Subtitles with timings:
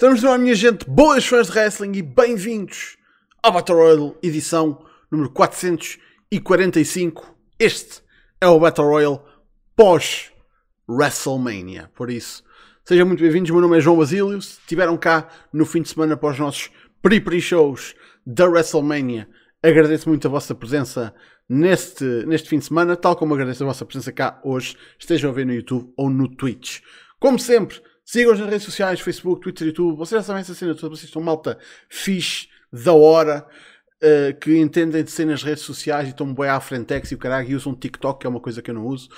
[0.00, 2.96] Estamos no ar, minha gente, boas fãs de wrestling e bem-vindos
[3.42, 7.36] ao Battle Royale edição número 445.
[7.58, 8.00] Este
[8.40, 9.20] é o Battle Royale
[9.76, 10.32] pós
[10.88, 11.90] WrestleMania.
[11.94, 12.42] Por isso,
[12.82, 13.50] sejam muito bem-vindos.
[13.50, 14.38] Meu nome é João Basílio.
[14.38, 16.70] Estiveram cá no fim de semana para os nossos
[17.02, 17.94] pre-pre-shows
[18.24, 19.28] da WrestleMania.
[19.62, 21.14] Agradeço muito a vossa presença
[21.46, 25.34] neste, neste fim de semana, tal como agradeço a vossa presença cá hoje, estejam a
[25.34, 26.80] ver no YouTube ou no Twitch.
[27.18, 29.96] Como sempre, sigam-nos nas redes sociais, Facebook, Twitter, YouTube.
[29.96, 31.56] Vocês já sabem essa cena toda, vocês estão malta
[31.88, 33.46] fixe, da hora,
[34.02, 37.18] uh, que entendem de ser nas redes sociais e estão bem à frentex e o
[37.18, 39.08] caralho, e usam TikTok, que é uma coisa que eu não uso.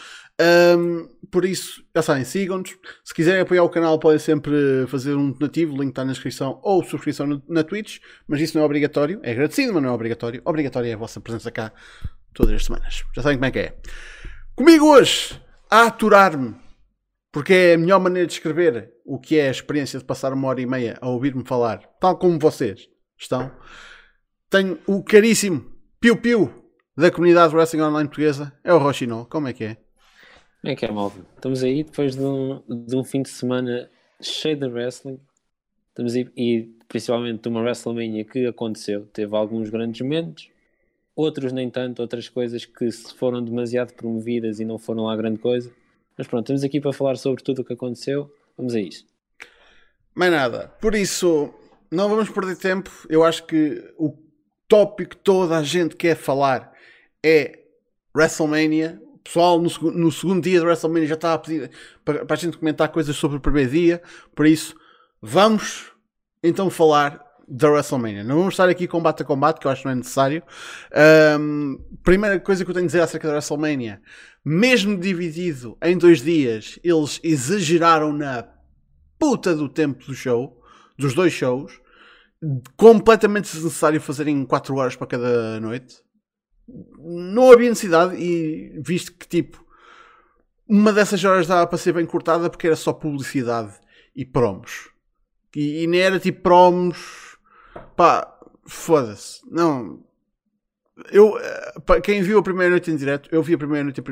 [0.79, 2.77] Um, por isso, já sabem, sigam-nos.
[3.03, 6.61] Se quiserem apoiar o canal, podem sempre fazer um donativo, o link está na descrição,
[6.63, 9.21] ou subscrição no, na Twitch, mas isso não é obrigatório.
[9.23, 10.43] É agradecido, mas não é obrigatório.
[10.45, 11.73] Obrigatório é a vossa presença cá
[12.35, 13.05] todas as semanas.
[13.15, 13.77] Já sabem como é que é.
[14.55, 16.55] Comigo hoje, a aturar-me,
[17.33, 20.47] porque é a melhor maneira de escrever o que é a experiência de passar uma
[20.47, 22.89] hora e meia a ouvir-me falar, tal como vocês
[23.19, 23.51] estão.
[24.51, 26.53] Tenho o caríssimo Piu Piu
[26.95, 29.25] da comunidade Wrestling Online portuguesa, é o Rochinol.
[29.25, 29.77] Como é que é?
[30.61, 31.25] Como é que é, malta?
[31.35, 35.19] Estamos aí depois de um, de um fim de semana cheio de wrestling.
[35.89, 39.07] Estamos aí, e principalmente de uma WrestleMania que aconteceu.
[39.07, 40.51] Teve alguns grandes momentos,
[41.17, 45.39] outros nem tanto, outras coisas que se foram demasiado promovidas e não foram lá grande
[45.39, 45.73] coisa.
[46.17, 48.33] Mas pronto, estamos aqui para falar sobre tudo o que aconteceu.
[48.57, 49.07] Vamos a isso.
[50.15, 50.69] Mais nada.
[50.81, 51.53] Por isso,
[51.91, 52.91] não vamos perder tempo.
[53.09, 54.17] Eu acho que o
[54.69, 56.73] tópico que toda a gente quer falar
[57.25, 57.61] é
[58.15, 59.01] WrestleMania.
[59.15, 61.71] O pessoal no, no segundo dia de WrestleMania já estava a pedir
[62.05, 64.03] para, para a gente comentar coisas sobre o primeiro dia.
[64.35, 64.75] Por isso,
[65.21, 65.93] vamos
[66.43, 68.25] então falar da WrestleMania.
[68.25, 70.43] Não vamos estar aqui combate a combate, que eu acho que não é necessário.
[71.39, 74.01] Um, primeira coisa que eu tenho a dizer acerca da WrestleMania,
[74.45, 78.49] mesmo dividido em dois dias, eles exageraram na
[79.19, 80.61] puta do tempo do show,
[80.99, 81.81] dos dois shows,
[82.77, 85.97] completamente desnecessário fazerem 4 horas para cada noite.
[86.99, 89.65] Não havia necessidade, e visto que tipo
[90.69, 93.75] uma dessas horas dava para ser bem cortada porque era só publicidade
[94.17, 94.89] e promos.
[95.55, 97.32] E, e nem era tipo promos
[97.97, 99.41] Pá, foda-se.
[99.51, 100.03] Não.
[101.11, 104.03] Eu, eh, pá, quem viu a primeira noite em direto, eu vi a primeira noite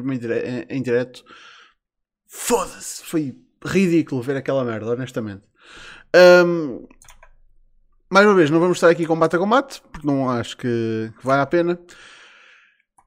[0.68, 1.24] em, direto.
[2.26, 3.04] Foda-se.
[3.04, 5.42] Foi ridículo ver aquela merda, honestamente.
[6.46, 6.86] Um,
[8.10, 11.26] mais uma vez, não vamos estar aqui combate a combate, porque não acho que, que
[11.26, 11.78] vale a pena.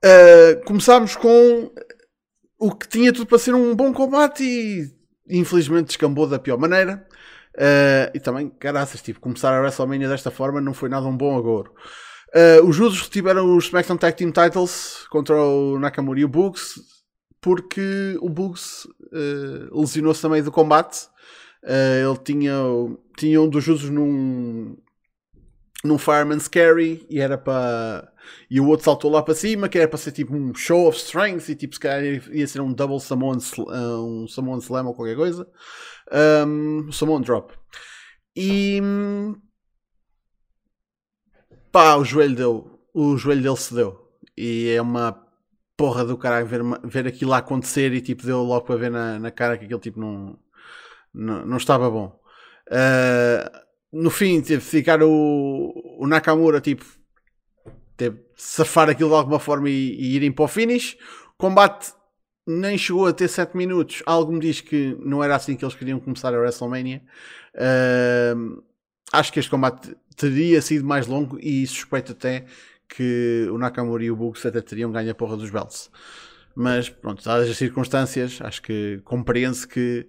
[0.03, 1.71] Uh, começámos com
[2.57, 4.93] o que tinha tudo para ser um bom combate e
[5.27, 7.05] infelizmente descambou da pior maneira.
[7.55, 11.37] Uh, e também, caraças, tipo, começar a WrestleMania desta forma não foi nada um bom
[11.37, 11.71] agouro.
[12.35, 16.75] Uh, os Judos retiveram os SmackDown Tag Team Titles contra o Nakamura e o Bugs
[17.39, 21.07] porque o Bugs uh, lesionou-se no meio do combate.
[21.63, 22.53] ele tinha,
[23.17, 24.77] tinha um dos Judos num,
[25.83, 28.11] num Fireman's Carry e era para.
[28.49, 30.97] E o outro saltou lá para cima, que era para ser tipo um show of
[30.97, 35.15] strength e tipo se calhar ia ser um double Samoan, um Samoan Slam ou qualquer
[35.15, 35.47] coisa
[36.45, 37.53] um, Drop.
[38.35, 38.81] E
[41.71, 43.99] pá, o joelho deu, o joelho dele cedeu.
[44.37, 45.21] E é uma
[45.77, 49.31] porra do caralho ver, ver aquilo acontecer e tipo deu logo para ver na, na
[49.31, 50.37] cara que aquele tipo não,
[51.13, 52.19] não, não estava bom.
[52.69, 53.62] Uh,
[53.93, 56.83] no fim teve de ficar o, o Nakamura tipo
[57.95, 60.97] teve de safar aquilo de alguma forma e, e irem para o finish.
[61.37, 61.93] Combate
[62.45, 64.01] nem chegou a ter 7 minutos.
[64.05, 67.03] Algo me diz que não era assim que eles queriam começar a WrestleMania.
[67.53, 68.63] Uh,
[69.11, 72.45] acho que este combate teria sido mais longo e suspeito até
[72.89, 75.89] que o Nakamura e o Bugs até teriam ganho a porra dos belts.
[76.55, 80.07] Mas pronto, dadas as circunstâncias, acho que compreende-se que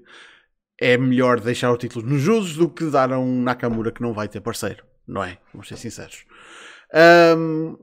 [0.80, 4.12] é melhor deixar o título nos usos do que dar a um Nakamura que não
[4.12, 5.38] vai ter parceiro, não é?
[5.52, 6.24] Vamos ser sinceros.
[7.36, 7.76] Um,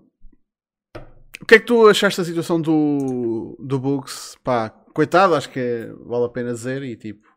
[1.42, 4.36] o que é que tu achaste da situação do, do Bugs?
[4.44, 6.84] Pá, coitado, acho que vale a pena dizer.
[6.84, 7.28] E tipo,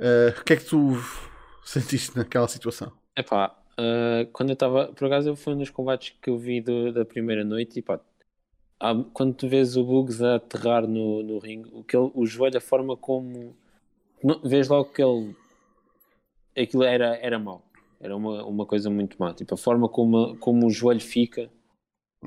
[0.00, 0.96] uh, o que é que tu
[1.64, 2.92] sentiste naquela situação?
[3.14, 6.36] É pá, uh, quando eu estava, por acaso, eu fui um dos combates que eu
[6.36, 7.78] vi do, da primeira noite.
[7.78, 8.00] E pá,
[8.80, 12.26] há, quando tu vês o Bugs a aterrar no, no ringue, o, que ele, o
[12.26, 13.56] joelho, a forma como
[14.24, 15.36] não, vês logo que ele
[16.56, 17.62] aquilo era, era mau.
[18.00, 19.32] Era uma, uma coisa muito má.
[19.32, 21.50] Tipo, a forma como, como o joelho fica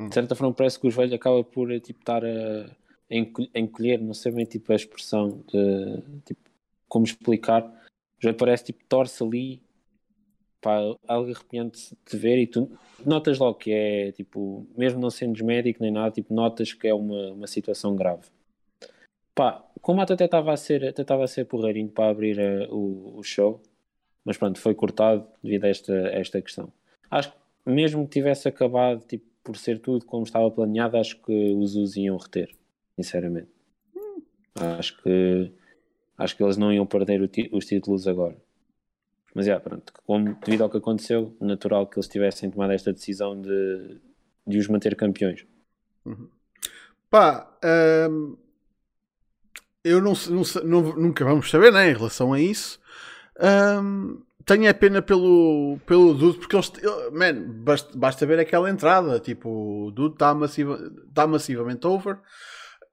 [0.06, 2.70] de certa forma parece que o joelho acaba por tipo, estar a,
[3.10, 6.42] encolher, não sei bem tipo, a expressão de tipo,
[6.88, 7.64] como explicar.
[7.66, 9.62] O joelho parece tipo torce ali,
[10.62, 10.78] pá,
[11.08, 12.70] algo arrepiante de ver e tu
[13.04, 16.94] notas logo que é tipo, mesmo não sendo médico nem nada, tipo, notas que é
[16.94, 18.30] uma, uma situação grave.
[19.38, 22.74] Pá, o combate até estava a ser, até estava a ser porreirinho para abrir uh,
[22.74, 23.62] o, o show,
[24.26, 26.74] mas pronto, foi cortado devido a esta, a esta questão.
[27.12, 31.54] Acho que mesmo que tivesse acabado tipo, por ser tudo como estava planeado, acho que
[31.54, 32.50] os Us iam reter,
[32.96, 33.48] sinceramente.
[34.56, 35.52] Acho que
[36.18, 38.36] acho que eles não iam perder os títulos agora.
[39.36, 43.40] Mas é, pronto, como, devido ao que aconteceu, natural que eles tivessem tomado esta decisão
[43.40, 44.00] de,
[44.48, 45.46] de os manter campeões.
[46.04, 46.28] Uhum.
[47.08, 47.56] Pá,
[48.10, 48.36] hum,
[49.88, 50.14] eu não,
[50.64, 52.80] não, nunca vamos saber né, em relação a isso.
[53.40, 56.72] Hum, tenho a pena pelo, pelo Dude, porque eles,
[57.12, 59.20] man, basta, basta ver aquela entrada.
[59.20, 60.80] Tipo, o Dude está massiva,
[61.14, 62.18] tá massivamente over.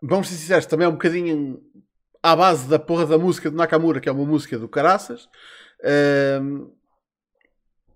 [0.02, 1.60] Vamos ser sinceros, também é um bocadinho
[2.22, 5.28] à base da porra da música de Nakamura, que é uma música do Caraças.
[6.42, 6.72] Um,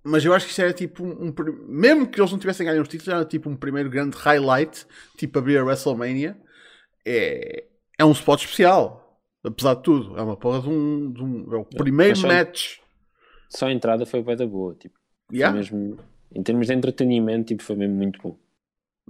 [0.05, 1.35] mas eu acho que isto era tipo um, um,
[1.67, 4.87] Mesmo que eles não tivessem ganho os títulos, era tipo um primeiro grande highlight,
[5.17, 6.37] tipo abrir a WrestleMania.
[7.05, 7.65] É,
[7.99, 10.17] é um spot especial, apesar de tudo.
[10.17, 11.13] É uma porra de um.
[11.13, 12.79] De um é o primeiro só, match.
[13.51, 14.97] Só a entrada foi bem da boa, tipo.
[15.31, 15.55] Yeah.
[15.55, 15.99] mesmo,
[16.35, 18.39] em termos de entretenimento, tipo, foi mesmo muito bom.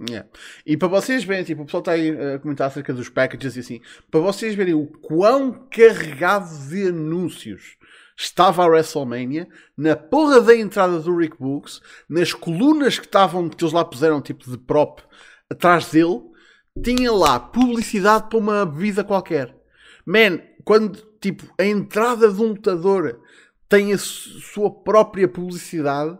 [0.09, 0.27] Yeah.
[0.65, 3.59] E para vocês verem, tipo, o pessoal está aí a comentar acerca dos packages e
[3.59, 7.77] assim, para vocês verem o quão carregado de anúncios
[8.17, 9.47] estava a WrestleMania,
[9.77, 14.21] na porra da entrada do Rick Books, nas colunas que estavam, que eles lá puseram
[14.21, 14.99] tipo de prop
[15.49, 16.28] atrás dele,
[16.83, 19.55] tinha lá publicidade para uma bebida qualquer.
[20.05, 23.21] Man, quando tipo a entrada de um lutador
[23.67, 26.17] tem a sua própria publicidade,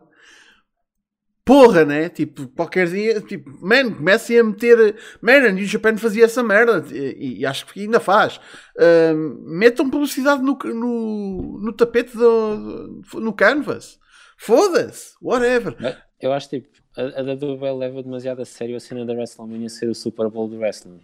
[1.50, 2.10] porra, né?
[2.10, 4.96] Tipo, qualquer dia, tipo, man, comecem a meter.
[5.20, 8.40] Man, a New Japan fazia essa merda e, e acho que ainda faz.
[8.78, 9.16] Uh,
[9.48, 13.98] metam publicidade no, no, no tapete, do, no canvas.
[14.38, 15.76] Foda-se, whatever.
[16.22, 19.90] Eu acho tipo, a, a WWE leva demasiado a sério a cena da WrestleMania ser
[19.90, 21.00] o Super Bowl do wrestling.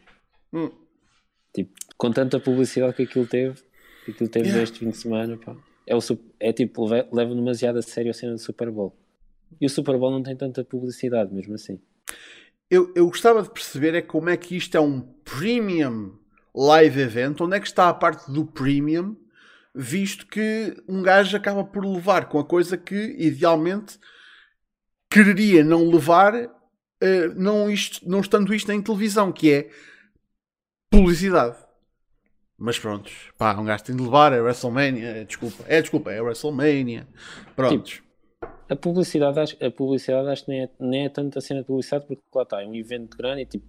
[0.54, 0.72] Hum.
[1.54, 3.62] Tipo, com tanta publicidade que aquilo teve,
[4.04, 4.64] que aquilo teve yeah.
[4.64, 5.56] este fim de semana, pá.
[5.88, 6.00] É, o,
[6.40, 8.96] é tipo, leva demasiado a sério a cena do Super Bowl.
[9.62, 11.80] E o Super Bowl não tem tanta publicidade, mesmo assim.
[12.70, 16.18] Eu, eu gostava de perceber é como é que isto é um premium
[16.54, 19.16] live event, onde é que está a parte do premium,
[19.74, 24.00] visto que um gajo acaba por levar com a coisa que idealmente
[25.10, 29.70] quereria não levar, uh, não, isto, não estando isto em televisão, que é
[30.90, 31.58] publicidade.
[32.58, 36.22] Mas pronto, pá, um gajo tem de levar, é WrestleMania, é, desculpa, é desculpa, é
[36.22, 37.08] WrestleMania.
[37.56, 37.94] Prontos.
[37.94, 38.06] Tipo,
[38.70, 41.68] a publicidade, acho, a publicidade acho que nem é, nem é tanto a cena de
[41.68, 43.66] publicidade, porque lá está, é um evento grande e tipo,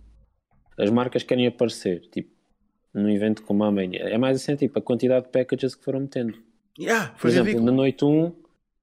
[0.78, 2.30] as marcas querem aparecer, tipo,
[2.94, 4.04] num evento como a Mania.
[4.04, 6.38] É mais assim, tipo, a quantidade de packages que foram metendo.
[6.78, 7.70] Yeah, Por exemplo, ridículo.
[7.70, 8.32] na noite 1,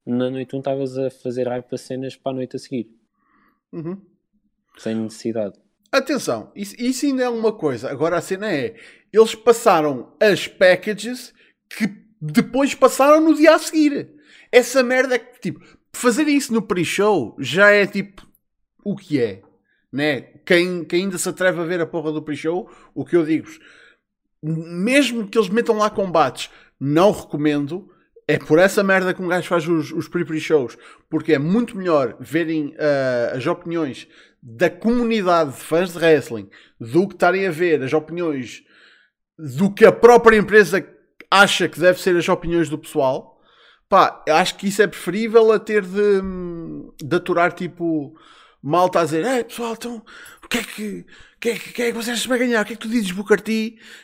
[0.06, 2.90] na noite 1 estavas a fazer hype para cenas para a noite a seguir.
[3.72, 4.02] Uhum.
[4.78, 5.60] Sem necessidade.
[5.92, 7.90] Atenção, isso, isso ainda é uma coisa.
[7.90, 8.76] Agora a cena é,
[9.12, 11.34] eles passaram as packages
[11.70, 11.88] que
[12.20, 14.10] depois passaram no dia a seguir.
[14.52, 15.64] Essa merda é que, tipo,
[15.94, 18.28] fazer isso no pre-show já é tipo
[18.84, 19.42] o que é.
[19.92, 20.22] Né?
[20.46, 23.48] Quem, quem ainda se atreve a ver a porra do pre-show, o que eu digo,
[24.42, 27.90] mesmo que eles metam lá combates, não recomendo.
[28.28, 30.78] É por essa merda que um gajo faz os, os pre-pre-shows,
[31.10, 34.08] porque é muito melhor verem uh, as opiniões
[34.42, 36.50] da comunidade de fãs de wrestling
[36.80, 38.64] do que estarem a ver as opiniões
[39.38, 40.86] do que a própria empresa
[41.30, 43.42] acha que deve ser as opiniões do pessoal.
[43.90, 46.22] Pá, acho que isso é preferível a ter de,
[47.02, 48.16] de aturar tipo
[48.62, 50.02] malta a dizer, ei pessoal, então
[50.44, 51.06] o que é que,
[51.50, 52.62] é que, é que vocês vai ganhar?
[52.62, 53.18] O que é que tu dizes, T?
[53.18, 53.24] O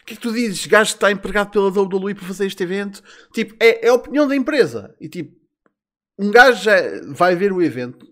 [0.05, 3.01] que é que tu dizes, gajo que está empregado pela WWE para fazer este evento?
[3.33, 4.95] Tipo, é, é a opinião da empresa.
[4.99, 5.35] E tipo,
[6.17, 6.69] um gajo
[7.13, 8.05] vai ver o evento,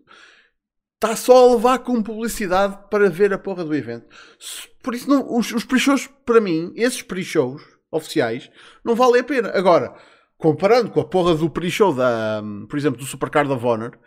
[0.95, 4.07] está só a levar com publicidade para ver a porra do evento.
[4.81, 8.49] Por isso, não, os, os pre-shows, para mim, esses pre-shows oficiais,
[8.83, 9.51] não valem a pena.
[9.53, 9.93] Agora,
[10.37, 13.99] comparando com a porra do pre-show da, por exemplo, do Supercard of Honor,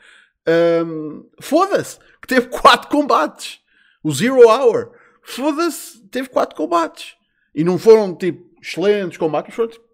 [0.86, 3.60] um, foda-se, que teve 4 combates.
[4.02, 7.16] O Zero Hour, foda-se, teve 4 combates.
[7.54, 9.84] E não foram tipo excelentes combates, foram tipo,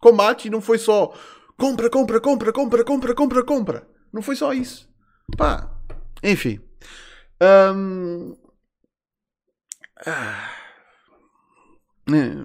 [0.00, 1.14] combates e não foi só
[1.56, 3.88] compra, compra, compra, compra, compra, compra, compra.
[4.12, 4.88] Não foi só isso.
[5.36, 5.70] Pá,
[6.22, 6.60] enfim.
[7.40, 8.36] Um,
[10.06, 10.50] ah,
[12.08, 12.44] né,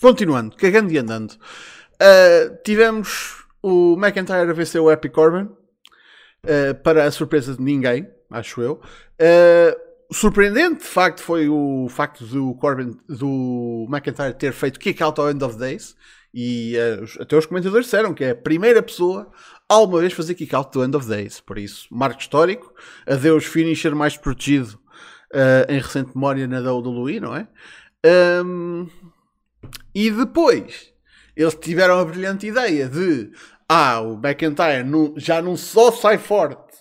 [0.00, 1.32] continuando, cagando e andando.
[1.32, 8.08] Uh, tivemos o McIntyre a vencer o Epic Corbin, uh, para a surpresa de ninguém,
[8.30, 8.80] acho eu.
[9.20, 15.20] Uh, surpreendente, de facto, foi o facto do Corbin, do McIntyre ter feito kick out
[15.20, 15.96] ao end of days.
[16.34, 16.76] E
[17.20, 19.30] até os comentadores disseram que é a primeira pessoa
[19.68, 21.40] a alguma vez fazer kick out do end of days.
[21.40, 22.72] Por isso, marco histórico.
[23.06, 24.78] Adeus, finisher mais protegido
[25.68, 27.48] em recente memória na WWE, não é?
[28.44, 28.88] Um,
[29.94, 30.92] e depois
[31.36, 33.30] eles tiveram a brilhante ideia de
[33.68, 36.71] Ah, o McIntyre não, já não só sai forte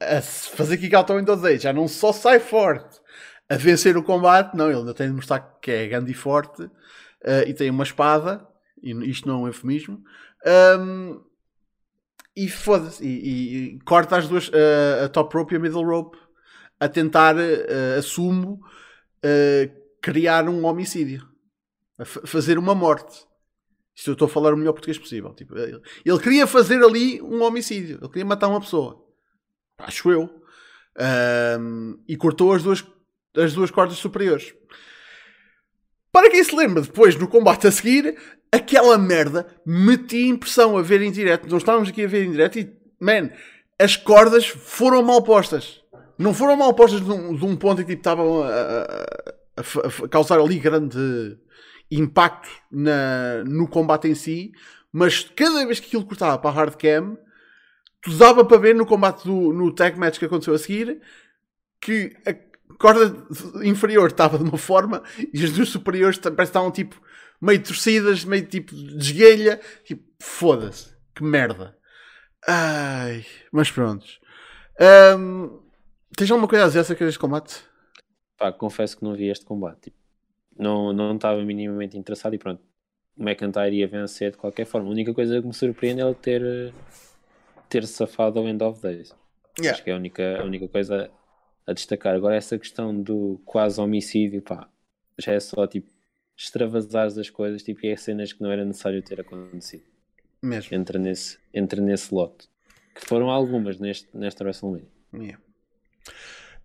[0.00, 3.00] a fazer kick out ao Windows 8, já não só sai forte
[3.48, 6.62] a vencer o combate, não, ele ainda tem de mostrar que é grande e forte
[6.62, 6.70] uh,
[7.46, 8.46] e tem uma espada,
[8.82, 10.02] e isto não é um eufemismo.
[10.78, 11.20] Um,
[12.34, 16.18] e foda-se, e, e, corta as duas, uh, a top rope e a middle rope,
[16.78, 18.60] a tentar, uh, assumo,
[20.00, 21.26] criar um homicídio,
[21.98, 23.26] a fazer uma morte.
[23.94, 25.34] Isto eu estou a falar o melhor português possível.
[25.34, 29.05] Tipo, ele, ele, queria fazer ali um homicídio, ele queria matar uma pessoa,
[29.78, 30.30] acho eu,
[31.60, 32.84] um, e cortou as duas,
[33.36, 34.54] as duas cordas superiores.
[36.10, 38.16] Para quem se lembra, depois no combate a seguir,
[38.50, 41.48] aquela merda metia impressão a ver em direto.
[41.48, 43.30] Nós estávamos aqui a ver em direto e, man,
[43.78, 45.82] as cordas foram mal postas.
[46.18, 50.04] Não foram mal postas de um, de um ponto em que tipo, estavam a, a,
[50.04, 51.36] a, causar ali grande
[51.90, 54.52] impacto na, no combate em si,
[54.90, 57.18] mas cada vez que aquilo cortava para a hardcam,
[58.06, 61.00] tu dava para ver no combate do, no tag match que aconteceu a seguir
[61.80, 62.34] que a
[62.78, 63.26] corda
[63.64, 65.02] inferior estava de uma forma
[65.34, 67.00] e as duas superiores parece que estavam tipo
[67.40, 69.60] meio torcidas, meio tipo de esguelha.
[69.84, 71.76] Tipo, foda-se, que merda.
[72.46, 74.06] Ai, mas pronto.
[75.18, 75.60] Um,
[76.16, 77.64] tens alguma coisa a dizer acerca deste combate?
[78.38, 79.80] Pá, confesso que não vi este combate.
[79.82, 79.96] Tipo,
[80.56, 82.62] não, não estava minimamente interessado e pronto.
[83.16, 84.88] O McIntyre ia vencer de qualquer forma.
[84.88, 86.72] A única coisa que me surpreende é ele ter,
[87.68, 89.14] ter safado ao End of Days.
[89.58, 89.74] Yeah.
[89.74, 91.10] Acho que é a única, a única coisa
[91.66, 92.14] a destacar.
[92.14, 94.68] Agora, essa questão do quase homicídio, pá,
[95.18, 95.90] já é só tipo
[96.36, 99.84] extravasares das coisas, tipo, é cenas que não era necessário ter acontecido.
[100.42, 100.76] Mesmo.
[100.76, 102.48] Entra nesse, entra nesse lote.
[102.94, 104.88] Que foram algumas neste, nesta WrestleMania.
[105.14, 105.38] Yeah.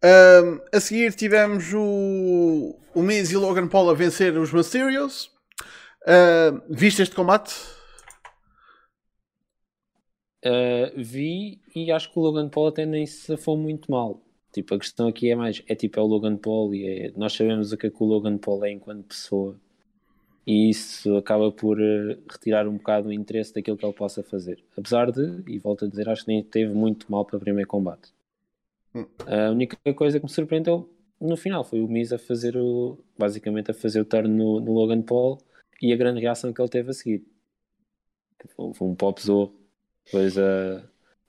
[0.04, 5.32] Um, a seguir tivemos o, o Miz e Logan Paul a vencer os Mysterios.
[6.04, 7.54] Uh, viste este combate?
[10.44, 14.22] Uh, vi e acho que o Logan Paul até nem se foi muito mal.
[14.52, 17.34] Tipo, a questão aqui é mais, é tipo, é o Logan Paul e é, nós
[17.34, 19.56] sabemos o que é que o Logan Paul é enquanto pessoa
[20.46, 24.64] e isso acaba por uh, retirar um bocado o interesse daquilo que ele possa fazer.
[24.76, 27.68] Apesar de, e volto a dizer, acho que nem teve muito mal para o primeiro
[27.68, 28.12] combate.
[28.94, 29.06] Hum.
[29.26, 33.72] A única coisa que me surpreendeu no final foi o Miz a fazer o, basicamente
[33.72, 35.38] a fazer o turn no, no Logan Paul
[35.82, 37.24] e a grande reação que ele teve a seguir.
[38.56, 39.54] Foi, foi um pop zorro,
[40.06, 40.82] depois uh,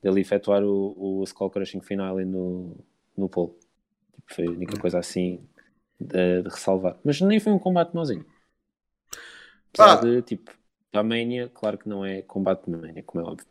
[0.02, 2.76] dele efetuar o, o Skull Crushing final no,
[3.16, 3.58] no polo.
[4.14, 5.46] Tipo, foi a única coisa assim
[6.00, 6.98] de, de, ressalvar.
[7.04, 8.24] Mas nem foi um combate mauzinho.
[9.72, 10.00] Apesar ah.
[10.00, 10.50] de, tipo,
[10.92, 13.46] a Mania, claro que não é combate de Mania, como é óbvio.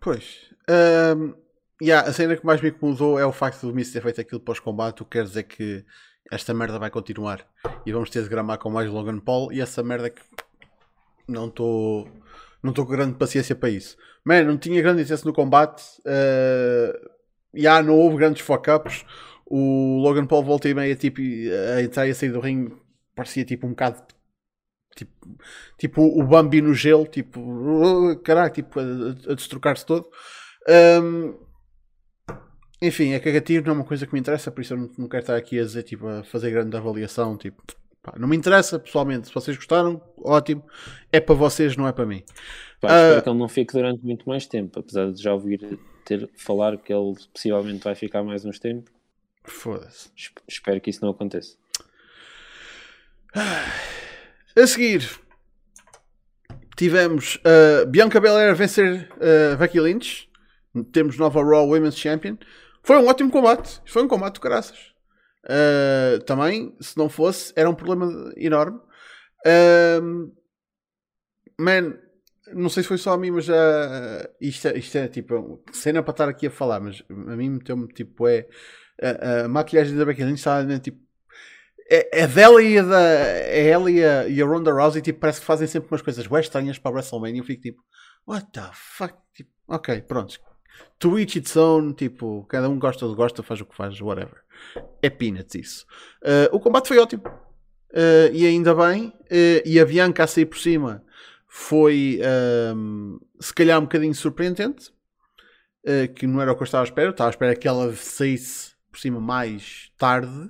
[0.00, 0.50] Pois.
[0.68, 1.34] Um,
[1.80, 4.40] yeah, a cena que mais me incomodou é o facto do Miz ter feito aquilo
[4.40, 5.84] pós-combate, o que quer dizer que
[6.30, 7.46] esta merda vai continuar.
[7.84, 10.22] E vamos ter de gramar com mais Logan Paul e essa merda que
[11.28, 12.08] não estou
[12.62, 13.96] não estou com grande paciência para isso.
[14.24, 15.82] Mano, não tinha grande interesse no combate.
[16.00, 17.10] Uh,
[17.54, 19.04] já não houve grandes fuck-ups.
[19.46, 21.20] O Logan Paul volta e meia tipo,
[21.76, 22.74] a entrar e a sair do ringue
[23.14, 24.02] parecia tipo um bocado
[24.96, 25.12] tipo,
[25.78, 27.40] tipo o Bambi no gelo, tipo,
[28.24, 30.08] caraca, tipo, a, a destrocar-se todo.
[31.02, 31.34] Um,
[32.80, 35.08] enfim, a cagativo não é uma coisa que me interessa, por isso eu não, não
[35.08, 37.62] quero estar aqui a dizer, tipo, a fazer grande avaliação, tipo,
[38.02, 39.28] pá, não me interessa pessoalmente.
[39.28, 40.64] Se vocês gostaram, ótimo,
[41.10, 42.22] é para vocês, não é para mim.
[42.80, 45.78] Pá, espero uh, que ele não fique durante muito mais tempo, apesar de já ouvir
[46.04, 48.92] ter falar que ele possivelmente vai ficar mais uns tempos.
[49.44, 50.10] Foda-se.
[50.48, 51.56] Espero que isso não aconteça.
[53.34, 55.08] A seguir
[56.76, 60.28] tivemos uh, Bianca Belair vencer uh, Becky Lynch.
[60.92, 62.36] Temos nova Raw Women's Champion.
[62.82, 63.80] Foi um ótimo combate.
[63.86, 64.91] Foi um combate de graças.
[65.44, 68.78] Uh, também, se não fosse, era um problema enorme.
[69.44, 70.32] Uh,
[71.58, 71.94] man,
[72.52, 76.02] não sei se foi só a mim, mas uh, isto, é, isto é tipo cena
[76.02, 78.46] para estar aqui a falar, mas a mim meteu-me tipo é
[79.00, 81.00] a, a, maquilhagem da Becky Lynch está né, tipo
[81.90, 85.20] é, é dela e a da é ela e a, e a Ronda Rousey tipo,
[85.20, 87.40] parece que fazem sempre umas coisas bem estranhas para a WrestleMania.
[87.40, 87.82] Eu fico tipo
[88.26, 89.14] what the fuck?
[89.34, 90.40] Tipo, ok, pronto
[91.02, 94.36] to each its own tipo, cada um gosta ou gosta, faz o que faz, whatever.
[95.02, 95.86] É peanuts isso.
[96.22, 97.24] Uh, o combate foi ótimo.
[97.90, 99.08] Uh, e ainda bem.
[99.24, 101.04] Uh, e a Bianca a sair por cima
[101.48, 102.20] foi
[102.74, 104.90] um, se calhar um bocadinho surpreendente,
[106.14, 107.08] que não era o que eu estava à espera.
[107.08, 110.48] Eu estava à espera que ela saísse por cima mais tarde,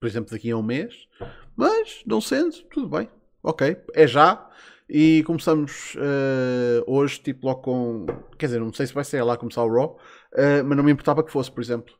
[0.00, 1.06] por exemplo, daqui a um mês,
[1.54, 3.08] mas não sendo, tudo bem,
[3.44, 4.50] ok, é já.
[4.88, 8.06] E começamos uh, hoje, tipo, logo com.
[8.38, 10.92] Quer dizer, não sei se vai ser lá começar o Raw, uh, mas não me
[10.92, 11.94] importava que fosse, por exemplo.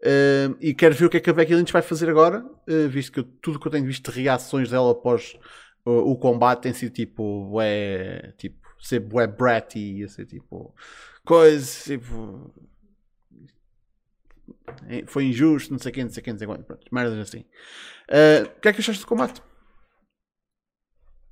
[0.00, 2.42] Uh, e quero ver o que é que a Becky Lynch vai fazer agora,
[2.88, 5.38] visto que eu, tudo que eu tenho visto de reações dela após
[5.84, 10.74] o, combate tem sido tipo, é tipo ser web bratty, ia ser tipo
[11.22, 12.54] coisa, tipo
[15.06, 17.44] foi injusto, não sei quem, não sei quem, não sei quanto, merdas assim.
[18.56, 19.42] O que é que achaste do combate?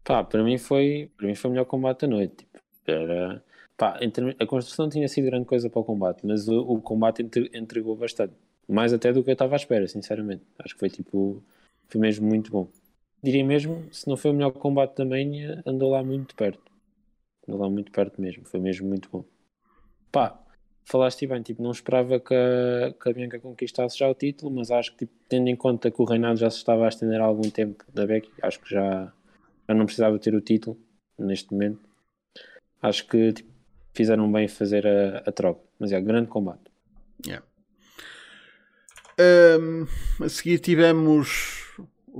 [0.08, 2.36] Pá, para mim foi, para mim foi o melhor combate da noite.
[2.36, 3.44] Tipo, era,
[3.76, 4.00] pá,
[4.40, 7.20] a construção tinha sido grande coisa para o combate, mas o, o combate
[7.52, 8.32] entregou bastante.
[8.66, 10.42] Mais até do que eu estava à espera, sinceramente.
[10.60, 11.44] Acho que foi tipo,
[11.88, 12.68] foi mesmo muito bom.
[13.22, 16.72] Diria mesmo, se não foi o melhor combate também, andou lá muito perto.
[17.46, 19.22] Andou lá muito perto mesmo, foi mesmo muito bom.
[20.10, 20.42] Pá,
[20.86, 24.70] falaste bem, tipo, não esperava que a, que a Bianca conquistasse já o título, mas
[24.70, 27.24] acho que, tipo, tendo em conta que o reinado já se estava a estender há
[27.24, 29.12] algum tempo da Becky, acho que já,
[29.68, 30.78] já não precisava ter o título
[31.18, 31.80] neste momento.
[32.80, 33.50] Acho que tipo,
[33.92, 36.70] fizeram bem fazer a, a troca, mas é grande combate.
[37.26, 37.44] Yeah.
[39.60, 39.86] Um,
[40.24, 41.58] a seguir tivemos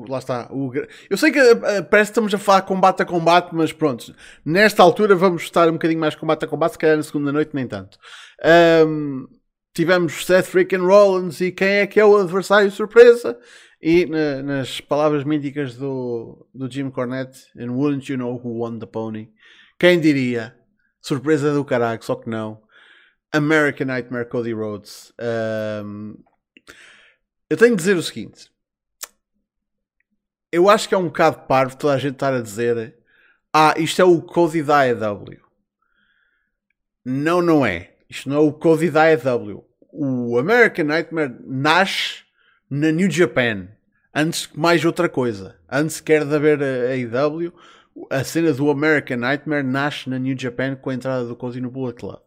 [0.09, 0.49] lá está.
[0.53, 0.73] O...
[1.09, 4.15] Eu sei que uh, parece que estamos a falar combate a combate, mas pronto,
[4.45, 7.51] nesta altura vamos estar um bocadinho mais combate a combate, se calhar na segunda noite
[7.55, 7.99] nem tanto.
[8.87, 9.27] Um,
[9.75, 13.39] tivemos Seth Freaking Rollins e quem é que é o adversário surpresa?
[13.81, 18.79] E na, nas palavras míticas do, do Jim Cornette, and wouldn't you know who won
[18.79, 19.29] the pony?
[19.79, 20.57] Quem diria?
[21.01, 22.61] Surpresa do caralho, só que não.
[23.33, 25.13] American Nightmare Cody Rhodes.
[25.85, 26.17] Um,
[27.49, 28.51] eu tenho de dizer o seguinte
[30.51, 32.97] eu acho que é um bocado parvo toda a gente estar a dizer
[33.53, 35.41] ah, isto é o Cody da AEW.
[37.05, 37.95] Não, não é.
[38.09, 39.65] Isto não é o Cody da AEW.
[39.91, 42.25] O American Nightmare nasce
[42.71, 43.69] na New Japan.
[44.15, 45.57] Antes que mais outra coisa.
[45.71, 47.53] Antes quer de haver a AEW,
[48.11, 51.71] a cena do American Nightmare nasce na New Japan com a entrada do Cody no
[51.71, 52.21] Bullet Club.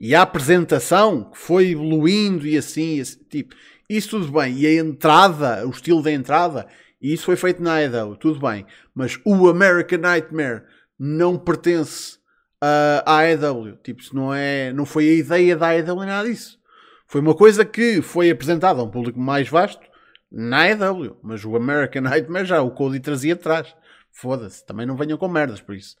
[0.00, 3.54] E a apresentação que foi evoluindo e assim, assim, tipo,
[3.88, 4.54] isso tudo bem.
[4.58, 6.66] E a entrada, o estilo da entrada,
[7.00, 8.66] e isso foi feito na AEW, tudo bem.
[8.94, 10.64] Mas o American Nightmare
[10.98, 12.16] não pertence
[12.62, 13.76] uh, à AEW.
[13.82, 16.58] Tipo, não, é, não foi a ideia da AEW nada disso.
[17.06, 19.86] Foi uma coisa que foi apresentada a um público mais vasto
[20.30, 21.16] na AEW.
[21.22, 23.74] Mas o American Nightmare já o Cody trazia atrás.
[24.10, 25.94] Foda-se, também não venham com merdas por isso.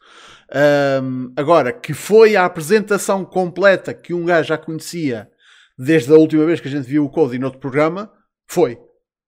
[1.02, 5.30] Um, agora, que foi a apresentação completa que um gajo já conhecia
[5.78, 8.10] desde a última vez que a gente viu o Cody no outro programa,
[8.46, 8.78] foi.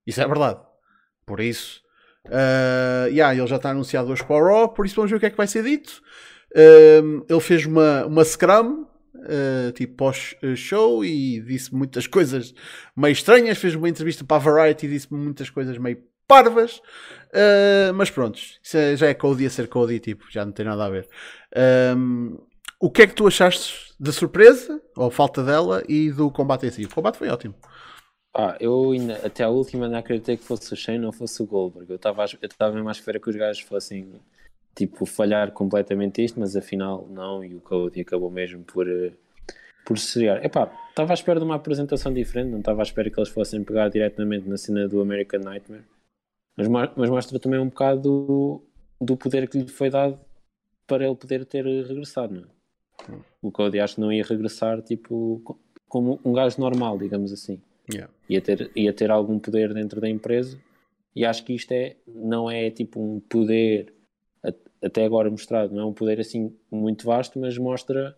[0.07, 0.61] Isso é verdade.
[1.27, 1.83] Por isso,
[2.29, 5.21] uh, yeah, ele já está anunciado hoje para o Raw, por isso vamos ver o
[5.21, 6.01] que é que vai ser dito.
[6.53, 8.87] Uh, ele fez uma, uma scrum,
[9.19, 12.55] uh, tipo pós-show, e disse muitas coisas
[12.97, 13.59] meio estranhas.
[13.59, 16.79] Fez uma entrevista para a Variety e disse muitas coisas meio parvas.
[17.29, 20.67] Uh, mas pronto, isso é, já é Cody a ser Cody, tipo, já não tem
[20.67, 21.09] nada a ver.
[21.97, 22.39] Um,
[22.81, 26.71] o que é que tu achaste da surpresa, ou falta dela, e do combate em
[26.71, 26.85] si?
[26.85, 27.55] O combate foi ótimo.
[28.37, 31.47] Ah, eu ainda, até a última não acreditei que fosse o Shane ou fosse o
[31.47, 31.91] Goldberg.
[31.91, 34.21] Eu estava mesmo à espera que os gajos fossem
[34.79, 39.11] tipo falhar completamente isto, mas afinal não, e o Cody acabou mesmo por, eh,
[39.85, 40.45] por seriar.
[40.45, 43.65] Epá, estava à espera de uma apresentação diferente, não estava à espera que eles fossem
[43.65, 45.83] pegar diretamente na cena do American Nightmare.
[46.57, 48.63] Mas, mas mostra também um bocado do,
[49.01, 50.17] do poder que lhe foi dado
[50.87, 53.19] para ele poder ter regressado, não é?
[53.43, 57.61] O Cody acho que não ia regressar tipo como um gajo normal, digamos assim.
[57.93, 58.13] Yeah.
[58.29, 60.59] Ia, ter, ia ter algum poder dentro da empresa
[61.17, 63.93] e acho que isto é, não é tipo um poder
[64.83, 68.17] até agora mostrado, não é um poder assim muito vasto, mas mostra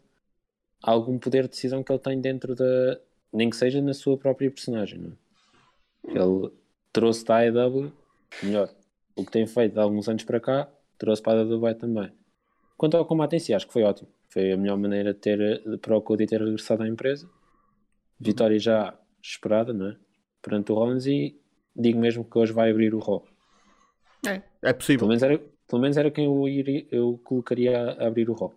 [0.82, 2.98] algum poder de decisão que ele tem dentro da.
[3.32, 4.98] nem que seja na sua própria personagem.
[4.98, 6.20] Não é?
[6.20, 6.52] Ele
[6.92, 7.92] trouxe da AEW,
[8.42, 8.70] melhor,
[9.16, 10.68] o que tem feito há alguns anos para cá,
[10.98, 12.12] trouxe para a AEW também.
[12.76, 14.08] Quanto ao combate em si, acho que foi ótimo.
[14.30, 17.28] Foi a melhor maneira de ter, para o Cody ter regressado à empresa.
[18.18, 19.96] Vitória já esperada, não é?
[20.40, 21.38] Perante o Rollins e
[21.76, 23.24] digo mesmo que hoje vai abrir o Raw.
[24.26, 25.00] É, é possível.
[25.00, 25.40] Pelo menos era,
[25.70, 28.52] pelo menos era quem eu, iria, eu colocaria a abrir o Raw.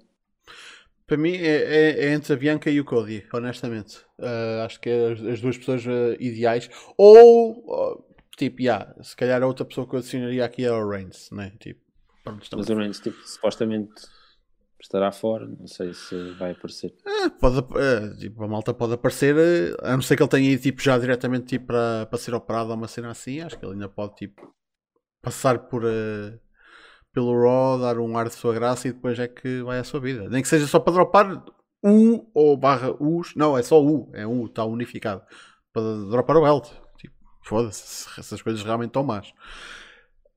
[1.06, 4.00] Para mim é, é, é, entre a Bianca e o Cody, honestamente.
[4.18, 6.70] Uh, acho que é as, as duas pessoas uh, ideais.
[6.98, 8.04] Ou, uh,
[8.36, 11.54] tipo, yeah, se calhar a outra pessoa que eu adicionaria aqui é o Reigns, né?
[11.60, 11.80] Tipo,
[12.24, 13.92] pronto, Mas o Reigns, tipo, supostamente
[14.82, 16.94] estará fora, não sei se vai aparecer.
[17.06, 20.52] É, pode, é, tipo, a malta pode aparecer, eh, a não ser que ele tenha
[20.52, 23.66] ido tipo, já diretamente tipo, para, para ser operado ou uma cena assim, acho que
[23.66, 24.54] ele ainda pode tipo,
[25.22, 26.38] passar por, uh,
[27.14, 30.00] pelo Raw, dar um ar de sua graça e depois é que vai a sua
[30.00, 30.28] vida.
[30.30, 31.46] Nem que seja só para dropar
[31.84, 35.22] U ou barra Us, não, é só U, é U, está unificado,
[35.72, 36.70] para dropar o belt.
[36.98, 39.32] Tipo, foda-se, essas coisas realmente estão más.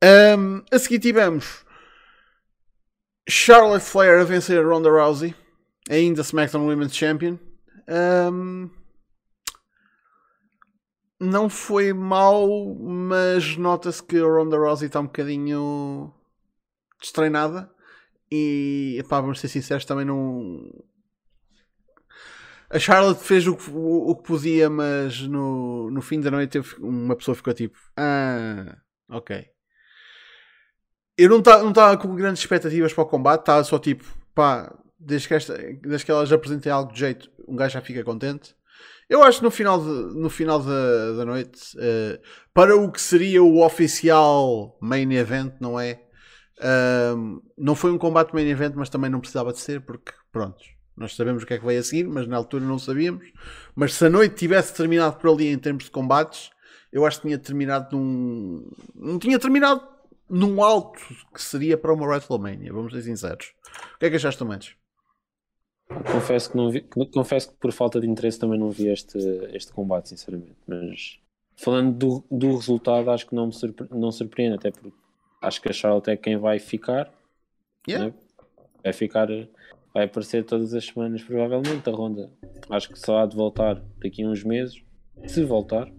[0.05, 1.65] Um, a seguir tivemos
[3.27, 5.35] Charlotte Flair a vencer a Ronda Rousey,
[5.89, 7.39] ainda SmackDown Women's Champion.
[7.89, 8.69] Um,
[11.19, 12.47] não foi mal,
[12.79, 16.13] mas nota-se que a Ronda Rousey está um bocadinho
[17.01, 17.71] destreinada.
[18.31, 20.69] E pá, vamos ser sinceros, também não.
[22.69, 26.61] A Charlotte fez o que, o, o que podia, mas no, no fim da noite
[26.81, 28.77] uma pessoa ficou tipo: Ah,
[29.09, 29.47] ok.
[31.17, 34.05] Eu não estava não com grandes expectativas para o combate, estava só tipo:
[34.35, 38.03] pá, desde que, esta, desde que elas apresentem algo de jeito, um gajo já fica
[38.03, 38.55] contente.
[39.09, 42.21] Eu acho que no final, de, no final da, da noite, uh,
[42.53, 46.03] para o que seria o oficial main event, não é?
[46.59, 50.63] Uh, não foi um combate main event, mas também não precisava de ser, porque pronto,
[50.97, 53.25] nós sabemos o que é que vai a seguir, mas na altura não sabíamos.
[53.75, 56.51] Mas se a noite tivesse terminado por ali em termos de combates,
[56.91, 58.71] eu acho que tinha terminado num.
[58.95, 59.87] Não tinha terminado
[60.29, 60.99] num alto
[61.35, 63.53] que seria para uma WrestleMania, vamos ser sinceros.
[63.95, 64.75] O que é que achaste, Tomantes?
[66.11, 66.81] Confesso que, não vi,
[67.13, 69.19] confesso que por falta de interesse também não vi este,
[69.53, 70.57] este combate, sinceramente.
[70.67, 71.21] Mas
[71.57, 74.93] falando do, do resultado, acho que não me surpre, não surpreende, até porque
[75.43, 77.13] acho que a Charlotte é quem vai ficar.
[77.89, 78.07] Yeah.
[78.07, 78.15] Né?
[78.83, 79.29] Vai ficar,
[79.93, 81.89] vai aparecer todas as semanas, provavelmente.
[81.89, 82.31] A Ronda
[82.71, 84.83] acho que só há de voltar daqui a uns meses,
[85.27, 85.91] se voltar.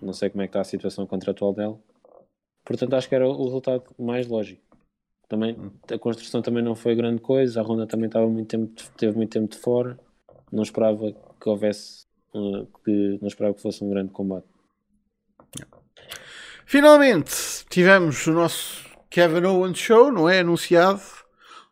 [0.00, 1.78] Não sei como é que está a situação contratual dela.
[2.64, 4.62] Portanto, acho que era o resultado mais lógico.
[5.28, 5.56] Também,
[5.92, 9.30] a construção também não foi grande coisa, a Ronda também estava muito tempo, teve muito
[9.30, 9.98] tempo de fora,
[10.50, 14.46] não esperava que houvesse, uh, que, não esperava que fosse um grande combate.
[16.70, 20.40] Finalmente tivemos o nosso Kevin Owens Show, não é?
[20.40, 21.00] Anunciado.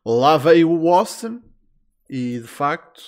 [0.03, 1.43] Lá veio o Austin
[2.09, 3.03] e de facto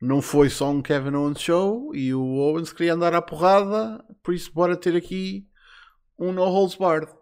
[0.00, 4.34] não foi só um Kevin Owens Show e o Owens queria andar à porrada, por
[4.34, 5.46] isso bora ter aqui
[6.18, 7.12] um No Holds Barred.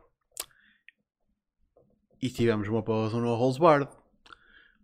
[2.23, 3.91] E tivemos uma pausa no Holds Barred.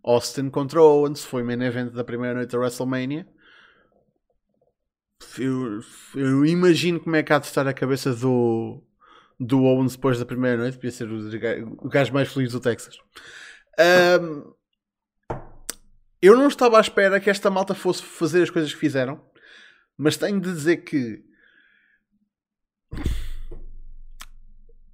[0.03, 3.27] Austin contra Owens foi main event da primeira noite da WrestleMania.
[5.37, 5.79] Eu,
[6.15, 8.83] eu, imagino como é que há de estar a cabeça do,
[9.39, 10.75] do Owens depois da primeira noite.
[10.75, 12.97] Podia ser o, o gajo mais feliz do Texas.
[14.21, 14.53] Um,
[16.21, 19.21] eu não estava à espera que esta malta fosse fazer as coisas que fizeram,
[19.97, 21.23] mas tenho de dizer que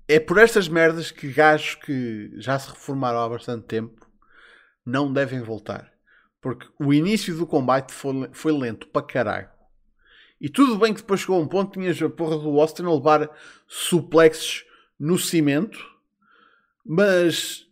[0.08, 4.10] é por estas merdas que gajos que já se reformaram há bastante tempo
[4.84, 5.94] não devem voltar.
[6.42, 9.50] Porque o início do combate foi, foi lento para caralho.
[10.40, 12.94] E tudo bem que depois chegou a um ponto tinhas a porra do Austin a
[12.94, 13.30] levar
[13.68, 14.66] suplexes
[15.00, 15.80] no cimento.
[16.86, 17.68] Mas,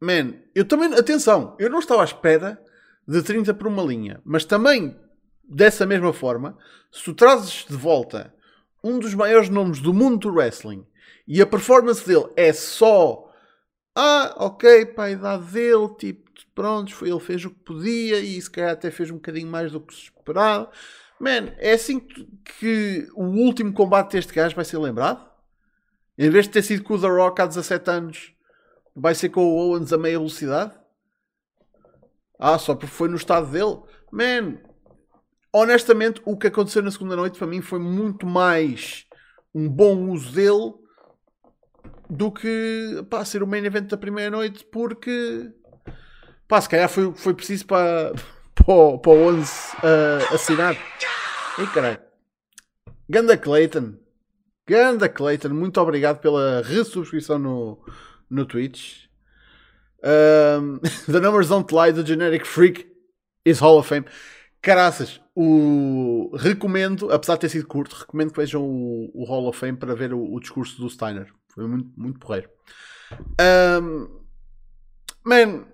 [0.00, 2.62] man, eu também, atenção, eu não estava à espera
[3.06, 4.20] de 30 por uma linha.
[4.24, 4.96] Mas também,
[5.42, 6.56] dessa mesma forma,
[6.92, 8.32] se tu trazes de volta
[8.82, 10.86] um dos maiores nomes do mundo do wrestling
[11.26, 13.24] e a performance dele é só
[13.96, 18.50] ah, ok, para a idade dele, tipo, pronto, ele fez o que podia e se
[18.50, 20.68] calhar até fez um bocadinho mais do que se esperava.
[21.24, 25.26] Man, é assim que o último combate deste gajo vai ser lembrado?
[26.18, 28.34] Em vez de ter sido com o The Rock há 17 anos,
[28.94, 30.74] vai ser com o Owens a meia velocidade?
[32.38, 33.80] Ah, só porque foi no estado dele?
[34.12, 34.58] Man,
[35.50, 39.06] honestamente, o que aconteceu na segunda noite para mim foi muito mais
[39.54, 40.74] um bom uso dele
[42.10, 45.50] do que pá, ser o main event da primeira noite, porque
[46.46, 48.12] pá, se calhar foi, foi preciso para,
[48.54, 50.76] para, o 11 uh, assinar.
[51.58, 51.98] E caralho,
[53.08, 53.94] Ganda Clayton,
[54.66, 57.84] Ganda Clayton, muito obrigado pela resubscrição no,
[58.30, 59.04] no Twitch.
[60.02, 60.78] Um,
[61.10, 62.86] the numbers don't lie, the genetic freak
[63.44, 64.06] is Hall of Fame.
[64.62, 69.58] Caraças, o recomendo, apesar de ter sido curto, recomendo que vejam o, o Hall of
[69.58, 71.30] Fame para ver o, o discurso do Steiner.
[71.48, 72.48] Foi muito, muito porreiro.
[73.82, 74.08] Um,
[75.22, 75.66] man,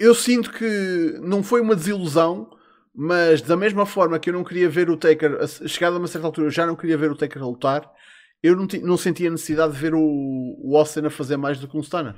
[0.00, 2.50] eu sinto que não foi uma desilusão,
[2.94, 6.26] mas da mesma forma que eu não queria ver o Taker, chegado a uma certa
[6.26, 7.92] altura, eu já não queria ver o Taker a lutar,
[8.42, 11.76] eu não, não sentia necessidade de ver o, o Austin a fazer mais do que
[11.76, 12.16] um Stunner.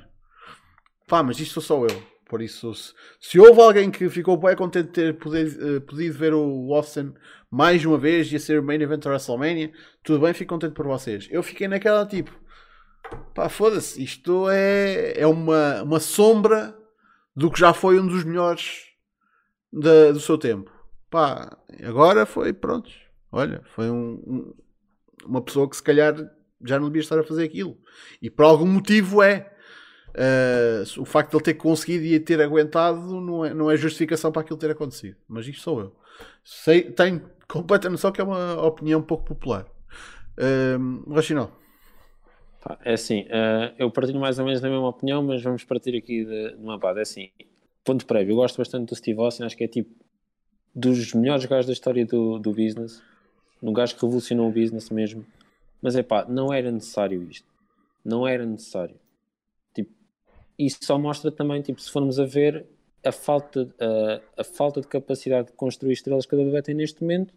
[1.09, 2.03] Pá, mas isto sou só eu.
[2.29, 6.17] Por isso, se, se houve alguém que ficou bem contente de ter podido, uh, podido
[6.17, 7.13] ver o Austin
[7.51, 10.73] mais uma vez e a ser o main event da WrestleMania, tudo bem, fico contente
[10.73, 11.27] por vocês.
[11.29, 12.31] Eu fiquei naquela tipo,
[13.35, 16.73] pá, foda-se, isto é, é uma, uma sombra
[17.35, 18.83] do que já foi um dos melhores
[19.71, 20.71] do seu tempo.
[21.09, 22.89] Pá, agora foi, pronto,
[23.31, 24.53] olha, foi um, um,
[25.25, 26.15] uma pessoa que se calhar
[26.63, 27.77] já não devia estar a fazer aquilo.
[28.21, 29.49] E por algum motivo é.
[30.15, 34.31] Uh, o facto de ele ter conseguido e ter aguentado não é, não é justificação
[34.31, 35.17] para aquilo ter acontecido.
[35.27, 35.95] Mas isto sou eu.
[36.43, 39.65] Sei, tenho completa noção que é uma opinião pouco popular.
[40.37, 41.59] Uh, Racional.
[42.83, 46.23] É assim, uh, eu partilho mais ou menos da mesma opinião, mas vamos partir aqui
[46.23, 46.99] de, de uma base.
[46.99, 47.29] É assim,
[47.83, 49.93] ponto prévio, eu gosto bastante do Steve Austin, acho que é tipo
[50.73, 53.01] dos melhores gajos da história do, do business,
[53.61, 55.25] um gajo que revolucionou o business mesmo.
[55.81, 57.47] Mas é pá, não era necessário isto.
[58.03, 58.95] Não era necessário
[60.57, 62.65] isso só mostra também, tipo, se formos a ver
[63.03, 67.01] a falta, a, a falta de capacidade de construir estrelas que a WWE tem neste
[67.01, 67.33] momento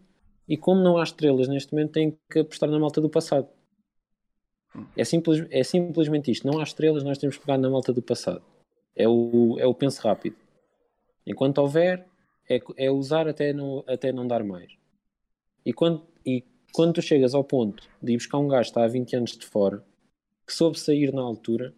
[0.47, 3.47] e como não há estrelas neste momento, tem que apostar na malta do passado.
[4.95, 6.47] É, simples, é simplesmente isto.
[6.47, 8.43] Não há estrelas, nós temos que pegar na malta do passado.
[8.95, 10.35] É o, é o penso rápido.
[11.25, 12.05] Enquanto houver,
[12.49, 14.71] é, é usar até não, até não dar mais.
[15.65, 18.83] E quando, e quando tu chegas ao ponto de ir buscar um gajo que está
[18.83, 19.83] há 20 anos de fora,
[20.45, 21.73] que soube sair na altura,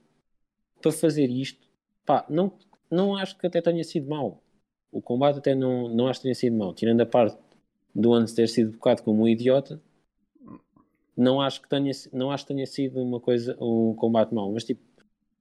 [0.82, 1.68] para fazer isto,
[2.06, 2.54] pá, não,
[2.90, 4.44] não acho que até tenha sido mau.
[4.92, 6.74] O combate até não, não acho que tenha sido mau.
[6.74, 7.38] Tirando a parte
[7.94, 9.82] do ano ter sido bocado como um idiota,
[11.20, 14.52] não acho que tenha, não acho que tenha sido uma coisa, um combate mau.
[14.54, 14.82] Mas tipo,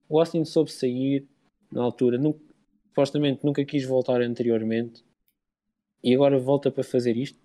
[0.08, 1.26] o Austin soube sair
[1.70, 2.40] na altura, nunca,
[2.88, 5.04] supostamente nunca quis voltar anteriormente
[6.02, 7.38] e agora volta para fazer isto.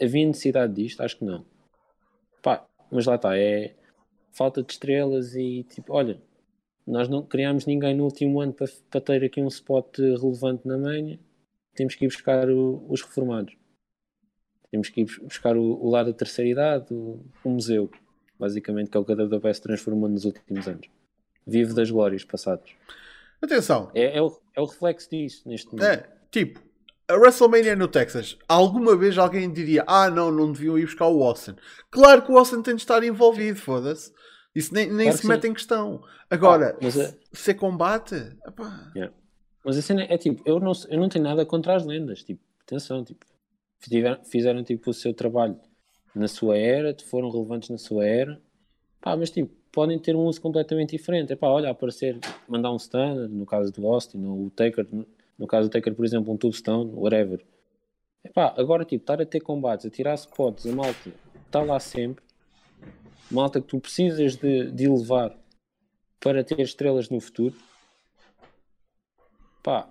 [0.00, 1.00] Havia necessidade disto?
[1.02, 1.46] Acho que não.
[2.42, 3.76] Pá, mas lá está, é
[4.32, 6.20] falta de estrelas e tipo, olha,
[6.86, 10.76] nós não criámos ninguém no último ano para, para ter aqui um spot relevante na
[10.76, 11.18] manha,
[11.74, 13.56] temos que ir buscar o, os reformados.
[14.76, 17.90] Temos que ir buscar o, o lado da terceira idade, o, o, museu,
[18.38, 20.86] basicamente, que é o que a WWE se transformou nos últimos anos.
[21.46, 22.68] Vive das glórias passadas.
[23.40, 23.90] Atenção.
[23.94, 25.86] É, é, o, é o reflexo disso neste momento.
[25.86, 26.60] É, tipo,
[27.08, 31.22] a WrestleMania no Texas, alguma vez alguém diria: Ah, não, não deviam ir buscar o
[31.22, 31.56] Austin.
[31.90, 34.12] Claro que o Austin tem de estar envolvido, foda-se.
[34.54, 36.02] Isso nem, nem claro se mete em questão.
[36.28, 37.34] Agora, ah, a...
[37.34, 38.14] se combate.
[38.94, 39.14] Yeah.
[39.64, 42.22] Mas a cena é tipo: eu não, eu não tenho nada contra as lendas.
[42.22, 43.24] Tipo, atenção, tipo,
[44.24, 45.58] fizeram, tipo, o seu trabalho
[46.14, 48.40] na sua era, foram relevantes na sua era,
[49.00, 51.32] pá, mas tipo, podem ter um uso completamente diferente.
[51.32, 54.86] É pá, olha, aparecer, mandar um stun, no caso do Austin, ou o Taker,
[55.38, 57.44] no, caso do Taker, por exemplo, um Tubestone, whatever.
[58.24, 61.12] É pá, agora tipo, estar a ter combates, a tirar spots, a malta
[61.44, 62.24] está lá sempre,
[63.30, 65.36] malta que tu precisas de, de elevar
[66.18, 67.54] para ter estrelas no futuro.
[69.62, 69.88] Pá,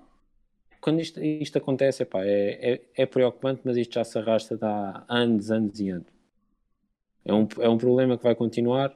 [0.85, 5.03] quando isto, isto acontece, epá, é, é, é preocupante, mas isto já se arrasta há
[5.09, 6.07] anos, anos e anos.
[7.25, 8.95] É um, é um problema que vai continuar.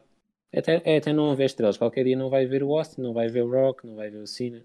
[0.56, 1.78] Até, é até não haver estrelas.
[1.78, 4.20] Qualquer dia não vai ver o Austin, não vai ver o Rock, não vai ver
[4.20, 4.62] o Cena.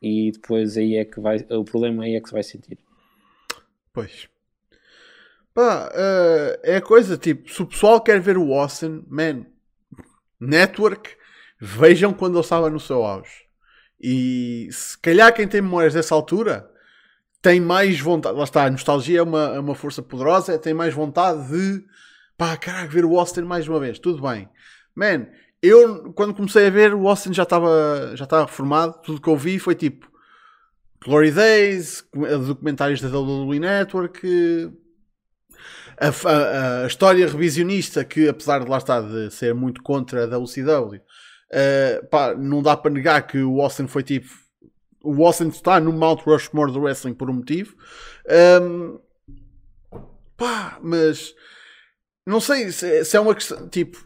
[0.00, 1.44] E depois aí é que vai.
[1.50, 2.78] O problema aí é que se vai sentir.
[3.92, 4.30] Pois.
[5.52, 9.44] Pá, uh, é coisa tipo: se o pessoal quer ver o Austin, man,
[10.40, 11.10] network,
[11.60, 13.51] vejam quando ele estava no seu auge.
[14.02, 16.68] E se calhar quem tem memórias dessa altura
[17.40, 18.36] tem mais vontade.
[18.36, 21.84] Lá está, a nostalgia é uma, é uma força poderosa, tem mais vontade de
[22.36, 23.98] pá, caraca, ver o Austin mais uma vez.
[23.98, 24.48] Tudo bem.
[24.94, 25.26] Man,
[25.62, 29.00] eu quando comecei a ver, o Austin já estava já estava reformado.
[29.04, 30.10] Tudo que eu vi foi tipo
[31.04, 32.04] Glory Days,
[32.46, 34.72] documentários da WWE Network.
[36.00, 40.26] A, a, a, história revisionista que apesar de lá estar de ser muito contra a
[40.26, 41.00] WCW
[41.52, 44.28] Uh, pá, não dá para negar que o Austin foi tipo.
[45.04, 47.76] O Austin está no Mount Rushmore do wrestling por um motivo.
[48.62, 48.98] Um,
[50.36, 51.34] pá, mas
[52.26, 53.68] não sei se, se, é uma questão.
[53.68, 53.98] Tipo,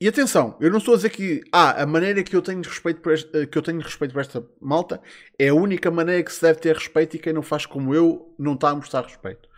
[0.00, 3.00] e atenção, eu não estou a dizer que ah, a maneira que eu tenho respeito
[3.00, 5.00] por esta, que eu tenho respeito por esta malta
[5.38, 8.34] é a única maneira que se deve ter respeito e quem não faz como eu
[8.38, 9.48] não está a mostrar respeito.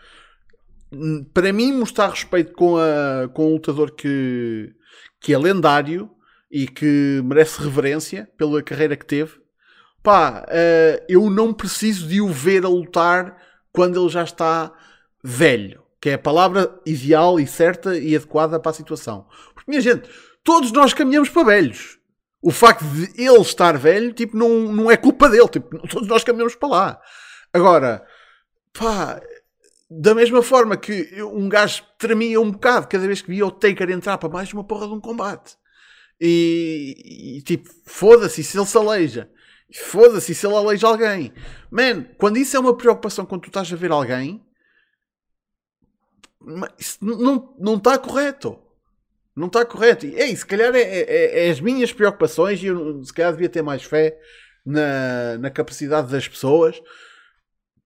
[1.34, 4.72] Para mim, mostrar respeito com, a, com um lutador que,
[5.20, 6.10] que é lendário
[6.50, 9.32] e que merece reverência pela carreira que teve,
[10.02, 13.36] pá, uh, eu não preciso de o ver a lutar
[13.72, 14.72] quando ele já está
[15.22, 19.26] velho, que é a palavra ideal e certa e adequada para a situação.
[19.54, 20.08] Porque, minha gente,
[20.44, 21.98] todos nós caminhamos para velhos.
[22.40, 26.22] O facto de ele estar velho, tipo, não, não é culpa dele, tipo, todos nós
[26.22, 27.00] caminhamos para lá.
[27.52, 28.06] Agora,
[28.72, 29.20] pá,
[29.90, 33.90] da mesma forma que um gajo tremia um bocado cada vez que via o Taker
[33.90, 35.56] entrar para mais uma porra de um combate.
[36.20, 39.30] E, e tipo, foda-se se ele se aleija.
[39.74, 41.32] Foda-se se ele aleija alguém.
[41.70, 44.44] Man, quando isso é uma preocupação quando tu estás a ver alguém,
[46.40, 48.58] não está correto.
[49.34, 50.06] Não está correto.
[50.06, 53.48] E ei, se calhar é, é, é, as minhas preocupações e eu se calhar devia
[53.48, 54.18] ter mais fé
[54.64, 56.80] na, na capacidade das pessoas.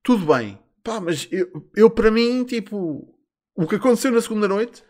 [0.02, 0.58] Tudo bem.
[0.84, 3.12] Pá, mas eu, eu para mim, tipo,
[3.54, 4.84] o que aconteceu na segunda noite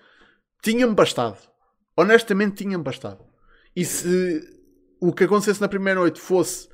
[0.62, 1.38] tinha-me bastado.
[1.96, 3.29] Honestamente, tinha-me bastado.
[3.74, 4.40] E se
[5.00, 6.68] o que acontecesse na primeira noite fosse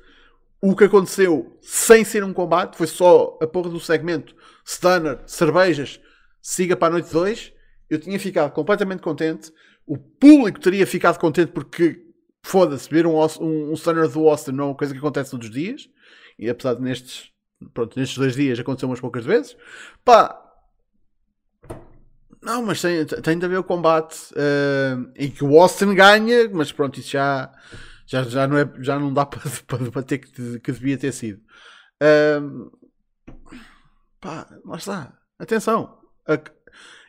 [0.61, 5.99] o que aconteceu sem ser um combate, foi só a porra do segmento Stunner, cervejas,
[6.41, 7.53] siga para a noite 2,
[7.89, 9.51] eu tinha ficado completamente contente.
[9.85, 12.01] O público teria ficado contente porque,
[12.43, 15.47] foda-se, ver um, um, um Stunner do Austin não é uma coisa que acontece todos
[15.47, 15.89] os dias.
[16.37, 17.31] E apesar de nestes,
[17.73, 19.55] pronto, nestes dois dias aconteceu umas poucas vezes.
[20.03, 20.46] Pá,
[22.47, 26.71] Não, mas tem, tem de haver o combate uh, em que o Austin ganha, mas
[26.71, 27.51] pronto, isso já,
[28.05, 31.41] já, já, não, é, já não dá para, para debater que, que devia ter sido.
[32.01, 32.71] Uh,
[34.21, 35.13] pá, lá está.
[35.37, 35.99] Atenção.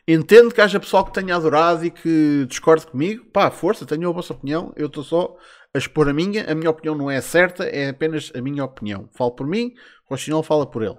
[0.05, 3.23] Entendo que haja pessoal que tenha adorado e que discorde comigo.
[3.31, 4.73] Pá, força, tenho a vossa opinião.
[4.75, 5.37] Eu estou só
[5.73, 6.51] a expor a minha.
[6.51, 9.09] A minha opinião não é certa, é apenas a minha opinião.
[9.13, 9.73] Falo por mim,
[10.05, 10.97] o Rochinol fala por ele.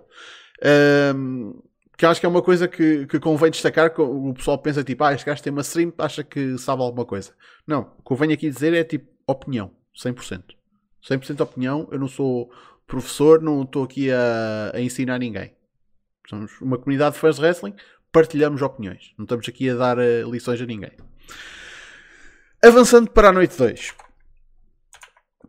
[1.14, 1.60] Um,
[2.00, 3.92] que acho que é uma coisa que, que convém destacar.
[3.92, 7.04] Que o pessoal pensa tipo, ah, este gajo tem uma stream, acha que sabe alguma
[7.04, 7.32] coisa.
[7.66, 10.42] Não, o que eu venho aqui dizer é tipo opinião, 100%.
[11.06, 11.86] 100% opinião.
[11.92, 12.50] Eu não sou
[12.86, 15.54] professor, não estou aqui a, a ensinar ninguém.
[16.26, 17.74] Somos uma comunidade de fãs de wrestling,
[18.10, 19.12] partilhamos opiniões.
[19.18, 20.92] Não estamos aqui a dar uh, lições a ninguém.
[22.64, 23.94] Avançando para a noite 2.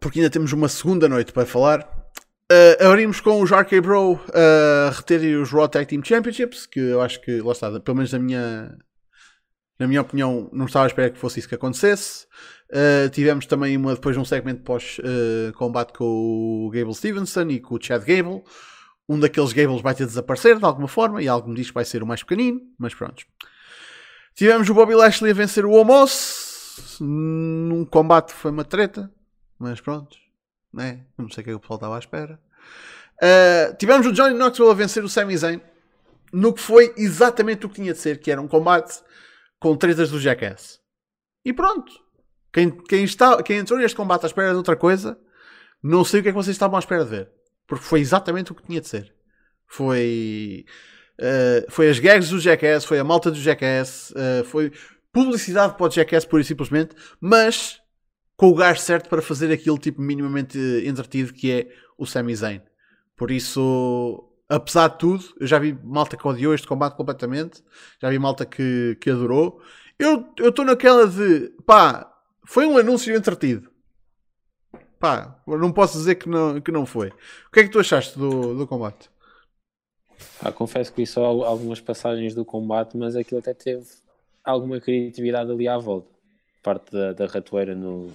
[0.01, 2.00] Porque ainda temos uma segunda noite para falar.
[2.51, 6.81] Uh, abrimos com os RK Bro a uh, reterem os Raw Tag Team Championships, que
[6.81, 8.77] eu acho que, lá está, pelo menos na minha,
[9.79, 12.27] na minha opinião, não estava a esperar que fosse isso que acontecesse.
[12.69, 17.81] Uh, tivemos também uma, depois um segmento pós-combate com o Gable Stevenson e com o
[17.81, 18.43] Chad Gable.
[19.07, 21.73] Um daqueles Gables vai ter de desaparecer de alguma forma e algo me diz que
[21.73, 23.23] vai ser o mais pequenino, mas pronto.
[24.35, 26.97] Tivemos o Bobby Lashley a vencer o Omos.
[26.99, 29.09] Num combate foi uma treta,
[29.57, 30.20] mas pronto
[30.73, 31.01] né?
[31.17, 32.39] Não sei o que, é que o pessoal estava à espera.
[33.17, 35.61] Uh, tivemos o Johnny Knoxville a vencer o Sami Zayn
[36.33, 39.01] no que foi exatamente o que tinha de ser, que era um combate
[39.59, 40.79] com tretas do Jackass.
[41.43, 41.91] E pronto.
[42.53, 45.17] Quem, quem, está, quem entrou neste combate à espera de outra coisa,
[45.81, 47.31] não sei o que é que vocês estavam à espera de ver.
[47.67, 49.13] Porque foi exatamente o que tinha de ser.
[49.67, 50.65] Foi.
[51.19, 54.71] Uh, foi as gags do Jackass, foi a malta do Jackass, uh, foi
[55.13, 57.80] publicidade para o Jackass pura e simplesmente, mas
[58.41, 62.59] com o gajo certo para fazer aquilo tipo minimamente entretido que é o Sami Zayn.
[63.15, 67.63] Por isso, apesar de tudo, eu já vi malta que odiou este combate completamente,
[68.01, 69.61] já vi malta que, que adorou.
[69.99, 72.11] Eu estou naquela de pá,
[72.43, 73.69] foi um anúncio entretido.
[74.99, 77.09] Pá, não posso dizer que não, que não foi.
[77.09, 79.07] O que é que tu achaste do, do combate?
[80.41, 83.85] Ah, confesso que vi só algumas passagens do combate, mas aquilo até teve
[84.43, 86.10] alguma criatividade ali à volta
[86.61, 88.09] parte da, da ratoeira no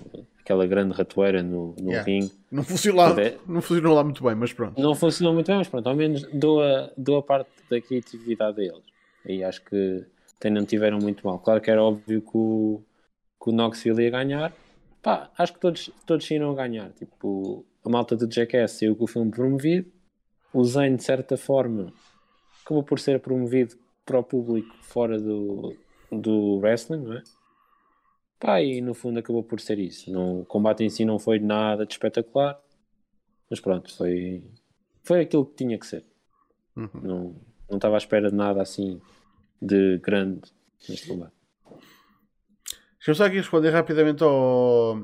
[0.47, 2.05] aquela grande ratoeira no, no yeah.
[2.05, 2.33] ringue.
[2.53, 3.15] Não funcionou, lá,
[3.49, 4.81] não funcionou lá muito bem, mas pronto.
[4.81, 8.57] Não funcionou muito bem, mas pronto, ao menos dou a, dou a parte da criatividade
[8.57, 8.85] deles.
[9.27, 10.05] E acho que
[10.37, 11.41] até não tiveram muito mal.
[11.41, 12.81] Claro que era óbvio que o,
[13.43, 14.53] que o Knoxville ia ganhar.
[15.03, 16.91] Pá, acho que todos, todos iam ganhar.
[16.91, 19.91] Tipo, a malta do Jackass saiu com o filme promovido.
[20.53, 21.93] O Zane, de certa forma,
[22.65, 25.75] acabou por ser promovido para o público fora do,
[26.13, 27.23] do wrestling, não é?
[28.39, 30.11] Pá, e no fundo acabou por ser isso.
[30.13, 32.61] No, o combate em si não foi nada de espetacular,
[33.49, 34.45] mas pronto, foi,
[35.03, 36.05] foi aquilo que tinha que ser.
[36.77, 36.91] Uhum.
[37.03, 37.37] Não,
[37.69, 39.01] não estava à espera de nada assim
[39.61, 40.53] de grande
[40.89, 41.33] neste combate.
[43.07, 44.99] Deixa eu só aqui responder rapidamente ao,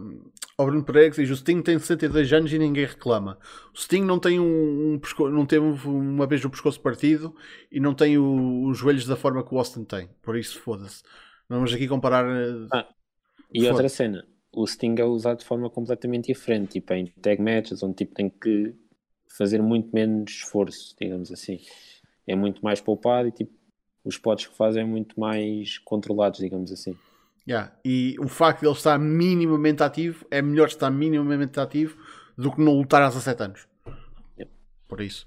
[0.58, 3.38] ao Bruno Pereira que diz: o Sting tem 62 anos e ninguém reclama.
[3.72, 7.34] O Sting não tem um, um não teve uma vez o pescoço partido
[7.70, 10.08] e não tem o, os joelhos da forma que o Austin tem.
[10.20, 11.02] Por isso, foda-se.
[11.48, 12.24] Vamos aqui comparar.
[12.26, 12.88] Eh, ah,
[13.52, 17.82] e outra cena, o Sting é usado de forma completamente diferente, tipo em tag matches,
[17.82, 18.74] onde tipo, tem que
[19.36, 21.60] fazer muito menos esforço, digamos assim.
[22.26, 23.52] É muito mais poupado e tipo,
[24.04, 26.96] os spots que fazem é muito mais controlados, digamos assim.
[27.48, 27.72] Yeah.
[27.84, 31.96] E o facto de ele estar minimamente ativo é melhor estar minimamente ativo
[32.36, 33.68] do que não lutar há 17 anos.
[34.38, 34.54] Yeah.
[34.86, 35.26] Por isso.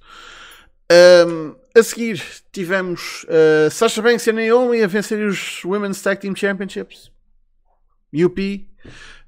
[0.91, 6.35] Um, a seguir tivemos uh, Sasha Banks e Naomi a vencer os Women's Tag Team
[6.35, 7.11] Championships.
[8.13, 8.39] UP.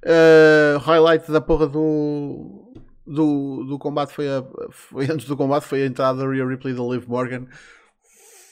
[0.04, 2.72] Uh, highlight da porra do,
[3.06, 6.74] do, do combate foi, a, foi antes do combate foi a entrada da Rhea Ripley
[6.74, 7.46] da Liv Morgan.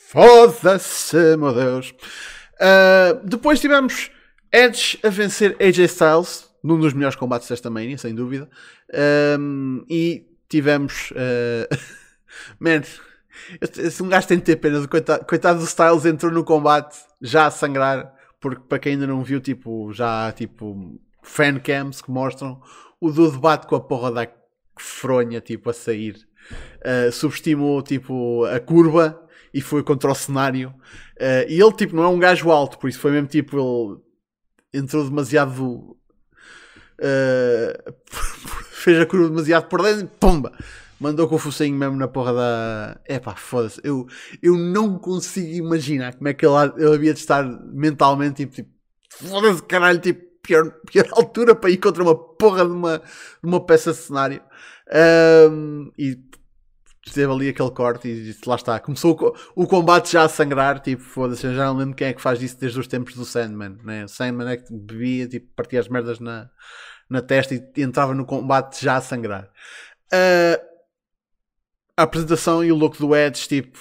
[0.09, 1.95] Foda-se, meu Deus.
[2.55, 4.11] Uh, depois tivemos
[4.53, 8.49] Edge a vencer AJ Styles num dos melhores combates desta Mania, sem dúvida.
[9.39, 11.11] Um, e tivemos.
[11.13, 11.77] Uh,
[12.59, 16.45] man, se um gajo tem de ter pena do coitado, coitado do Styles entrou no
[16.45, 22.01] combate já a sangrar porque para quem ainda não viu, tipo, já há tipo fancams
[22.01, 22.61] que mostram
[23.01, 24.29] o do debate com a porra da
[24.79, 26.17] fronha, tipo, a sair.
[26.85, 29.21] Uh, subestimou, tipo, a curva
[29.53, 30.71] e foi contra o cenário.
[31.21, 34.03] Uh, e ele, tipo, não é um gajo alto, por isso foi mesmo, tipo,
[34.73, 35.97] ele entrou demasiado...
[36.99, 37.95] Uh,
[38.71, 40.53] fez a curva demasiado por dentro e pumba!
[41.01, 43.01] Mandou com o focinho mesmo na porra da.
[43.05, 43.81] É pá, foda-se.
[43.85, 44.07] Eu,
[44.43, 48.71] eu não consigo imaginar como é que ele, ele havia de estar mentalmente tipo, tipo
[49.09, 53.03] foda-se, caralho, tipo, pior, pior altura para ir contra uma porra de uma,
[53.43, 54.43] uma peça de cenário.
[55.51, 56.19] Um, e
[57.13, 59.17] teve ali aquele corte e lá está, começou
[59.55, 62.21] o, o combate já a sangrar, tipo, foda-se, eu já não lembro quem é que
[62.21, 64.05] faz isso desde os tempos do Sandman, né?
[64.05, 66.51] O Sandman é que bebia, tipo, partia as merdas na,
[67.09, 69.49] na testa e entrava no combate já a sangrar.
[70.13, 70.76] Uh,
[71.97, 73.79] a apresentação e o look do Edge, tipo,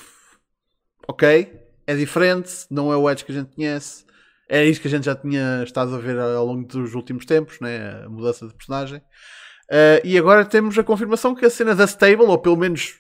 [1.08, 1.52] ok,
[1.86, 4.06] é diferente, não é o Edge que a gente conhece,
[4.48, 7.60] é isso que a gente já tinha estado a ver ao longo dos últimos tempos,
[7.60, 8.04] né?
[8.06, 9.00] a mudança de personagem.
[9.00, 13.00] Uh, e agora temos a confirmação que a cena da Stable, ou pelo menos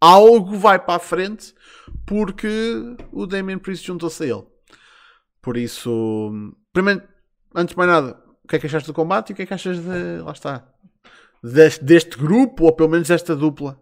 [0.00, 1.54] algo vai para a frente
[2.04, 4.44] porque o Damien Priest juntou-se a ele.
[5.40, 6.32] Por isso,
[6.72, 7.02] primeiro,
[7.54, 9.46] antes de mais nada, o que é que achaste do combate e o que é
[9.46, 10.18] que achas de.
[10.22, 10.68] Lá está.
[11.42, 13.78] Deste, deste grupo, ou pelo menos desta dupla,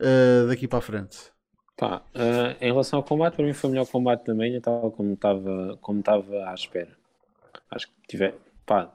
[0.00, 1.32] uh, daqui para a frente.
[1.76, 5.12] Pá, uh, em relação ao combate, para mim foi o melhor combate também, tal como
[5.12, 6.96] estava como estava à espera.
[7.70, 8.34] Acho que tiver,
[8.64, 8.90] pá,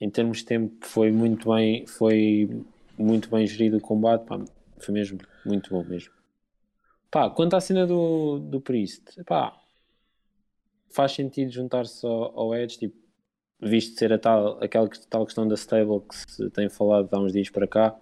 [0.00, 2.64] em termos de tempo foi muito bem, foi
[2.96, 4.40] muito bem gerido o combate, pá,
[4.78, 6.12] foi mesmo muito bom mesmo.
[7.10, 9.56] Pá, quanto à cena do, do Priest, pá,
[10.90, 12.96] faz sentido juntar-se ao, ao Edge, tipo,
[13.60, 17.32] visto ser a tal, aquela tal questão da stable que se tem falado há uns
[17.32, 17.96] dias para cá,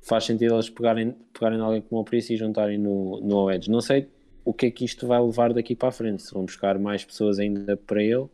[0.00, 3.70] faz sentido eles pegarem, pegarem alguém como o Priest e juntarem no, no Edge.
[3.70, 4.08] Não sei
[4.44, 7.04] o que é que isto vai levar daqui para a frente, se vão buscar mais
[7.04, 8.26] pessoas ainda para ele,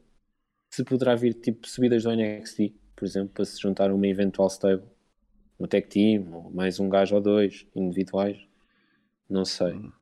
[0.71, 4.49] se poderá vir tipo subidas do NXT, por exemplo, para se juntar a uma eventual
[4.49, 4.95] stable
[5.59, 8.39] um tech team, ou mais um gajo ou dois individuais.
[9.29, 9.73] Não sei.
[9.73, 9.93] Hum.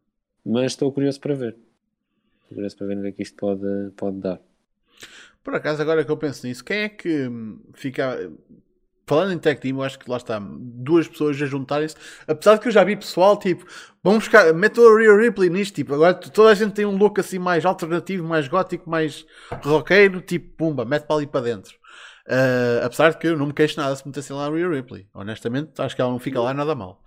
[0.44, 1.56] Mas estou curioso para ver.
[2.42, 4.40] Estou curioso para ver o que é que isto pode, pode dar.
[5.42, 7.28] Por acaso, agora que eu penso nisso, quem é que
[7.74, 8.30] fica.
[9.12, 11.94] Falando em tech team, eu acho que lá está, duas pessoas a juntarem-se.
[12.26, 13.66] Apesar de que eu já vi pessoal, tipo,
[14.02, 17.20] vamos buscar, metam a Rhea Ripley nisto, tipo, agora toda a gente tem um look
[17.20, 19.26] assim mais alternativo, mais gótico, mais
[19.62, 21.74] roqueiro, tipo, pumba, mete para ali para dentro.
[22.26, 25.06] Uh, apesar de que eu não me queixo nada se metessem lá a Rhea Ripley.
[25.12, 27.02] Honestamente, acho que ela não fica lá nada mal.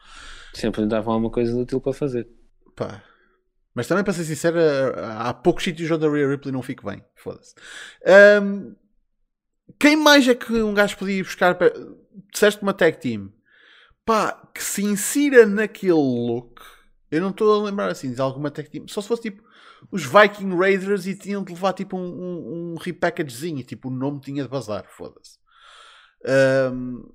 [0.54, 2.28] Sempre lhe davam alguma coisa útil para fazer.
[2.76, 3.02] Pá.
[3.74, 4.60] Mas também, para ser sincero,
[5.18, 7.04] há poucos sítios onde a Rhea Ripley não fica bem.
[7.16, 7.56] Foda-se.
[8.44, 8.76] Um,
[9.80, 11.56] quem mais é que um gajo podia ir buscar?
[11.56, 11.74] Para...
[12.32, 13.32] Disseste uma tag team.
[14.06, 16.62] Pá, que se insira naquele look.
[17.10, 18.88] Eu não estou a lembrar assim de alguma tag team.
[18.88, 19.44] Só se fosse tipo
[19.92, 24.20] os Viking Raiders e tinham de levar tipo um, um, um repackagezinho, tipo o nome
[24.20, 25.38] tinha de bazar, foda-se.
[26.72, 27.12] Um,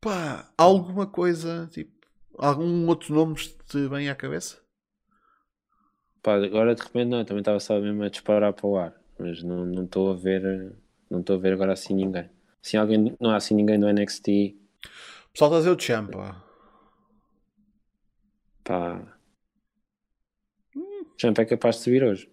[0.00, 1.92] pá, alguma coisa, tipo,
[2.38, 4.58] algum outro nome te vem à cabeça?
[6.22, 9.42] Pá, agora de repente não, também estava só mesmo a disparar para o ar, mas
[9.42, 10.74] não estou a ver,
[11.10, 12.30] não estou a ver agora assim ninguém.
[12.62, 14.28] Assim, alguém, não há assim ninguém do NXT.
[14.28, 16.42] O pessoal está a dizer o Champa.
[18.64, 19.14] Pá,
[21.16, 22.30] Champ é capaz de subir hoje.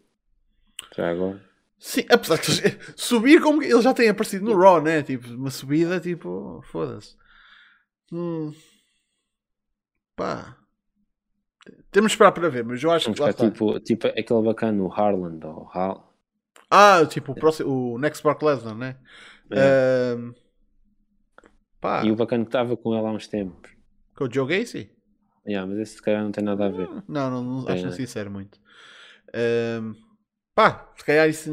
[0.95, 1.41] Já agora.
[1.79, 5.01] Sim, apesar de subir como ele já tem aparecido no Raw, né?
[5.01, 7.15] Tipo, uma subida, tipo, foda-se.
[8.11, 8.53] Hum.
[10.15, 10.57] Pá.
[11.91, 13.21] Temos de esperar para ver, mas eu acho que.
[13.21, 15.45] Lá tipo, tipo aquele bacana, o Harland.
[15.45, 16.10] Ou Hal...
[16.69, 18.95] Ah, tipo o, próximo, o Next Brock Lesnar, né?
[19.51, 20.15] É.
[21.81, 22.03] pá.
[22.03, 23.71] E o bacana que estava com ele há uns tempos.
[24.15, 24.89] Com o Joe Gacy?
[25.45, 26.87] Yeah, mas esse se calhar não tem nada a ver.
[27.07, 27.91] Não, não, não acho é.
[27.91, 28.59] sincero muito.
[29.33, 29.95] Um,
[30.53, 31.51] pá, se calhar isso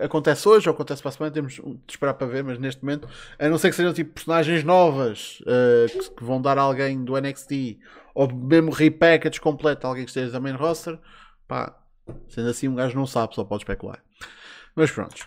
[0.00, 3.08] acontece hoje ou acontece para a semana, temos de esperar para ver, mas neste momento,
[3.38, 7.18] a não ser que sejam tipo personagens novas uh, que, que, vão dar alguém do
[7.18, 7.78] NXT
[8.14, 10.98] ou mesmo repackage completo, alguém que esteja da main roster,
[11.48, 11.79] pá,
[12.28, 14.02] sendo assim um gajo não sabe, só pode especular.
[14.74, 15.26] Mas pronto.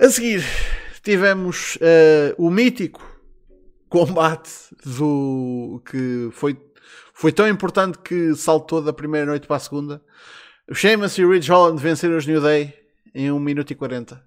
[0.00, 0.44] A seguir
[1.02, 3.02] tivemos uh, o mítico
[3.88, 4.50] combate
[4.84, 6.56] do que foi
[7.12, 10.02] foi tão importante que saltou da primeira noite para a segunda.
[10.72, 12.74] Sheamus e Ridge Holland venceram os New Day
[13.14, 14.24] em 1 minuto e 40.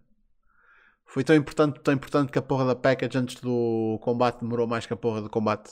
[1.08, 4.86] Foi tão importante, tão importante que a porra da package antes do combate demorou mais
[4.86, 5.72] que a porra do combate.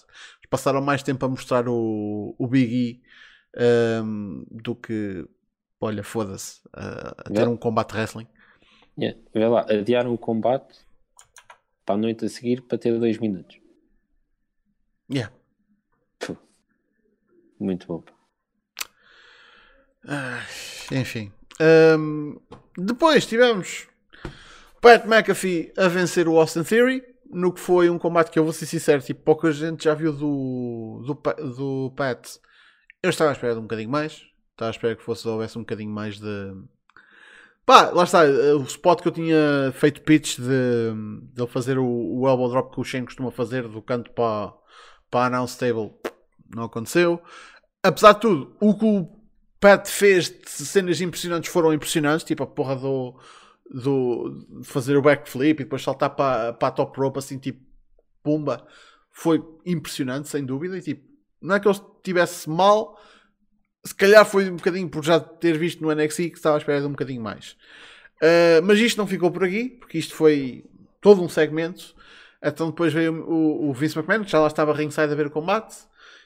[0.49, 3.01] Passaram mais tempo a mostrar o, o Big E
[3.58, 5.28] um, do que,
[5.80, 8.28] olha, foda-se, uh, a ter um combate wrestling.
[8.97, 9.20] Yeah.
[9.34, 10.80] Vê lá, adiaram o combate
[11.86, 13.60] para a noite a seguir para ter 2 minutos.
[15.12, 15.34] Yeah.
[17.62, 18.04] Muito bom.
[20.08, 20.43] Ah,
[20.91, 21.32] enfim.
[21.62, 22.39] Um,
[22.76, 23.88] depois tivemos
[24.82, 28.52] Pat McAfee a vencer o Austin Theory no que foi um combate que eu vou
[28.52, 31.14] ser sincero, tipo, pouca gente já viu do, do,
[31.54, 32.28] do Pat.
[33.04, 34.24] Eu estava à espera de um bocadinho mais.
[34.52, 36.54] Estava à espera que fosse houvesse um bocadinho mais de.
[37.66, 38.24] Pá, lá está.
[38.24, 40.93] O spot que eu tinha feito pitch de,
[41.34, 44.54] de ele fazer o, o elbow drop que o Shane costuma fazer do canto para,
[45.10, 45.91] para a announce table
[46.54, 47.22] não aconteceu
[47.84, 49.10] apesar de tudo, o que o
[49.60, 53.20] Pat fez de cenas impressionantes foram impressionantes, tipo a porra do,
[53.70, 57.64] do fazer o backflip e depois saltar para, para a top rope assim, tipo,
[58.24, 58.66] pumba,
[59.12, 61.11] foi impressionante, sem dúvida, e tipo,
[61.41, 62.99] não é que ele estivesse mal,
[63.83, 66.81] se calhar foi um bocadinho por já ter visto no NXT que estava à espera
[66.81, 67.57] de um bocadinho mais.
[68.21, 70.63] Uh, mas isto não ficou por aqui, porque isto foi
[71.01, 71.95] todo um segmento.
[72.43, 75.31] Então depois veio o, o Vince McMahon, que já lá estava ringside a ver o
[75.31, 75.75] combate,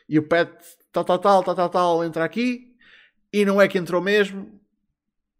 [0.07, 0.51] e o Pat
[0.91, 2.73] tal, tal, tal, tal, tal, tal, entra aqui,
[3.31, 4.59] e não é que entrou mesmo,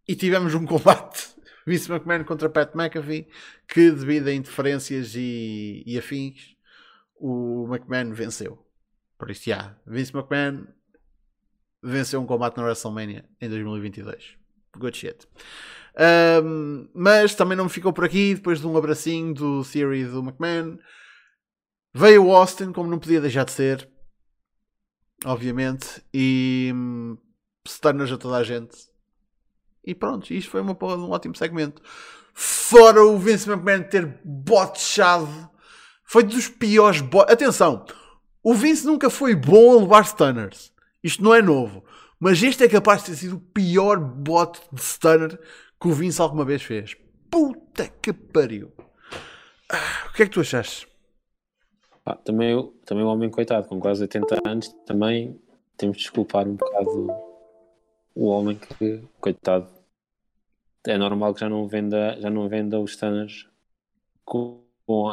[0.07, 1.30] e tivemos um combate
[1.67, 3.28] Vince McMahon contra Pat McAfee,
[3.67, 6.55] que devido a interferências e, e afins,
[7.15, 8.64] o McMahon venceu.
[9.18, 10.68] Por isso, yeah, Vince McMahon
[11.82, 14.38] venceu um combate na WrestleMania em 2022.
[14.78, 15.28] Good shit.
[16.43, 18.36] Um, mas também não ficou por aqui.
[18.36, 20.78] Depois de um abracinho do Theory do McMahon,
[21.93, 23.89] veio o Austin, como não podia deixar de ser,
[25.24, 27.18] obviamente, e um,
[27.66, 28.76] a toda a gente.
[29.86, 31.82] E pronto, isto foi uma porra de um ótimo segmento.
[32.34, 35.49] Fora o Vince McMahon ter botchado.
[36.03, 37.32] Foi dos piores bots.
[37.32, 37.86] Atenção!
[38.46, 40.72] O Vince nunca foi bom a levar stunners.
[41.04, 41.84] Isto não é novo.
[42.20, 45.39] Mas este é capaz de ter sido o pior bot de stunner
[45.82, 46.96] que o Vince alguma vez fez.
[47.28, 48.72] Puta que pariu.
[49.68, 50.88] Ah, o que é que tu achaste?
[52.06, 55.41] Ah, também, também o homem coitado, com quase 80 anos, também
[55.76, 57.08] temos de desculpar um bocado
[58.14, 59.68] o homem que, coitado,
[60.86, 63.50] é normal que já não venda, já não venda os stunners
[64.24, 65.08] com, com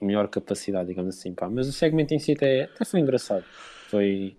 [0.00, 1.34] melhor capacidade, digamos assim.
[1.34, 1.48] Pá.
[1.48, 3.44] Mas o segmento em si até, até foi engraçado.
[3.88, 4.36] Foi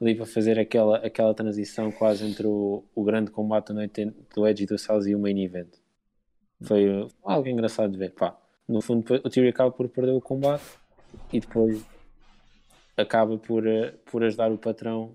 [0.00, 4.64] ali para fazer aquela, aquela transição quase entre o, o grande combate noite do Edge
[4.64, 5.68] e do Sales e o main event.
[6.62, 8.12] Foi algo engraçado de ver.
[8.12, 8.36] Pá.
[8.68, 10.64] No fundo, o Theory acaba por perder o combate
[11.32, 11.84] e depois
[12.96, 15.14] acaba por, eh, por ajudar o patrão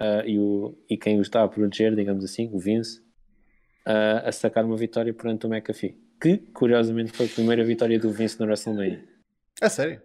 [0.00, 3.00] uh, e, o, e quem o está a proteger, digamos assim, o Vince,
[3.86, 5.98] uh, a sacar uma vitória perante o McAfee.
[6.20, 9.11] Que, curiosamente, foi a primeira vitória do Vince no WrestleMania.
[9.62, 10.02] É sério?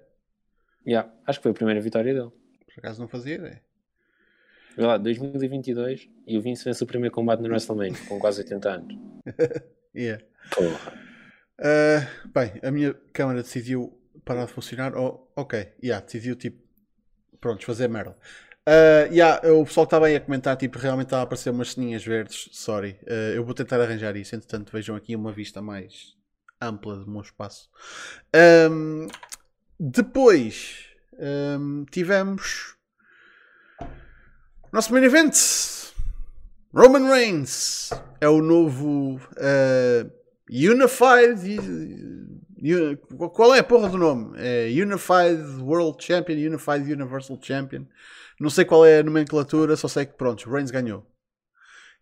[0.85, 2.29] Yeah, acho que foi a primeira vitória dele.
[2.29, 3.61] Por acaso não fazia ideia.
[4.77, 8.69] Vê lá, 2022 e o Vince vence o primeiro combate no WrestleMania, com quase 80
[8.69, 8.95] anos.
[9.95, 10.23] yeah.
[10.53, 10.93] Porra.
[11.59, 14.95] Uh, bem, a minha câmera decidiu parar de funcionar.
[14.95, 16.61] Oh, ok, yeah, decidiu tipo,
[17.41, 18.15] pronto, fazer merda.
[18.67, 21.71] Uh, yeah, o pessoal que estava aí a comentar, tipo, realmente estava a aparecer umas
[21.71, 22.47] sininhas verdes.
[22.51, 24.35] Sorry, uh, eu vou tentar arranjar isso.
[24.35, 26.15] Entretanto, vejam aqui uma vista mais
[26.61, 27.69] ampla do meu espaço.
[28.69, 29.07] Um,
[29.79, 30.85] depois
[31.59, 32.75] um, tivemos
[34.71, 35.35] nosso main event.
[36.73, 40.11] Roman Reigns é o novo uh,
[40.49, 41.57] Unified.
[43.33, 44.37] Qual é a porra do nome?
[44.37, 47.85] É Unified World Champion, Unified Universal Champion.
[48.39, 51.05] Não sei qual é a nomenclatura, só sei que pronto, Reigns ganhou.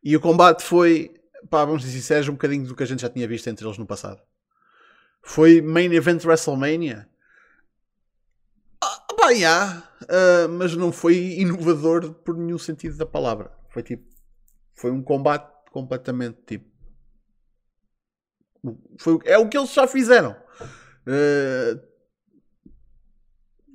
[0.03, 1.13] E o combate foi,
[1.49, 3.77] pá, vamos ser sinceros, um bocadinho do que a gente já tinha visto entre eles
[3.77, 4.21] no passado.
[5.23, 7.07] Foi main event WrestleMania.
[8.85, 13.51] Ah, pá, yeah, uh, mas não foi inovador por nenhum sentido da palavra.
[13.69, 14.05] Foi tipo,
[14.75, 16.69] foi um combate completamente tipo.
[18.99, 20.35] Foi, é o que eles já fizeram.
[21.07, 21.81] Uh,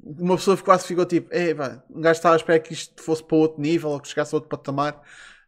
[0.03, 3.23] uma pessoa quase ficou tipo, Ei, pá, um gajo estava a esperar que isto fosse
[3.25, 5.03] para outro nível ou que chegasse a outro patamar.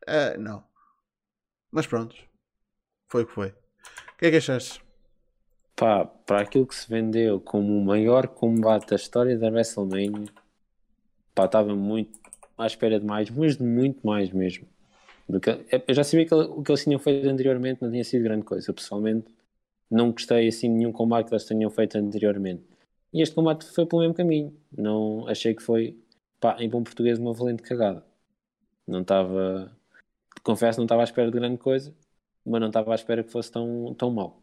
[0.08, 0.64] Uh, não.
[1.70, 2.16] Mas pronto.
[3.08, 3.48] Foi o que foi.
[3.48, 4.82] O que é que achaste?
[5.83, 10.28] Pá, para aquilo que se vendeu como o maior combate da história da WrestleMania,
[11.35, 12.20] pá, estava muito
[12.57, 14.64] à espera de mais, mas de muito mais mesmo.
[15.43, 18.45] Que, eu já sabia que o que eles tinham feito anteriormente não tinha sido grande
[18.45, 18.70] coisa.
[18.70, 19.26] Eu, pessoalmente,
[19.91, 22.62] não gostei assim de nenhum combate que eles tenham feito anteriormente.
[23.12, 24.57] E este combate foi pelo mesmo caminho.
[24.70, 25.99] Não achei que foi,
[26.39, 28.05] pá, em bom português, uma valente cagada.
[28.87, 29.76] Não estava,
[30.45, 31.93] confesso, não estava à espera de grande coisa,
[32.47, 34.41] mas não estava à espera que fosse tão, tão mal.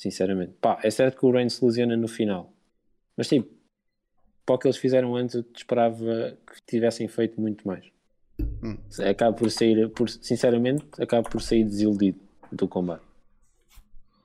[0.00, 2.50] Sinceramente, pá, é certo que o Reigns se ilusiona no final,
[3.14, 3.50] mas tipo,
[4.46, 7.84] para o que eles fizeram antes, eu esperava que tivessem feito muito mais.
[8.64, 8.78] Hum.
[9.06, 12.18] Acaba por sair, por, sinceramente, acaba por sair desiludido
[12.50, 13.04] do combate.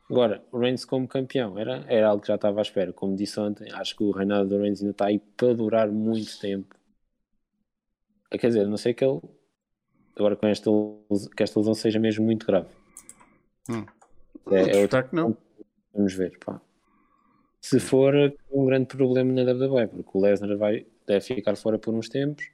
[0.09, 2.93] Agora, o Reigns como campeão era, era algo que já estava à espera.
[2.93, 6.39] Como disse ontem, acho que o reinado do Reigns ainda está aí para durar muito
[6.39, 6.73] tempo.
[8.31, 9.19] Eh, quer dizer, não sei que ele
[10.15, 10.71] agora com esta
[11.35, 12.69] que esta lesão seja mesmo muito grave.
[13.69, 13.85] Hum.
[14.51, 15.03] É, é outro...
[15.03, 15.35] que não.
[15.95, 16.61] Vamos ver, pá.
[17.61, 18.13] Se for
[18.51, 22.45] um grande problema na WWE, porque o Lesnar vai, deve ficar fora por uns tempos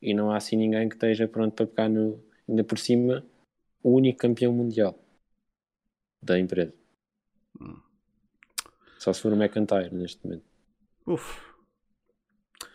[0.00, 3.26] e não há assim ninguém que esteja pronto para pegar no, ainda por cima,
[3.82, 4.98] o único campeão mundial
[6.22, 6.72] da empresa.
[8.98, 10.44] Só se for o McIntyre neste momento.
[11.06, 11.40] Uf.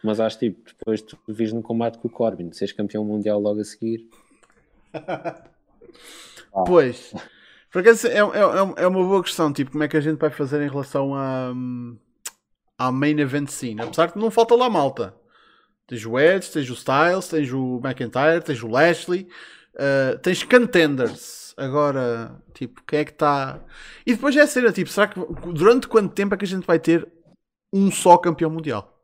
[0.03, 3.61] Mas acho tipo, depois tu vires no combate com o Corbin, seres campeão mundial logo
[3.61, 4.07] a seguir.
[4.93, 5.43] ah.
[6.67, 7.13] Pois.
[7.71, 10.29] Porque é, é, é, é uma boa questão, tipo, como é que a gente vai
[10.29, 11.53] fazer em relação a,
[12.77, 13.81] à main event scene?
[13.81, 15.13] Apesar de não falta lá malta.
[15.87, 19.27] Tens o Edge, tens o Styles, tens o McIntyre, tens o Lashley,
[19.75, 21.53] uh, tens contenders.
[21.57, 23.59] Agora, tipo, quem é que está.
[24.05, 25.19] E depois é a cena, tipo, será que
[25.51, 27.07] durante quanto tempo é que a gente vai ter
[27.73, 28.99] um só campeão mundial?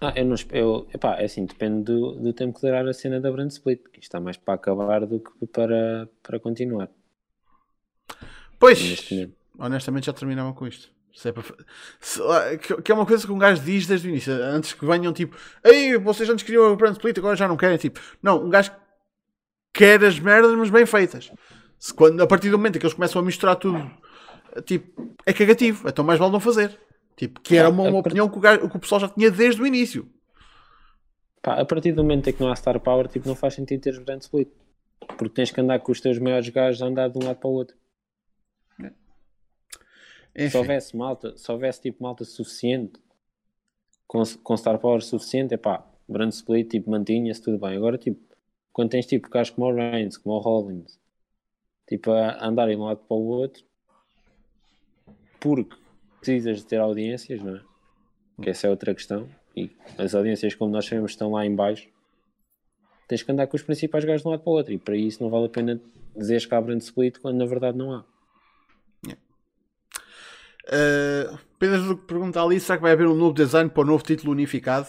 [0.00, 3.20] Ah, eu não eu, epá, é assim, depende do, do tempo que durar a cena
[3.20, 6.90] da Brand Split, que está mais para acabar do que para, para continuar.
[8.64, 9.10] Pois,
[9.58, 10.88] honestamente já terminava com isto.
[11.12, 11.44] Se é para...
[12.00, 12.18] Se,
[12.82, 15.36] que é uma coisa que um gajo diz desde o início, antes que venham tipo,
[15.62, 17.76] ei, vocês antes queriam a Brand Split, agora já não querem.
[17.76, 18.72] Tipo, não, um gajo
[19.70, 21.30] quer as merdas, mas bem feitas.
[21.78, 23.90] Se, quando, a partir do momento em que eles começam a misturar tudo,
[24.64, 26.80] tipo, é cagativo, então mais vale não fazer.
[27.18, 29.60] Tipo, que era uma, uma opinião que o, gajo, que o pessoal já tinha desde
[29.60, 30.08] o início.
[31.42, 33.82] Pá, a partir do momento em que não há Star Power, tipo, não faz sentido
[33.82, 34.48] teres Brand Split.
[35.18, 37.50] Porque tens que andar com os teus maiores gajos a andar de um lado para
[37.50, 37.76] o outro.
[40.34, 40.48] É.
[40.48, 43.00] Se houvesse malta, se houvesse tipo malta suficiente
[44.06, 47.76] com, com Star Power suficiente, é pá, Brand Split, tipo, mantinha-se tudo bem.
[47.76, 48.20] Agora, tipo,
[48.72, 50.98] quando tens tipo gajos como o Reigns, como o Hollins,
[51.88, 53.64] tipo, a andarem de um lado para o outro,
[55.40, 55.76] porque
[56.18, 57.62] precisas de ter audiências, não é?
[58.42, 59.28] Que essa é outra questão.
[59.56, 61.88] E as audiências, como nós sabemos, estão lá em baixo.
[63.06, 64.72] Tens que andar com os principais gajos de um lado para o outro.
[64.72, 65.80] E para isso não vale a pena
[66.16, 68.04] dizeres que há brand split quando na verdade não há.
[70.68, 74.32] Uh, Pedro pergunta ali: será que vai haver um novo design para o novo título
[74.32, 74.88] unificado?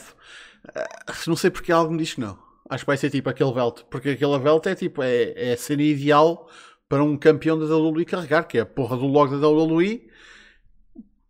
[0.65, 2.37] Uh, não sei porque algo me diz que não.
[2.69, 5.57] Acho que vai ser tipo aquele belt, porque aquele belt é tipo é, é a
[5.57, 6.49] cena ideal
[6.89, 10.09] para um campeão da WWE carregar, que é a porra do logo da WWE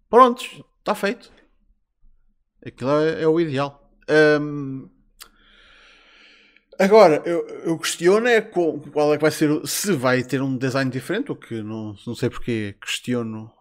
[0.09, 1.31] Prontos, está feito.
[2.65, 3.91] Aquilo é, é o ideal.
[4.09, 4.89] Um,
[6.79, 10.57] agora, eu, eu questiono é qual, qual, é que vai ser, se vai ter um
[10.57, 13.51] design diferente, o que não, não sei porque questiono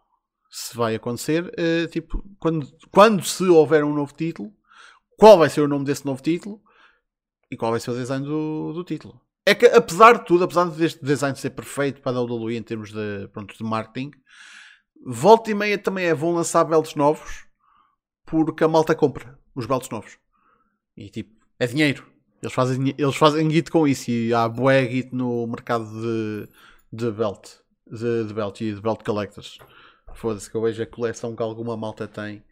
[0.54, 1.52] se vai acontecer.
[1.58, 4.52] Uh, tipo, quando, quando se houver um novo título,
[5.18, 6.62] qual vai ser o nome desse novo título
[7.50, 9.20] e qual vai ser o design do, do título.
[9.44, 12.92] É que apesar de tudo, apesar deste design ser perfeito para a WWE em termos
[12.92, 14.12] de, pronto, de marketing,
[15.04, 17.44] volta e meia também é, vão lançar belts novos
[18.24, 20.18] porque a malta compra os belts novos.
[20.96, 22.06] E tipo, é dinheiro.
[22.40, 26.48] Eles fazem, eles fazem guito com isso e há bué guito no mercado de,
[26.92, 27.56] de belt.
[27.90, 29.58] De, de belt e de belt collectors.
[30.14, 32.42] Foda-se que eu vejo a coleção que alguma malta tem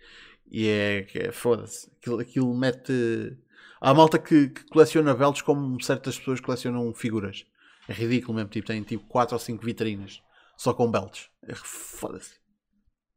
[0.52, 1.90] e é, é foda-se.
[1.98, 3.38] Aquilo, aquilo mete.
[3.80, 7.46] Há malta que, que, coleciona belts como certas pessoas colecionam figuras.
[7.88, 8.50] É ridículo mesmo.
[8.50, 10.22] Tipo, tem tipo 4 ou 5 vitrinas
[10.54, 11.30] só com belts.
[11.48, 12.34] É, foda-se.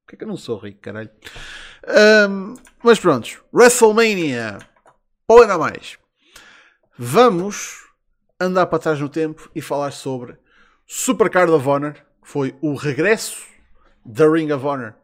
[0.06, 1.10] Por que é que eu não sou rico, caralho?
[2.30, 4.60] Um, mas pronto, WrestleMania.
[5.30, 5.98] Ainda mais.
[6.98, 7.84] Vamos
[8.40, 10.38] andar para trás no tempo e falar sobre
[10.88, 11.94] Supercard of Honor.
[11.94, 13.55] Que foi o regresso
[14.06, 14.96] da Ring of Honor.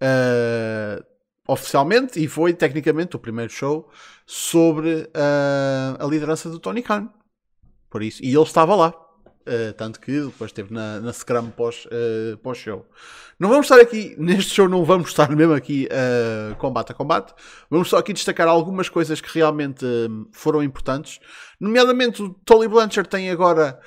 [0.00, 1.04] Uh,
[1.46, 3.90] oficialmente e foi tecnicamente o primeiro show
[4.26, 7.08] sobre uh, a liderança do Tony Khan.
[7.88, 8.94] Por isso, e ele estava lá.
[9.46, 11.88] Uh, tanto que depois esteve na, na Scrum pós-show.
[12.42, 12.66] Pós
[13.40, 15.88] não vamos estar aqui, neste show não vamos estar mesmo aqui
[16.58, 17.32] combate a combate.
[17.70, 19.86] Vamos só aqui destacar algumas coisas que realmente
[20.32, 21.20] foram importantes.
[21.58, 23.80] Nomeadamente o Tolly Blanchard tem agora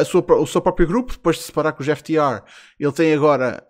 [0.00, 2.42] a sua, o seu próprio grupo, depois de separar com os FTR.
[2.78, 3.64] Ele tem agora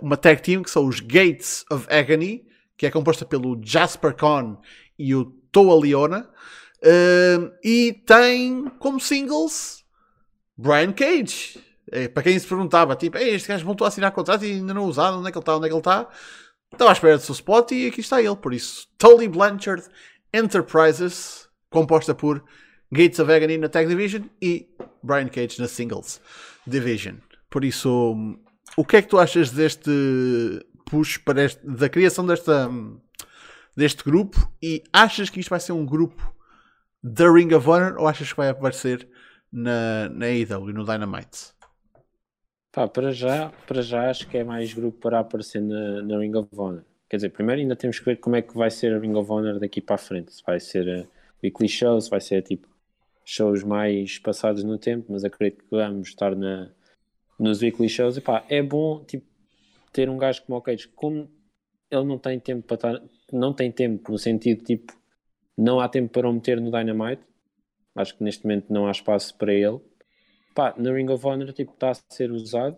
[0.00, 2.44] uma tag team que são os Gates of Agony,
[2.76, 4.56] que é composta pelo Jasper Kahn
[4.98, 6.28] e o Toa Leona.
[7.62, 9.82] e tem como singles
[10.56, 11.60] Brian Cage.
[11.90, 14.84] É, para quem se perguntava, tipo, este gajo voltou a assinar contrato e ainda não
[14.84, 16.08] usado, onde é que ele está, onde é que ele está?
[16.72, 18.36] Estava à espera do seu spot e aqui está ele.
[18.36, 19.84] Por isso, Tony Blanchard
[20.32, 22.42] Enterprises, composta por
[22.92, 24.68] Gates of Agony na Tag Division e
[25.02, 26.20] Brian Cage na Singles
[26.66, 27.16] Division.
[27.48, 28.14] Por isso,
[28.76, 29.90] o que é que tu achas deste
[30.84, 32.70] push para este, da criação desta,
[33.74, 34.36] deste grupo?
[34.62, 36.34] E achas que isto vai ser um grupo
[37.02, 39.08] da Ring of Honor ou achas que vai aparecer
[39.50, 41.52] na, na AEW, no Dynamite?
[42.70, 46.34] Pá, para já, para já acho que é mais grupo para aparecer na, na Ring
[46.36, 46.84] of Honor.
[47.08, 49.30] Quer dizer, primeiro ainda temos que ver como é que vai ser a Ring of
[49.30, 50.32] Honor daqui para a frente.
[50.32, 51.08] Se vai ser uh,
[51.42, 52.71] weekly shows, vai ser tipo
[53.24, 56.70] shows mais passados no tempo, mas acredito que vamos estar na,
[57.38, 58.16] nos weekly shows.
[58.16, 59.26] E pá, é bom tipo,
[59.92, 61.30] ter um gajo como o Cage, como
[61.90, 63.02] ele não tem tempo para estar,
[63.32, 64.92] não tem tempo no sentido tipo,
[65.56, 67.22] não há tempo para o meter no Dynamite
[67.94, 69.80] Acho que neste momento não há espaço para ele.
[70.54, 72.76] Pá, na Ring of Honor tipo, está a ser usado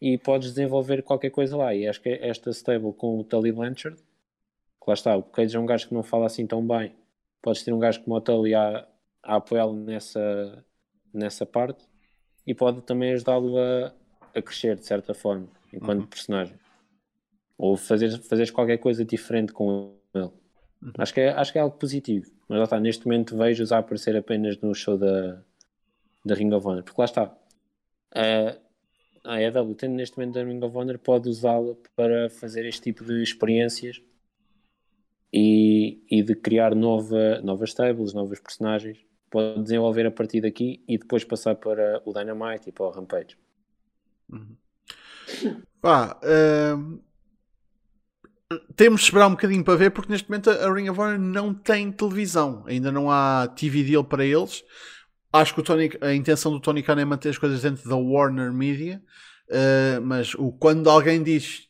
[0.00, 1.74] e podes desenvolver qualquer coisa lá.
[1.74, 5.60] E acho que esta stable com o Tully Blanchard, que lá está, o Cage é
[5.60, 6.94] um gajo que não fala assim tão bem.
[7.40, 8.86] Podes ter um gajo como o Tully a,
[9.28, 10.64] a apoiá-lo nessa,
[11.12, 11.84] nessa parte
[12.46, 13.92] e pode também ajudá-lo a,
[14.34, 16.06] a crescer de certa forma, enquanto uhum.
[16.06, 16.58] personagem.
[17.58, 20.24] Ou fazer, fazeres qualquer coisa diferente com ele.
[20.24, 20.92] Uhum.
[20.96, 22.30] Acho, que é, acho que é algo positivo.
[22.48, 25.42] Mas lá está, neste momento vejo-os a aparecer apenas no show da,
[26.24, 26.82] da Ring of Honor.
[26.82, 27.36] Porque lá está.
[28.14, 28.56] A,
[29.24, 33.04] a EW, tendo neste momento da Ring of Honor, pode usá-la para fazer este tipo
[33.04, 34.00] de experiências
[35.30, 39.07] e, e de criar nova, novas tables, novas personagens.
[39.30, 43.36] Pode desenvolver a partir daqui e depois passar para o Dynamite e para o Rampage.
[44.30, 44.56] Uhum.
[45.80, 47.00] Pá, uh,
[48.74, 51.52] temos de esperar um bocadinho para ver, porque neste momento a Ring of Honor não
[51.52, 54.64] tem televisão, ainda não há TV deal para eles.
[55.30, 58.52] Acho que Tony, a intenção do Tony Khan é manter as coisas dentro da Warner
[58.52, 59.02] Media,
[59.50, 61.68] uh, mas o, quando alguém diz,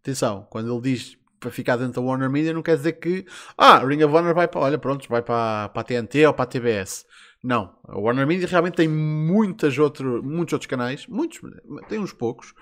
[0.00, 3.24] atenção, quando ele diz para ficar dentro da Warner Media, não quer dizer que
[3.56, 6.44] ah, Ring of Honor vai para, olha, pronto, vai para, para a TNT ou para
[6.44, 7.06] a TBS.
[7.42, 11.40] Não, a Warner Media realmente tem muitas outro, muitos outros canais, muitos,
[11.88, 12.52] tem uns poucos,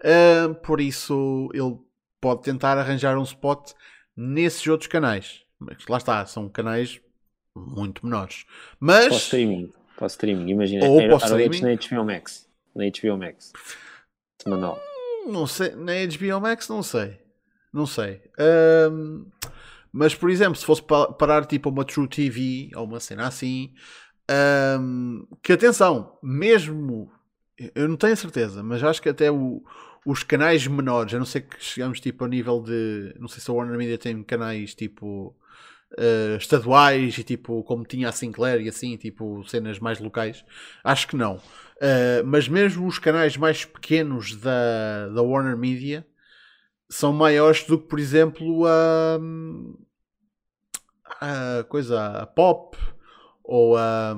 [0.00, 1.78] uh, por isso ele
[2.20, 3.72] pode tentar arranjar um spot
[4.14, 5.42] nesses outros canais.
[5.58, 7.00] Mas lá está, são canais
[7.54, 8.44] muito menores.
[8.78, 9.08] Mas.
[9.08, 10.86] Para streaming, para streaming, imagina.
[10.86, 11.60] Ou para streaming.
[11.62, 12.46] na HBO Max.
[12.74, 13.52] Na HBO Max.
[14.42, 14.78] Semanal.
[15.26, 17.18] Não sei, na HBO Max não sei.
[17.76, 18.22] Não sei.
[18.90, 19.26] Um,
[19.92, 23.74] mas, por exemplo, se fosse parar tipo uma True TV ou uma cena assim,
[24.80, 27.12] um, que atenção, mesmo
[27.74, 29.62] eu não tenho certeza, mas acho que até o,
[30.06, 33.14] os canais menores, a não ser que chegamos tipo a nível de.
[33.20, 35.36] Não sei se a Warner Media tem canais tipo.
[35.92, 40.44] Uh, estaduais e tipo como tinha a Sinclair e assim, tipo cenas mais locais,
[40.82, 41.36] acho que não.
[41.36, 46.04] Uh, mas mesmo os canais mais pequenos da, da Warner Media
[46.88, 49.18] são maiores do que, por exemplo, a,
[51.20, 52.76] a coisa, a Pop
[53.42, 54.14] ou a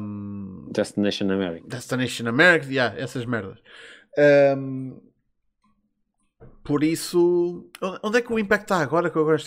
[0.70, 1.66] Destination America.
[1.68, 3.58] Destination America, yeah, essas merdas.
[4.56, 5.00] Um,
[6.64, 7.70] por isso,
[8.02, 9.10] onde é que o Impact está agora?
[9.10, 9.38] Que eu agora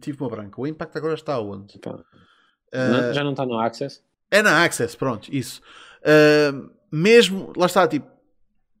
[0.00, 0.60] tive uma branca.
[0.60, 1.76] O Impact agora está onde?
[1.76, 4.02] Uh, já não está no Access?
[4.30, 5.60] É na Access, pronto, isso.
[6.02, 8.06] Uh, mesmo, lá está, tipo,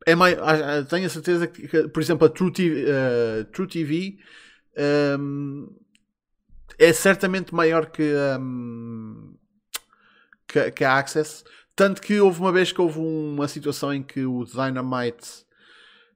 [0.06, 0.36] é mais,
[0.88, 4.18] tenho a certeza que, por exemplo, a True TV, uh, True TV
[5.18, 5.68] um,
[6.78, 9.36] é certamente maior que, um,
[10.46, 11.44] que, que, a Access.
[11.74, 15.44] Tanto que houve uma vez que houve uma situação em que o Dynamite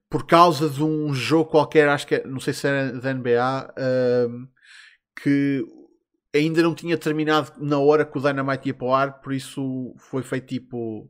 [0.09, 3.73] por causa de um jogo qualquer, acho que é, não sei se era da NBA,
[4.29, 4.47] um,
[5.23, 5.63] que
[6.35, 9.95] ainda não tinha terminado na hora que o Dynamite ia para o ar, por isso
[9.97, 11.09] foi feito tipo.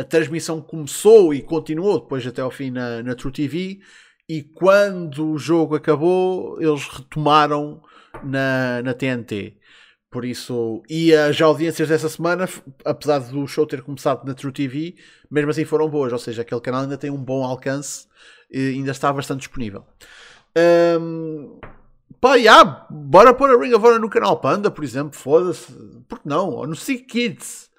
[0.00, 3.80] A transmissão começou e continuou depois até ao fim na, na True TV.
[4.26, 7.82] E quando o jogo acabou, eles retomaram
[8.24, 9.58] na, na TNT.
[10.10, 12.48] Por isso, e as audiências dessa semana,
[12.82, 14.96] apesar do show ter começado na True TV,
[15.30, 16.14] mesmo assim foram boas.
[16.14, 18.06] Ou seja, aquele canal ainda tem um bom alcance
[18.50, 19.84] e ainda está bastante disponível.
[20.98, 21.60] Um,
[22.18, 25.14] pá, yeah, bora pôr a Ring of Honor no canal Panda, por exemplo.
[25.14, 25.70] Foda-se.
[26.08, 26.48] Porque não?
[26.48, 27.70] Ou no Sick Kids.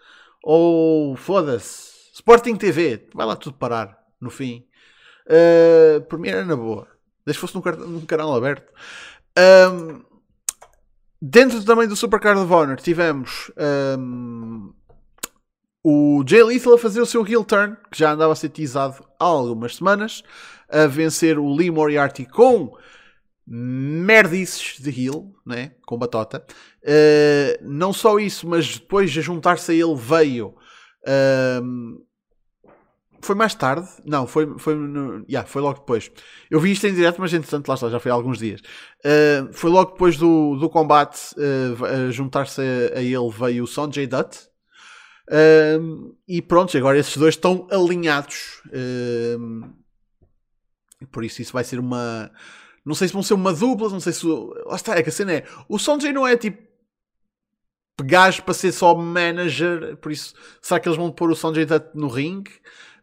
[0.43, 1.90] Ou foda-se.
[2.11, 3.07] Sporting TV.
[3.13, 4.65] Vai lá tudo parar no fim.
[5.25, 6.87] Uh, por mim era na boa.
[7.25, 8.71] Desde que fosse num, num canal aberto.
[9.37, 10.11] Um,
[11.21, 13.51] Dentro também do Supercard of Honor tivemos
[13.99, 14.73] um,
[15.83, 19.05] o Jay Lethal a fazer o seu heel turn, que já andava a ser teasado
[19.19, 20.23] há algumas semanas,
[20.67, 22.75] a vencer o Lee Moriarty com
[23.45, 25.73] merdices de heel, né?
[25.85, 26.43] com batota.
[26.81, 30.55] Uh, não só isso, mas depois de juntar-se a ele veio
[31.07, 32.03] um,
[33.21, 33.87] foi mais tarde?
[34.03, 36.11] Não, foi, foi, no, yeah, foi logo depois.
[36.49, 38.61] Eu vi isto em direto, mas entretanto lá está, já foi há alguns dias.
[39.05, 44.07] Uh, foi logo depois do, do combate, uh, juntar-se a, a, ele veio o Sonjay
[44.07, 44.49] Dutt.
[46.27, 48.61] E pronto, agora esses dois estão alinhados.
[51.11, 52.31] por isso isso vai ser uma...
[52.83, 54.25] Não sei se vão ser uma dupla, não sei se...
[54.25, 55.45] Lá está, é que a cena é...
[55.69, 56.70] O Sonjay não é tipo
[58.03, 61.87] gajo para ser só manager, por isso será que eles vão pôr o Sonjay Dutt
[61.93, 62.51] no ringue?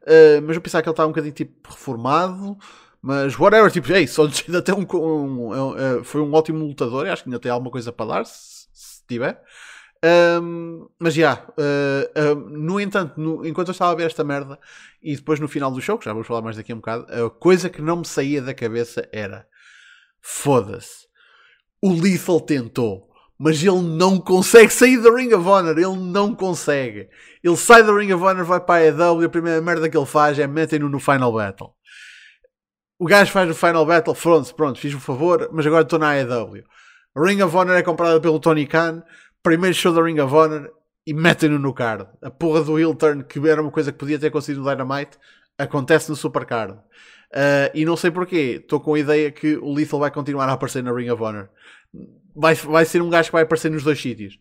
[0.02, 2.56] Uh, mas eu pensava que ele estava um bocadinho tipo reformado.
[3.00, 7.06] Mas whatever, tipo, ei, só ainda tem um, um, um, foi um ótimo lutador.
[7.06, 9.40] Acho que ainda tem alguma coisa para dar, se, se tiver.
[10.04, 14.22] Um, mas já, yeah, uh, uh, no entanto, no, enquanto eu estava a ver esta
[14.22, 14.58] merda
[15.02, 17.06] e depois no final do show, que já vamos falar mais daqui a um bocado,
[17.12, 19.46] a coisa que não me saía da cabeça era
[20.20, 21.08] foda-se,
[21.82, 23.07] o Lethal tentou
[23.38, 25.78] mas ele não consegue sair da Ring of Honor.
[25.78, 27.08] Ele não consegue.
[27.42, 29.26] Ele sai da Ring of Honor, vai para a EW.
[29.26, 31.72] A primeira merda que ele faz é metem-no no Final Battle.
[32.98, 36.14] O gajo faz o Final Battle, pronto, pronto, fiz o favor, mas agora estou na
[36.14, 36.64] AEW.
[37.16, 39.04] Ring of Honor é comprada pelo Tony Khan.
[39.40, 40.72] Primeiro show da Ring of Honor
[41.06, 42.08] e metem-no no card.
[42.20, 45.16] A porra do heel turn, que era uma coisa que podia ter acontecido no Dynamite,
[45.56, 46.72] acontece no Supercard.
[46.72, 50.54] Uh, e não sei porquê, estou com a ideia que o Lethal vai continuar a
[50.54, 51.48] aparecer na Ring of Honor
[52.38, 54.38] vai, vai ser um gajo que vai aparecer nos dois sítios.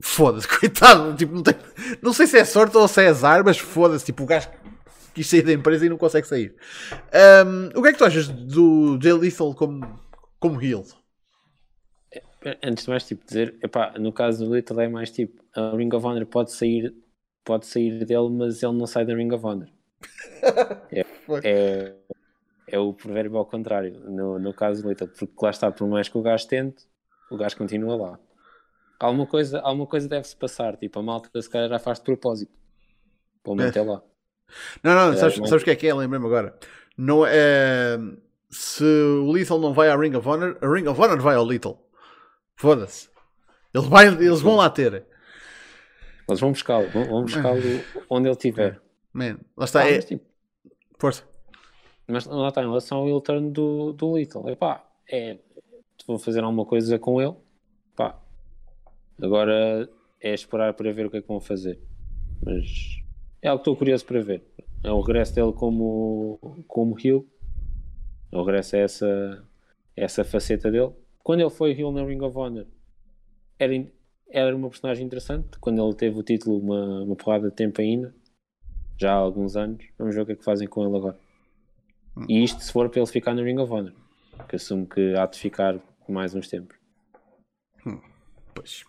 [0.00, 1.16] Foda-se, coitado.
[1.16, 1.54] Tipo, não, tem,
[2.02, 4.04] não sei se é sorte ou se é azar, mas foda-se.
[4.04, 4.48] Tipo, o gajo
[5.14, 6.54] quis sair da empresa e não consegue sair.
[7.46, 9.98] Um, o que é que tu achas do Jay Lethal como,
[10.38, 10.84] como heel?
[12.62, 15.88] Antes de mais, tipo, dizer, epá, no caso do Lethal é mais tipo, a Ring
[15.94, 16.94] of Honor pode sair,
[17.42, 19.68] pode sair dele, mas ele não sai da Ring of Honor.
[20.92, 21.06] é,
[21.42, 21.94] é,
[22.66, 26.08] é, o provérbio ao contrário, no, no caso do Lethal, porque lá está, por mais
[26.08, 26.84] que o gajo tente,
[27.30, 28.18] o gajo continua lá.
[28.98, 32.52] Alguma coisa, alguma coisa deve-se passar, tipo, a malta se calhar já faz de propósito.
[33.42, 33.82] Pelo menos é.
[33.82, 34.02] lá.
[34.82, 35.94] Não, não, é, sabes, sabes o que é que é?
[35.94, 36.58] Lembrei-me agora.
[36.96, 37.98] Não é.
[38.50, 41.44] Se o Lethal não vai à Ring of Honor, a Ring of Honor vai ao
[41.44, 41.78] Lethal.
[42.56, 43.10] Foda-se.
[43.74, 45.04] Eles, vai, eles vão lá ter.
[46.28, 47.60] Eles vão buscá-lo, vão buscá-lo
[48.08, 48.80] onde ele estiver.
[49.12, 49.80] Man, lá está.
[49.80, 49.98] Ah, é...
[49.98, 50.24] tipo,
[50.98, 51.24] Força.
[52.06, 55.38] Mas lá está, em relação ao heel turn do, do Little, epá, é,
[56.06, 57.34] vou fazer alguma coisa com ele,
[57.96, 58.20] pá,
[59.20, 59.88] agora
[60.20, 61.80] é esperar para ver o que é que vão fazer.
[62.44, 63.02] Mas
[63.40, 64.42] é algo que estou curioso para ver.
[64.82, 67.26] É o regresso dele como, como heel,
[68.30, 69.48] é o regresso a essa,
[69.96, 70.92] essa faceta dele.
[71.22, 72.66] Quando ele foi heel na Ring of Honor,
[73.58, 73.72] era,
[74.28, 75.58] era uma personagem interessante.
[75.58, 78.14] Quando ele teve o título, uma, uma porrada de tempo ainda,
[78.98, 79.84] já há alguns anos.
[79.98, 81.18] Vamos ver o que é que fazem com ele agora.
[82.16, 82.26] Hum.
[82.28, 83.92] E isto se for para ele ficar na Ring of Honor,
[84.48, 86.76] que assumo que há de ficar mais uns tempos.
[87.86, 88.00] Hum.
[88.54, 88.84] Pois.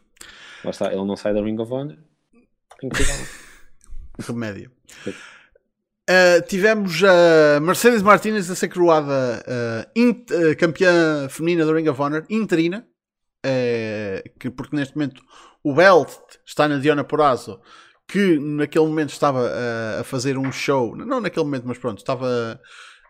[0.64, 1.98] Lá está, ele não sai da Ring of Honor,
[2.80, 3.46] tem que ficar
[4.28, 4.72] Remédio.
[6.08, 12.26] Uh, tivemos a Mercedes Martinez a ser coroada uh, campeã feminina da Ring of Honor,
[12.30, 12.88] interina,
[14.40, 15.22] que, porque neste momento
[15.64, 16.10] o belt
[16.46, 17.60] está na Diona Porazzo,
[18.08, 19.52] que naquele momento estava
[20.00, 22.60] a fazer um show, não naquele momento, mas pronto, estava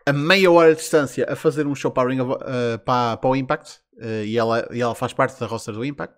[0.05, 2.43] a meia hora de distância a fazer um show para, Ring of,
[2.85, 3.79] para, para o Impact,
[4.25, 6.15] e, ela, e ela faz parte da roster do Impact.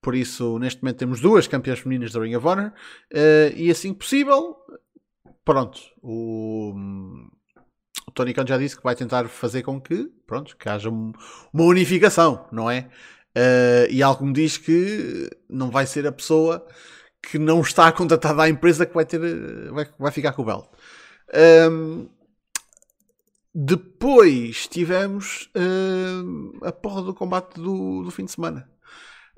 [0.00, 2.72] Por isso, neste momento temos duas campeãs femininas da Ring of Honor,
[3.56, 4.56] e assim que possível,
[5.44, 6.74] pronto, o,
[8.06, 11.64] o Tony Khan já disse que vai tentar fazer com que, pronto, que haja uma
[11.64, 12.88] unificação, não é?
[13.36, 16.64] Uh, e algo me diz que não vai ser a pessoa
[17.20, 19.18] que não está contratada à empresa que vai ter
[19.72, 20.66] vai, vai ficar com o belt.
[21.68, 22.08] Um,
[23.54, 28.68] depois tivemos uh, a porra do combate do, do fim de semana.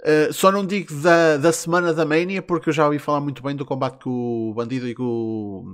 [0.00, 3.42] Uh, só não digo da, da semana da Mania, porque eu já ouvi falar muito
[3.42, 5.64] bem do combate que o Bandido e que o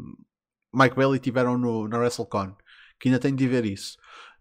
[0.75, 2.57] Mike Bailey tiveram no, na WrestleCon.
[2.99, 3.97] Que ainda tenho de ver isso.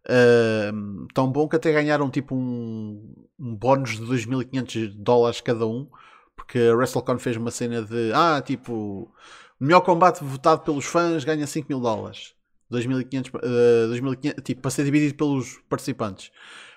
[0.08, 5.88] Uh, tão bom que até ganharam tipo um, um bónus de 2.500 dólares cada um.
[6.36, 9.14] Porque a WrestleCon fez uma cena de ah, tipo,
[9.60, 12.34] melhor combate votado pelos fãs ganha 5 mil dólares.
[12.72, 16.32] 2.500, uh, 2.500, tipo, para ser dividido pelos participantes.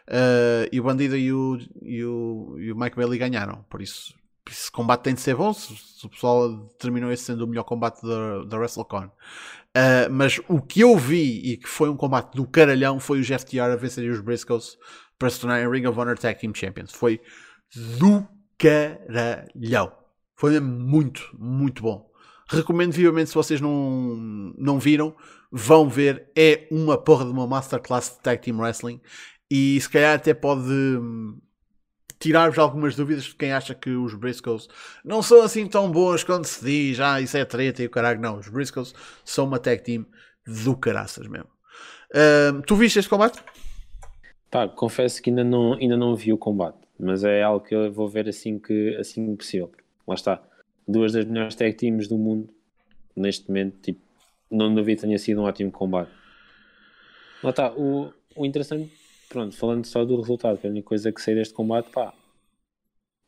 [0.09, 3.64] Uh, e o Bandido e o, e, o, e o Mike Bailey ganharam.
[3.70, 4.14] Por isso,
[4.51, 5.53] esse combate tem de ser bom.
[5.53, 9.07] Se, se o pessoal determinou esse sendo o melhor combate da, da WrestleCon.
[9.07, 13.22] Uh, mas o que eu vi e que foi um combate do caralhão foi o
[13.22, 14.76] Jeff a vencer os Briscoes
[15.18, 16.92] para se tornarem Ring of Honor Tag Team Champions.
[16.92, 17.20] Foi
[17.99, 18.26] do
[18.59, 19.92] caralhão.
[20.36, 22.11] Foi muito, muito bom.
[22.49, 25.14] Recomendo vivamente se vocês não, não viram,
[25.57, 26.28] vão ver.
[26.36, 29.00] É uma porra de uma masterclass de Tag Team Wrestling
[29.48, 31.38] e se calhar até pode hum,
[32.18, 34.68] tirar-vos algumas dúvidas de quem acha que os Briscoes
[35.05, 38.20] não são assim tão bons quando se diz, ah, isso é treta e o caralho.
[38.20, 38.92] Não, os Briscoes
[39.24, 40.05] são uma tag team
[40.44, 41.48] do caraças mesmo.
[42.11, 43.40] Uh, tu viste este combate?
[44.50, 47.92] Pá, confesso que ainda não, ainda não vi o combate, mas é algo que eu
[47.92, 49.70] vou ver assim que assim possível.
[50.07, 50.42] Lá está.
[50.86, 52.52] Duas das melhores tag teams do mundo
[53.16, 54.03] neste momento, tipo,
[54.55, 56.11] não duvido que tenha sido um ótimo combate.
[57.42, 57.72] Lá está.
[57.72, 58.90] O, o interessante
[59.34, 62.14] pronto, falando só do resultado, que é a única coisa que sei deste combate, pá,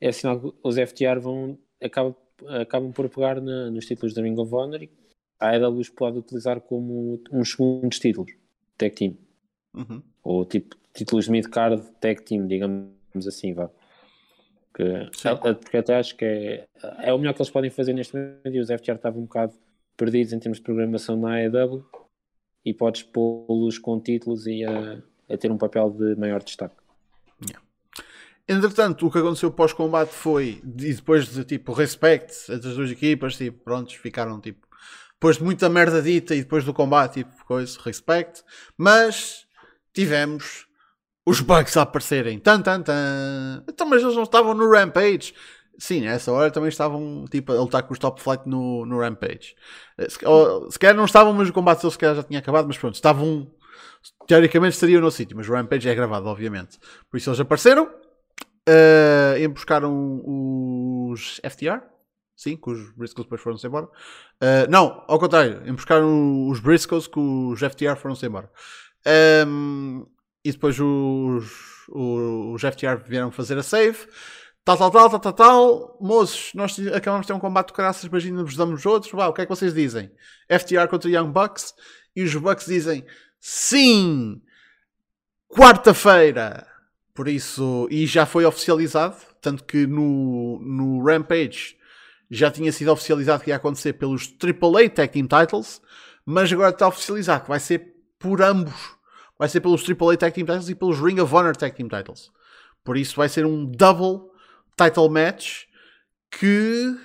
[0.00, 2.14] é sinal que os FTR vão, acabam,
[2.60, 4.90] acabam por pegar na, nos títulos da Ring of Honor e
[5.40, 8.32] a AEW pode utilizar como uns segundos títulos,
[8.78, 9.16] tag team.
[9.74, 10.02] Uhum.
[10.22, 13.68] Ou tipo, títulos de mid-card tag team, digamos assim, vá.
[14.74, 15.10] Que,
[15.54, 16.66] porque até acho que é,
[17.02, 19.54] é o melhor que eles podem fazer neste momento e os FTR estavam um bocado
[19.96, 21.84] perdidos em termos de programação na AEW
[22.64, 26.76] e podes pô-los com títulos e a a ter um papel de maior destaque.
[27.42, 27.64] Yeah.
[28.48, 33.36] Entretanto, o que aconteceu pós-combate foi, e depois de tipo, respect entre as duas equipas,
[33.36, 34.66] tipo, prontos, ficaram tipo,
[35.14, 38.44] depois de muita merda dita e depois do combate, tipo, coisa, respect,
[38.78, 39.46] mas
[39.92, 40.66] tivemos
[41.24, 42.38] os bugs a aparecerem.
[42.38, 43.64] Tan, tan, tan.
[43.68, 45.34] Então, mas eles não estavam no Rampage.
[45.78, 49.54] Sim, nessa hora também estavam tipo, a lutar com os Top Flight no, no Rampage.
[50.08, 52.78] Se, ou, se calhar não estavam, mas o combate se calhar já tinha acabado, mas
[52.78, 53.50] pronto, estavam
[54.26, 56.78] teoricamente estariam no sítio, mas o Rampage é gravado, obviamente.
[57.10, 57.90] Por isso eles apareceram
[58.68, 61.82] Uh, e buscaram os FTR.
[62.34, 63.86] Sim, que os Briscoes depois foram-se embora.
[63.86, 68.50] Uh, não, ao contrário, buscaram os Briscoes que os FTR foram-se embora.
[69.46, 70.04] Um,
[70.44, 74.06] e depois os, os, os FTR vieram fazer a save.
[74.66, 75.96] Tal, tal, tal, tal, tal, tal.
[76.00, 79.12] Moços, nós acabamos de ter um combate de caraças, imagina nos damos outros.
[79.12, 80.10] Uau, o que é que vocês dizem?
[80.50, 81.72] FTR contra Young Bucks.
[82.16, 83.06] E os Bucks dizem
[83.38, 84.42] sim!
[85.48, 86.66] Quarta-feira!
[87.14, 91.76] Por isso, e já foi oficializado, tanto que no, no Rampage
[92.28, 95.80] já tinha sido oficializado que ia acontecer pelos AAA Tag Team Titles,
[96.24, 98.96] mas agora está oficializado que vai ser por ambos.
[99.38, 102.32] Vai ser pelos AAA Tag Team Titles e pelos Ring of Honor Tag Team Titles.
[102.82, 104.34] Por isso vai ser um double
[104.76, 105.64] title match
[106.30, 106.96] que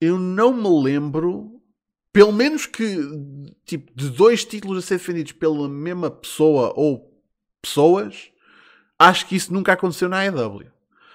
[0.00, 1.60] eu não me lembro,
[2.12, 2.96] pelo menos que
[3.64, 7.16] tipo de dois títulos a ser defendidos pela mesma pessoa ou
[7.62, 8.30] pessoas,
[8.98, 10.70] acho que isso nunca aconteceu na AEW.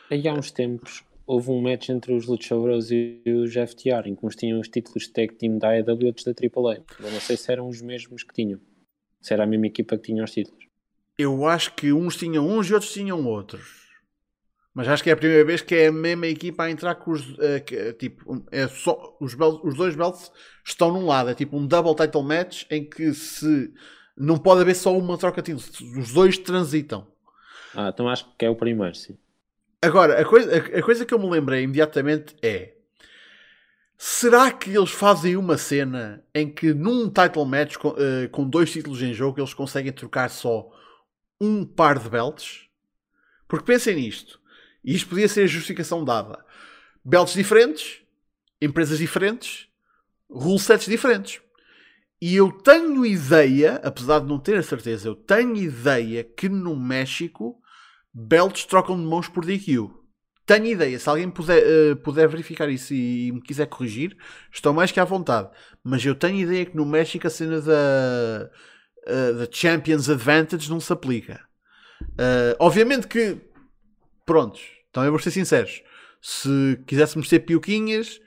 [0.10, 4.26] Aí há uns tempos houve um match entre os Luchadores e os FTR, em que
[4.26, 6.84] uns tinham os títulos de tag team da AEW e outros da AAA.
[7.00, 8.60] Eu não sei se eram os mesmos que tinham.
[9.22, 10.66] Se era a mesma equipa que tinha os títulos.
[11.18, 13.81] Eu acho que uns tinham uns e outros tinham outros.
[14.74, 17.12] Mas acho que é a primeira vez que é a mesma equipa a entrar com
[17.12, 17.30] os.
[17.32, 20.32] Uh, que, tipo, é só, os, belts, os dois belts
[20.66, 21.30] estão num lado.
[21.30, 23.74] É tipo um double title match em que se.
[24.16, 25.98] Não pode haver só uma troca de títulos.
[25.98, 27.08] Os dois transitam.
[27.76, 29.18] Ah, então acho que é o primeiro, sim.
[29.82, 32.76] Agora, a coisa, a, a coisa que eu me lembrei imediatamente é.
[33.98, 38.72] Será que eles fazem uma cena em que num title match com, uh, com dois
[38.72, 40.72] títulos em jogo eles conseguem trocar só
[41.40, 42.68] um par de belts?
[43.48, 44.41] Porque pensem nisto.
[44.84, 46.44] E isto podia ser a justificação dada.
[47.04, 48.02] Belts diferentes,
[48.62, 49.68] empresas diferentes,
[50.30, 51.42] rule sets diferentes.
[52.22, 56.76] E eu tenho ideia, apesar de não ter a certeza, eu tenho ideia que no
[56.76, 57.60] México
[58.14, 59.90] belts trocam de mãos por DQ.
[60.46, 64.16] Tenho ideia, se alguém puder, uh, puder verificar isso e me quiser corrigir,
[64.52, 65.50] estou mais que à vontade.
[65.84, 68.52] Mas eu tenho ideia que no México a cena da,
[69.08, 71.40] uh, da Champions Advantage não se aplica.
[72.02, 73.38] Uh, obviamente que
[74.26, 74.62] prontos,
[74.92, 75.82] também vou ser sinceros.
[76.22, 78.20] Se quiséssemos ser piuquinhas,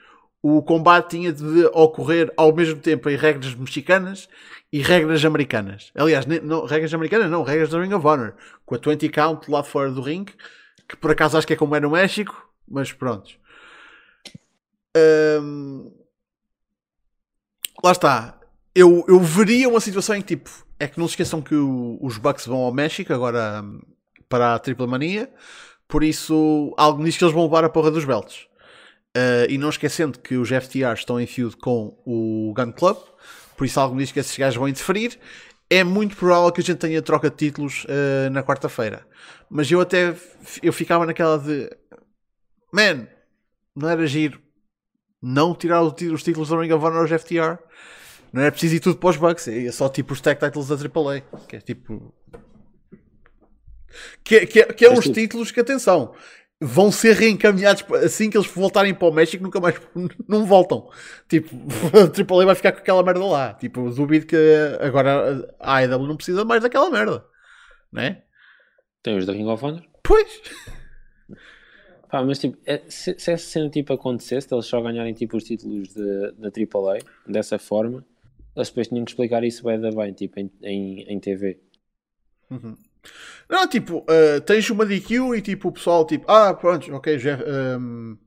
[0.47, 4.29] o combate tinha de ocorrer ao mesmo tempo em regras mexicanas
[4.71, 5.91] e regras americanas.
[5.95, 8.35] Aliás, não, regras americanas não, regras da Ring of Honor,
[8.65, 10.25] com a 20 count lá fora do ring,
[10.87, 13.39] que por acaso acho que é como é no México, mas pronto.
[15.41, 15.91] Hum,
[17.83, 18.39] lá está.
[18.75, 21.97] Eu, eu veria uma situação em que tipo, é que não se esqueçam que o,
[22.01, 23.81] os Bucks vão ao México agora hum,
[24.29, 25.27] para a Triple Mania.
[25.87, 28.47] Por isso, algo nisso que eles vão levar a porra dos belts.
[29.15, 32.97] Uh, e não esquecendo que os FTR estão em feud com o Gun Club,
[33.55, 35.17] por isso algo nisso que esses gajos vão interferir.
[35.69, 39.07] É muito provável que a gente tenha troca de títulos uh, na quarta-feira.
[39.49, 40.15] Mas eu até
[40.61, 41.69] eu ficava naquela de
[42.73, 43.07] Man,
[43.75, 44.45] não era giro
[45.25, 47.57] não tirar os títulos da Ring of Honor aos FTR.
[48.31, 49.47] Não era preciso ir tudo para os Bucks.
[49.47, 51.21] É só tipo os tag titles da AAA.
[51.47, 52.13] Que é tipo
[54.23, 56.13] que, que, que é uns títulos que, atenção,
[56.61, 59.75] vão ser reencaminhados assim que eles voltarem para o México, nunca mais
[60.27, 60.89] não voltam.
[61.27, 61.55] Tipo,
[61.93, 63.53] a AAA vai ficar com aquela merda lá.
[63.53, 64.35] Tipo, duvido que
[64.79, 67.25] agora a AEW não precisa mais daquela merda,
[67.91, 68.23] né?
[69.03, 69.83] Tem os da Ring of Honor?
[70.01, 70.41] Pois.
[72.09, 75.43] Pá, mas tipo, é, se, se essa cena tipo acontecesse, eles só ganharem tipo os
[75.43, 78.05] títulos da AAA dessa forma,
[78.55, 81.59] eles depois tinham que explicar isso bem da bem, tipo, em, em, em TV.
[82.49, 82.75] Uhum.
[83.49, 87.37] Não, tipo, uh, tens uma DQ e tipo o pessoal, tipo, ah, pronto, ok, já.
[87.77, 88.17] Um,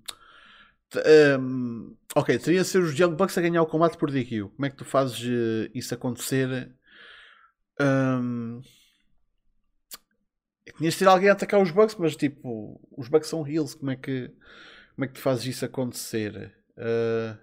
[1.41, 4.49] um, ok, teria de ser os Young Bucks a ganhar o combate por DQ.
[4.55, 6.71] Como é que tu fazes uh, isso acontecer?
[7.81, 8.61] Um,
[10.79, 13.75] tinhas de ter alguém a atacar os Bucks, mas tipo, os Bucks são heels.
[13.75, 14.31] Como é que,
[14.95, 16.55] como é que tu fazes isso acontecer?
[16.77, 17.37] Uh,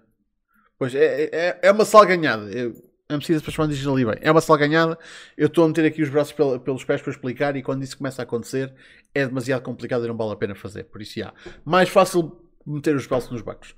[0.78, 2.50] pois é, é, é uma salganhada.
[2.50, 2.74] Eu,
[3.08, 4.16] a Mercedes para diz ali bem.
[4.20, 4.98] É uma salganhada.
[5.36, 8.22] Eu estou a meter aqui os braços pelos pés para explicar e quando isso começa
[8.22, 8.74] a acontecer
[9.14, 10.84] é demasiado complicado e não vale a pena fazer.
[10.84, 11.32] Por isso, já.
[11.64, 13.70] Mais fácil meter os braços nos Bucks.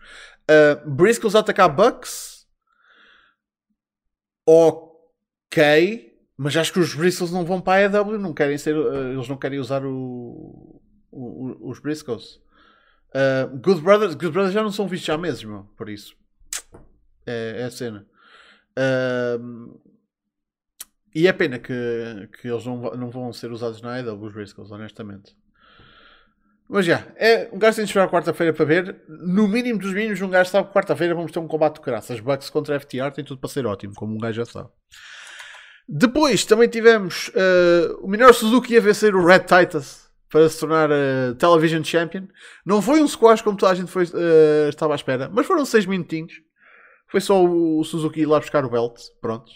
[0.51, 2.47] Uh, Briscoes atacar Bucks.
[4.47, 6.09] Ok.
[6.37, 8.19] Mas acho que os Briscoes não vão para a EW.
[8.19, 12.41] Não querem ser, uh, eles não querem usar o, o, os Briscoes.
[13.11, 15.65] Uh, Good Brothers, Good Brothers já não são vistos há meses, meu.
[15.77, 16.17] Por isso.
[17.27, 18.07] É, é a cena.
[18.79, 19.81] Uh,
[21.15, 21.73] e é pena que,
[22.41, 25.37] que eles não, não vão ser usados na AEW, os Briscoes, honestamente.
[26.69, 28.97] Mas já, é, um gajo tem de esperar quarta-feira para ver.
[29.09, 32.21] No mínimo dos mínimos, um gajo sabe que quarta-feira vamos ter um combate de graças.
[32.21, 34.69] Bucks contra FTR tem tudo para ser ótimo, como um gajo já sabe.
[35.89, 40.91] Depois também tivemos uh, o Minoru Suzuki a vencer o Red Titus para se tornar
[40.91, 42.29] uh, Television Champion.
[42.67, 45.65] Não foi um squash como toda a gente foi, uh, estava à espera, mas foram
[45.65, 46.35] 6 minutinhos.
[47.09, 49.51] Foi só o, Suzuki ir lá buscar o belt, pronto.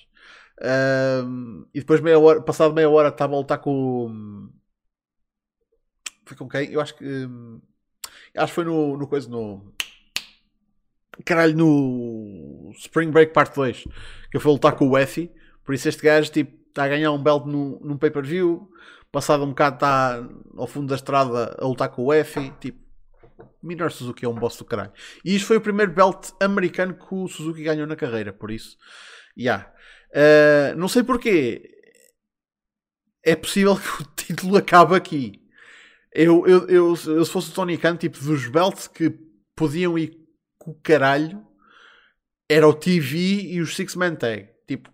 [0.58, 4.50] Uh, e depois, meia hora, passado meia hora, estava a lutar com.
[6.24, 6.72] Foi com quem?
[6.72, 7.04] Eu acho que.
[7.04, 7.60] Um,
[8.36, 9.72] acho que foi no, no coisa no.
[11.26, 13.84] Caralho, no Spring Break Part 2
[14.30, 15.30] que eu fui lutar com o Effie.
[15.62, 18.72] Por isso, este gajo tipo, está a ganhar um belt num, num pay-per-view
[19.12, 20.26] passado um bocado está
[20.56, 22.81] ao fundo da estrada a lutar com o F, tipo,
[23.62, 24.92] Minoru Suzuki é um boss do caralho.
[25.24, 28.76] E isto foi o primeiro belt americano que o Suzuki ganhou na carreira, por isso,
[29.36, 29.72] yeah.
[30.10, 31.70] Uh, não sei porquê.
[33.24, 35.40] É possível que o título acabe aqui.
[36.12, 39.10] Eu, eu, eu, eu se fosse o Tony Khan, tipo, dos belts que
[39.56, 40.18] podiam ir
[40.58, 41.46] com o caralho,
[42.48, 44.48] era o TV e os Six Man Tag.
[44.66, 44.90] Tipo,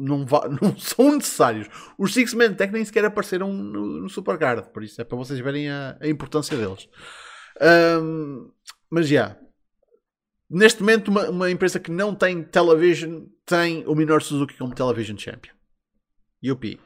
[0.00, 0.24] não,
[0.60, 1.68] não são necessários.
[1.98, 5.68] Os Six-Man Tech nem sequer apareceram no, no Supercard, por isso é para vocês verem
[5.68, 6.88] a, a importância deles.
[7.60, 8.50] Um,
[8.90, 9.14] mas já.
[9.14, 9.40] Yeah.
[10.50, 15.16] Neste momento, uma, uma, empresa que não tem television tem o Minoru Suzuki como Television
[15.16, 15.54] Champion.
[16.42, 16.80] UP.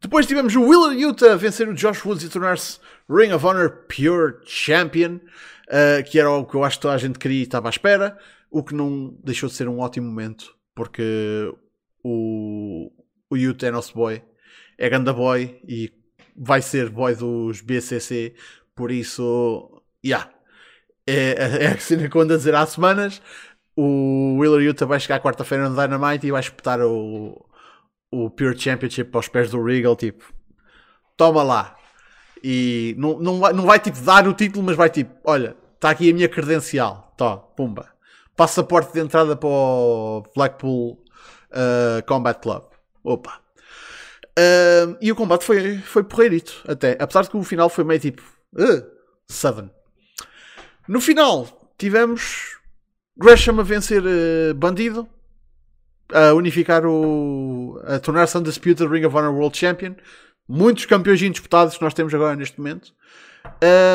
[0.00, 2.78] Depois tivemos o Willer Utah vencer o Josh Woods e tornar-se
[3.08, 6.98] Ring of Honor Pure Champion, uh, que era o que eu acho que toda a
[6.98, 8.16] gente queria e estava à espera,
[8.50, 11.52] o que não deixou de ser um ótimo momento, porque
[12.04, 12.92] o,
[13.30, 14.22] o Yuta é nosso boy,
[14.78, 15.92] é ganda boy e
[16.36, 18.34] vai ser boy dos BCC,
[18.74, 20.30] por isso, yeah.
[21.06, 23.22] É, é, é a cena que ando a dizer há semanas.
[23.76, 27.44] O Willer Yuta vai chegar quarta-feira no Dynamite e vai espetar o,
[28.10, 30.24] o Pure Championship aos pés do Regal, tipo,
[31.16, 31.76] toma lá.
[32.42, 35.90] E não, não, vai, não vai tipo dar o título, mas vai tipo, olha, está
[35.90, 37.88] aqui a minha credencial, tá, pumba.
[38.34, 41.02] Passaporte de entrada para o Blackpool
[41.50, 42.64] uh, Combat Club.
[43.02, 43.40] Opa.
[44.38, 46.96] Uh, e o combate foi, foi porreirito, até.
[47.00, 48.22] Apesar de que o final foi meio tipo.
[48.54, 48.84] Uh,
[49.26, 49.70] Southern.
[50.88, 52.56] No final, tivemos
[53.16, 55.08] Gresham a vencer uh, Bandido,
[56.12, 57.80] a unificar o.
[57.84, 59.94] a tornar-se Undisputed Ring of Honor World Champion.
[60.48, 62.92] Muitos campeões disputados que nós temos agora neste momento.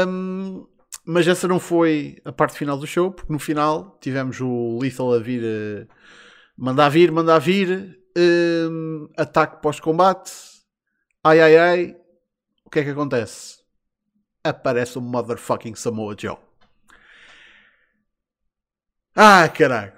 [0.07, 0.67] Um,
[1.05, 5.13] mas essa não foi a parte final do show, porque no final tivemos o Lethal
[5.13, 5.41] a vir.
[5.43, 5.87] Uh,
[6.57, 7.97] Mandar vir, mandar vir.
[8.15, 10.31] Um, ataque pós-combate.
[11.23, 11.95] Ai ai ai.
[12.63, 13.57] O que é que acontece?
[14.43, 16.37] Aparece o motherfucking Samoa Joe.
[19.15, 19.93] Ah, caralho.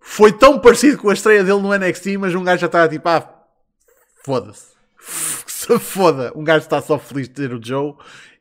[0.00, 3.08] Foi tão parecido com a estreia dele no NXT, mas um gajo já estava tipo,
[3.08, 3.46] ah,
[4.24, 4.72] foda-se.
[5.46, 6.32] Se foda.
[6.34, 7.94] Um gajo está só feliz de ter o Joe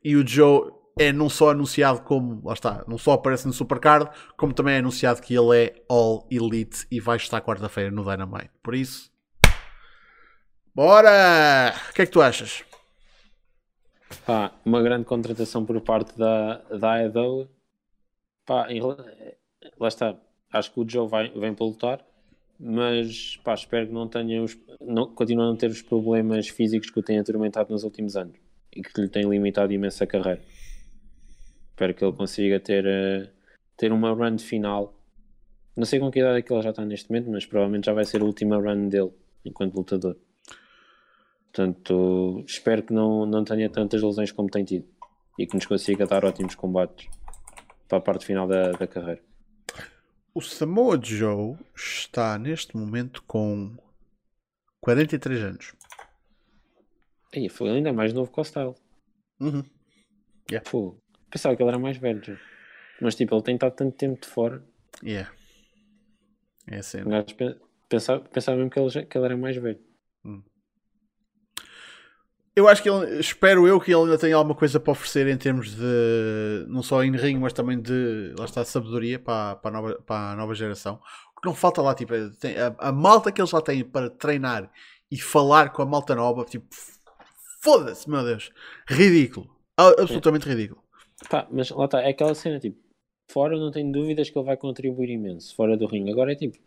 [0.04, 4.10] e o Joe é não só anunciado como, lá está, não só aparece no Supercard,
[4.36, 8.52] como também é anunciado que ele é All Elite e vai estar quarta-feira no Dynamite.
[8.62, 9.12] Por isso,
[10.76, 11.74] bora!
[11.90, 12.64] O que é que tu achas?
[14.26, 17.50] Pá, uma grande contratação por parte da, da AEW.
[18.46, 18.68] Pá,
[19.80, 20.18] lá está.
[20.52, 22.06] Acho que o Joe vai, vem para lutar,
[22.60, 26.90] mas pá, espero que não tenha os, não, continue a não ter os problemas físicos
[26.90, 28.38] que o tem atormentado nos últimos anos
[28.76, 30.42] e que lhe tem limitado imenso a carreira.
[31.70, 33.30] Espero que ele consiga ter, uh,
[33.78, 34.94] ter uma run final.
[35.76, 37.94] Não sei com que idade é que ele já está neste momento, mas provavelmente já
[37.94, 39.12] vai ser a última run dele
[39.46, 40.18] enquanto lutador.
[41.52, 44.86] Portanto, espero que não, não tenha tantas lesões como tem tido
[45.40, 47.10] e que nos consiga dar ótimos combates
[47.88, 49.31] para a parte final da, da carreira.
[50.34, 53.76] O Samoa Joe está neste momento com
[54.80, 55.74] 43 anos.
[57.36, 58.76] Aí, foi ainda mais novo que o Style.
[59.40, 59.64] Uhum.
[60.50, 60.70] Yeah.
[60.70, 60.98] Pô,
[61.32, 62.38] Pensava que ele era mais velho.
[63.02, 64.62] Mas tipo, ele tem estado tanto tempo de fora.
[65.02, 65.32] Yeah.
[66.68, 67.00] É assim.
[67.88, 69.80] Pensava, pensava mesmo que ele, que ele era mais velho.
[70.26, 70.44] Hum.
[72.62, 75.36] Eu acho que ele, espero eu que ele ainda tenha alguma coisa para oferecer em
[75.36, 79.82] termos de não só em ring, mas também de lá está sabedoria para, para, a,
[79.82, 81.02] nova, para a nova geração.
[81.36, 83.84] O que não falta lá, tipo, é, tem, a, a, malta que eles já têm
[83.84, 84.72] para treinar
[85.10, 86.68] e falar com a malta nova, tipo,
[87.64, 88.52] foda-se, meu Deus,
[88.88, 90.84] ridículo, absolutamente ridículo.
[91.28, 92.78] Pá, mas lá está, é aquela cena tipo,
[93.28, 96.12] fora não tenho dúvidas que ele vai contribuir imenso, fora do ringue.
[96.12, 96.60] Agora é tipo,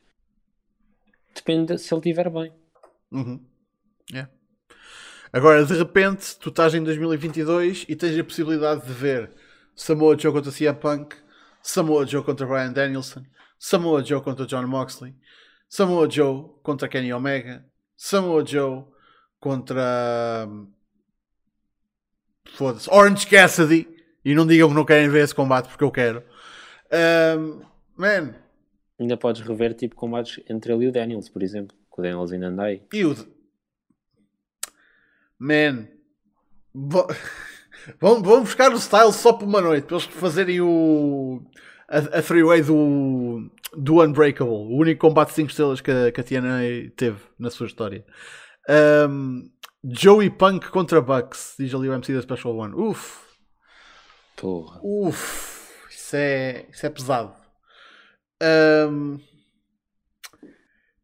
[1.32, 2.52] depende se ele estiver bem.
[3.12, 3.40] Uhum.
[4.12, 4.28] Yeah.
[5.34, 9.32] Agora, de repente, tu estás em 2022 e tens a possibilidade de ver
[9.74, 11.16] Samoa Joe contra CM Punk,
[11.60, 13.24] Samoa Joe contra Brian Danielson,
[13.58, 15.12] Samoa Joe contra John Moxley,
[15.68, 17.66] Samoa Joe contra Kenny Omega,
[17.96, 18.84] Samoa Joe
[19.40, 20.46] contra.
[20.48, 20.68] Hum,
[22.50, 23.88] foda-se, Orange Cassidy.
[24.24, 26.22] E não digam que não querem ver esse combate porque eu quero.
[27.36, 27.60] Um,
[27.96, 28.36] man.
[29.00, 31.76] Ainda podes rever tipo combates entre ele e o Daniels, por exemplo.
[31.92, 32.82] Que o Daniels ainda anda aí.
[32.92, 33.33] E o.
[35.38, 35.88] Man.
[36.74, 37.06] Vão,
[38.22, 41.42] vão buscar o style só por uma noite, para eles fazerem o.
[41.88, 46.20] a, a three-way do, do Unbreakable, o único combate de 5 estrelas que a, que
[46.20, 48.04] a TNA teve na sua história.
[49.08, 49.50] Um,
[49.84, 52.74] Joey Punk contra Bucks, diz ali o MC da Special One.
[52.74, 53.20] Uf,
[54.36, 54.80] Porra.
[54.82, 57.34] uf, isso é, isso é pesado.
[58.42, 59.18] Um,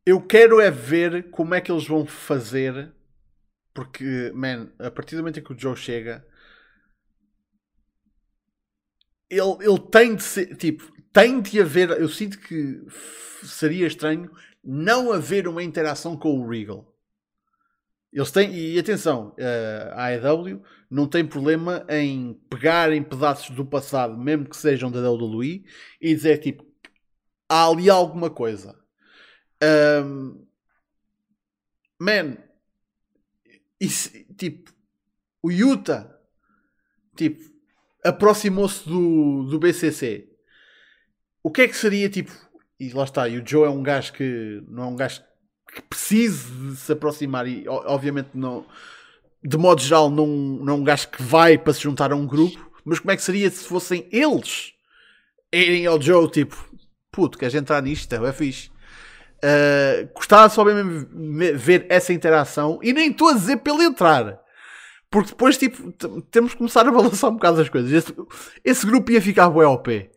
[0.04, 2.92] eu quero é ver como é que eles vão fazer,
[3.74, 6.26] porque, man, a partir do momento em que o Joe chega,
[9.28, 12.82] ele, ele tem de ser, tipo, tem de haver, eu sinto que
[13.44, 14.30] seria estranho
[14.62, 16.86] não haver uma interação com o Regal.
[18.12, 23.64] Eles têm, e atenção, eh, a AEW não tem problema em pegar em pedaços do
[23.64, 25.64] passado, mesmo que sejam da WWE,
[26.00, 26.64] e dizer tipo,
[27.48, 28.76] há ali alguma coisa.
[29.62, 30.44] Ahm,
[32.00, 32.36] man,
[33.80, 34.70] isso, tipo,
[35.42, 36.14] o Utah,
[37.16, 37.42] tipo,
[38.04, 40.28] aproximou-se do, do BCC.
[41.42, 42.32] O que é que seria tipo?
[42.78, 45.22] E lá está, e o Joe é um gajo que não é um gajo
[45.72, 48.66] que precise de se aproximar, e obviamente não,
[49.42, 52.26] de modo geral, não, não é um gajo que vai para se juntar a um
[52.26, 52.70] grupo.
[52.84, 54.72] Mas como é que seria se fossem eles
[55.52, 56.56] irem ao Joe, tipo,
[57.10, 58.12] puto, queres entrar nisto?
[58.12, 58.70] É fixe.
[59.42, 64.38] Uh, gostava só mesmo de ver essa interação e nem estou a dizer ele entrar.
[65.10, 65.90] Porque depois, tipo,
[66.30, 67.90] temos que começar a balançar um bocado as coisas.
[67.90, 68.14] Esse,
[68.64, 70.10] esse grupo ia ficar bué ao pé.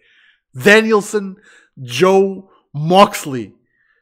[0.54, 1.36] Danielson,
[1.76, 2.44] Joe,
[2.74, 3.56] Moxley.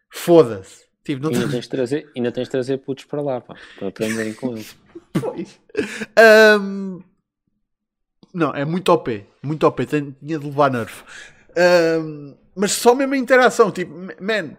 [0.09, 0.81] Foda-se.
[1.03, 4.33] Tipo, Ainda tens, de trazer, ainda tens de trazer putos para lá, pá, para aprenderem
[4.33, 4.75] com eles.
[5.13, 5.59] Pois.
[6.15, 7.01] Ahm,
[8.33, 9.25] não, é muito OP.
[9.43, 9.85] Muito OP.
[9.85, 11.03] Tinha de levar nerf.
[11.57, 13.71] Ahm, mas só mesmo a interação.
[13.71, 14.55] Tipo, man.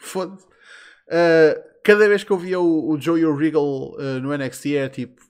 [0.00, 0.46] Foda-se.
[1.10, 4.88] Ah, cada vez que eu via o, o Joe o Regal ah, no NXT era
[4.88, 5.20] tipo.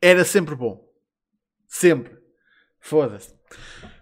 [0.00, 0.84] Era sempre bom.
[1.68, 2.16] Sempre.
[2.80, 3.34] Foda-se.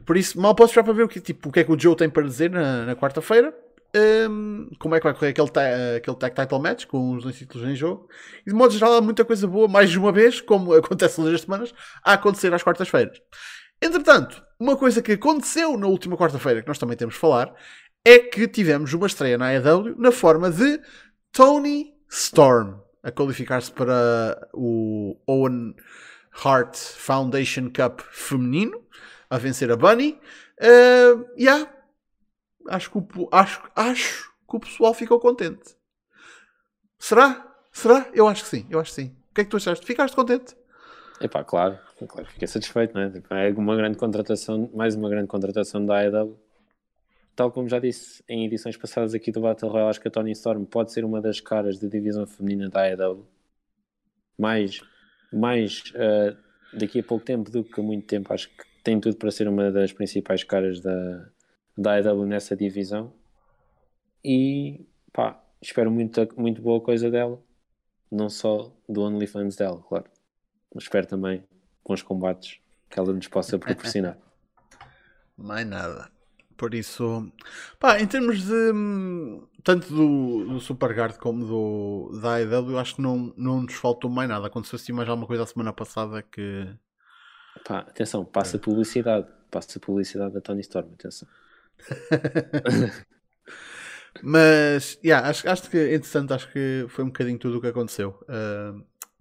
[0.05, 1.79] Por isso, mal posso esperar para ver o que, tipo, o que é que o
[1.79, 3.55] Joe tem para dizer na, na quarta-feira.
[3.95, 5.51] Ahm, como é que vai correr aquele,
[5.97, 8.09] aquele tag title match com os dois títulos em jogo.
[8.47, 11.43] E de modo geral há muita coisa boa, mais uma vez, como acontece todas as
[11.43, 11.75] semanas,
[12.05, 13.21] a acontecer às quartas-feiras.
[13.81, 17.53] Entretanto, uma coisa que aconteceu na última quarta-feira, que nós também temos de falar,
[18.05, 20.81] é que tivemos uma estreia na AEW na forma de
[21.31, 25.75] Tony Storm a qualificar-se para o Owen
[26.45, 28.81] Hart Foundation Cup feminino,
[29.29, 30.21] a vencer a Bunny.
[30.61, 31.69] Uh, yeah.
[32.69, 35.77] acho, que o, acho, acho que o pessoal ficou contente.
[36.99, 37.47] Será?
[37.73, 38.09] Será?
[38.15, 39.17] Eu acho que sim, eu acho que sim.
[39.31, 39.85] O que é que tu achaste?
[39.85, 40.55] Ficaste contente?
[41.21, 43.11] Epá, claro, claro, fiquei satisfeito, não é?
[43.11, 46.39] Tipo, é uma grande contratação, mais uma grande contratação da AEW.
[47.35, 50.33] Tal como já disse em edições passadas aqui do Battle Royale, acho que a Tony
[50.33, 53.27] Storm pode ser uma das caras da divisão feminina da AEW.
[54.39, 54.81] Mais,
[55.33, 56.37] mais eh,
[56.75, 59.71] daqui a pouco tempo do que muito tempo, acho que tem tudo para ser uma
[59.71, 61.29] das principais caras da,
[61.77, 63.13] da AEW nessa divisão.
[64.25, 67.43] E pá, espero muito, muito boa coisa dela,
[68.11, 70.05] não só do OnlyFans dela, claro
[70.75, 71.45] mas espero também
[71.87, 74.17] bons combates que ela nos possa proporcionar.
[75.37, 76.11] Mais nada.
[76.57, 77.33] Por isso,
[77.79, 83.03] pá, em termos de hum, tanto do, do Superguard como do da AEW, acho que
[83.03, 84.47] não, não nos faltou mais nada.
[84.47, 86.69] Aconteceu assim mais alguma coisa a semana passada que
[87.65, 91.29] Pá, atenção, passa publicidade, passa publicidade da Tony Storm, atenção.
[94.23, 98.19] Mas, yeah, acho, acho que, entretanto, acho que foi um bocadinho tudo o que aconteceu.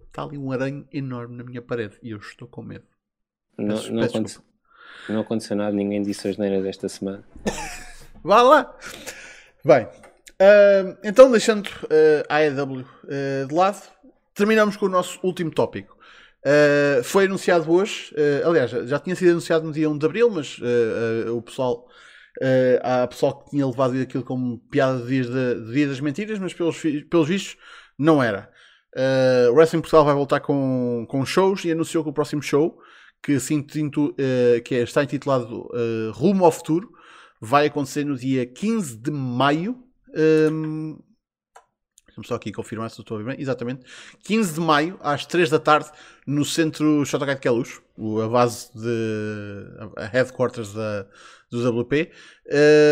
[0.06, 2.86] Está ali um aranho enorme na minha parede e eu estou com medo.
[3.56, 4.42] Não, Peço- não, peço aconteceu,
[5.08, 7.22] não aconteceu nada, ninguém disse as neiras esta semana.
[8.22, 8.76] Vá lá!
[9.64, 9.88] Bem,
[10.40, 11.68] ah, então deixando
[12.28, 13.82] ah, a AEW ah, de lado,
[14.34, 15.96] terminamos com o nosso último tópico.
[16.44, 18.12] Ah, foi anunciado hoje,
[18.44, 20.58] aliás, já- tinha sido anunciado no dia 1 de Abril, mas
[21.32, 21.86] o pessoal,
[22.82, 26.00] ah, há pessoal que tinha levado aquilo como piada de dias, de, de dia das
[26.00, 27.56] mentiras, mas pelos, pelos vistos
[27.98, 28.50] não era.
[28.94, 32.78] Uh, o Wrestling Portugal vai voltar com, com shows e anunciou que o próximo show,
[33.22, 33.32] que,
[33.80, 36.90] intu- uh, que é- está intitulado uh, Rumo ao Futuro,
[37.40, 39.82] vai acontecer no dia 15 de maio.
[40.52, 40.98] Um,
[42.06, 43.40] Deixa-me só aqui confirmar se estou a ver bem.
[43.40, 43.86] Exatamente.
[44.24, 45.90] 15 de maio, às 3 da tarde,
[46.26, 49.64] no centro JK de Queluz, o- a base de.
[49.96, 51.06] a headquarters da,
[51.50, 52.10] do WP.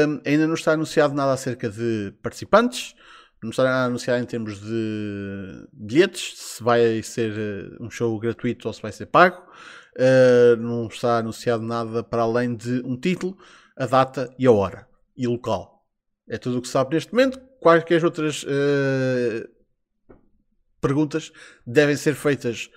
[0.09, 2.95] Um, ainda não está anunciado nada acerca de participantes.
[3.43, 7.33] Não está nada anunciado em termos de bilhetes, se vai ser
[7.79, 9.43] uh, um show gratuito ou se vai ser pago.
[9.97, 13.37] Uh, não está anunciado nada para além de um título,
[13.77, 14.87] a data e a hora
[15.17, 15.85] e local.
[16.29, 17.41] É tudo o que se sabe neste momento.
[17.61, 19.49] Quaisquer outras uh,
[20.81, 21.33] perguntas
[21.67, 22.71] devem ser feitas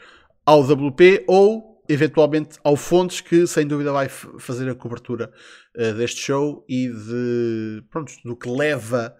[0.45, 5.31] ao WP ou eventualmente ao Fontes, que sem dúvida vai fazer a cobertura
[5.77, 9.15] uh, deste show e de, pronto, do que leva,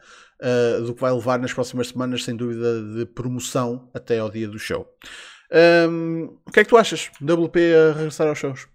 [0.85, 4.59] do que vai levar nas próximas semanas, sem dúvida, de promoção até ao dia do
[4.59, 4.85] show.
[5.53, 7.11] Um, o que é que tu achas?
[7.21, 8.67] WP a regressar aos shows?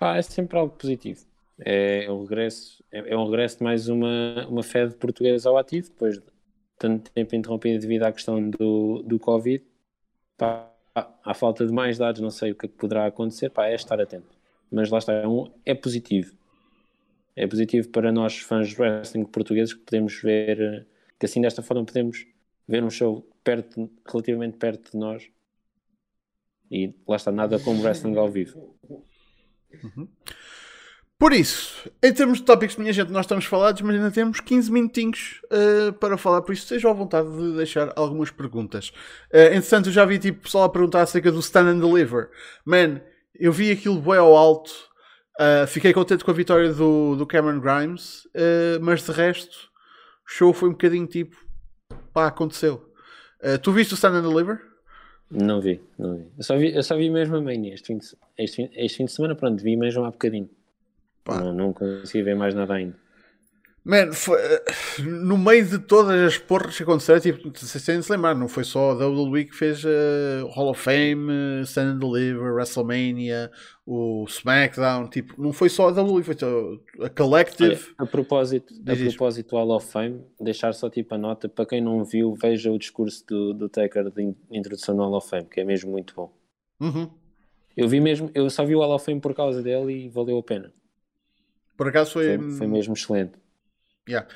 [0.00, 1.20] É sempre algo positivo.
[1.58, 5.88] É, um regresso, é, é um regresso de mais uma, uma de portuguesa ao ativo,
[5.88, 6.24] depois de
[6.78, 9.62] tanto tempo interrompido devido à questão do, do Covid.
[10.36, 13.66] Pá, à falta de mais dados, não sei o que, é que poderá acontecer, pá,
[13.66, 14.36] é estar atento.
[14.70, 16.34] Mas lá está, é, um, é positivo.
[17.36, 20.86] É positivo para nós, fãs de wrestling portugueses, que podemos ver,
[21.18, 22.26] que assim desta forma podemos
[22.66, 25.28] ver um show perto, relativamente perto de nós.
[26.70, 28.76] E lá está, nada como wrestling ao vivo.
[29.82, 30.08] Uhum.
[31.18, 34.70] Por isso, em termos de tópicos, minha gente, nós estamos falados, mas ainda temos 15
[34.70, 38.92] minutinhos uh, para falar, por isso estejam à vontade de deixar algumas perguntas.
[39.32, 42.30] Uh, entretanto, eu já vi tipo, pessoal a perguntar acerca do Stand and Deliver.
[42.64, 43.00] Man,
[43.34, 44.70] eu vi aquilo bem ao alto,
[45.40, 49.56] uh, fiquei contente com a vitória do, do Cameron Grimes, uh, mas de resto,
[50.26, 51.36] o show foi um bocadinho tipo,
[52.12, 52.92] pá, aconteceu.
[53.62, 54.73] tu viste o Stand and Deliver?
[55.34, 56.26] Não vi, não vi.
[56.38, 58.06] Eu só vi, eu só vi mesmo a Mania este fim de,
[58.38, 60.48] este fim, este fim de semana, pronto, vi mesmo há bocadinho.
[61.26, 62.96] Não, não consegui ver mais nada ainda.
[63.86, 64.64] Man, foi, eh,
[65.02, 68.92] no meio de todas as porras que aconteceram, tipo, sem se lembrar, não foi só
[68.92, 73.50] a WWE que fez uh, Hall of Fame, Stand and Deliver, WrestleMania,
[73.84, 76.34] o SmackDown, tipo, não foi só a WWE, foi
[77.02, 77.74] a Collective.
[77.74, 81.66] Olha, a propósito, a propósito do Hall of Fame, deixar só tipo a nota, para
[81.66, 85.44] quem não viu, veja o discurso do, do Taker de introdução no Hall of Fame,
[85.44, 86.32] que é mesmo muito bom.
[86.80, 87.10] Uhum.
[87.76, 90.38] Eu vi mesmo, eu só vi o Hall of Fame por causa dele e valeu
[90.38, 90.72] a pena.
[91.76, 92.38] Por acaso foi.
[92.38, 93.43] Foi, foi mesmo excelente.
[94.08, 94.28] Yeah.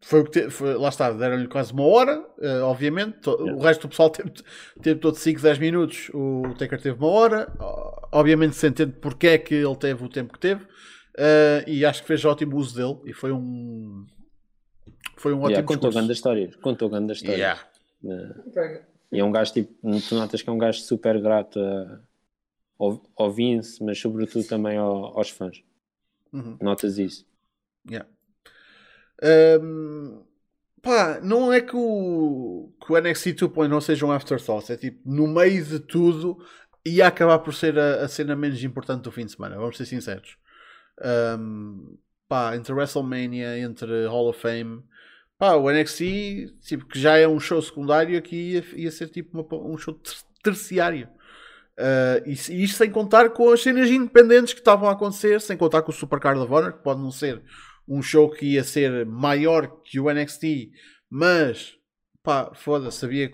[0.00, 3.28] Foi o que te, foi, lá está, deram-lhe quase uma hora, uh, obviamente.
[3.28, 3.54] Yeah.
[3.54, 4.30] O resto do pessoal teve,
[4.80, 6.10] teve todo 5, 10 minutos.
[6.14, 7.52] O Taker teve uma hora.
[8.12, 10.62] Obviamente se entende porque é que ele teve o tempo que teve.
[10.64, 13.10] Uh, e acho que fez ótimo uso dele.
[13.10, 14.06] E foi um.
[15.16, 16.50] Foi um ótimo yeah, Contou grande história.
[16.60, 17.36] Contou grande história.
[17.36, 17.60] Yeah.
[18.04, 19.74] Uh, e é um gajo tipo.
[20.08, 22.00] Tu notas que é um gajo super grato a,
[22.78, 25.64] ao, ao Vince, mas sobretudo também ao, aos fãs.
[26.32, 26.58] Uhum.
[26.60, 27.26] Notas isso.
[27.90, 28.08] Yeah.
[29.22, 30.22] Um,
[30.82, 35.26] pá, não é que o, que o NXT 2.0 seja um afterthought, é tipo, no
[35.26, 36.38] meio de tudo
[36.84, 39.86] ia acabar por ser a, a cena menos importante do fim de semana, vamos ser
[39.86, 40.36] sinceros.
[41.38, 41.98] Um,
[42.28, 44.84] pá, entre WrestleMania, entre Hall of Fame,
[45.38, 49.40] pá, o NXT, tipo, que já é um show secundário, aqui ia, ia ser tipo
[49.40, 49.98] uma, um show
[50.42, 51.08] terciário.
[51.78, 55.56] Uh, e, e isto sem contar com as cenas independentes que estavam a acontecer, sem
[55.56, 57.42] contar com o Supercard of Honor, que pode não ser
[57.88, 60.70] um show que ia ser maior que o NXT,
[61.08, 61.76] mas
[62.22, 63.30] pá, foda-se, sabia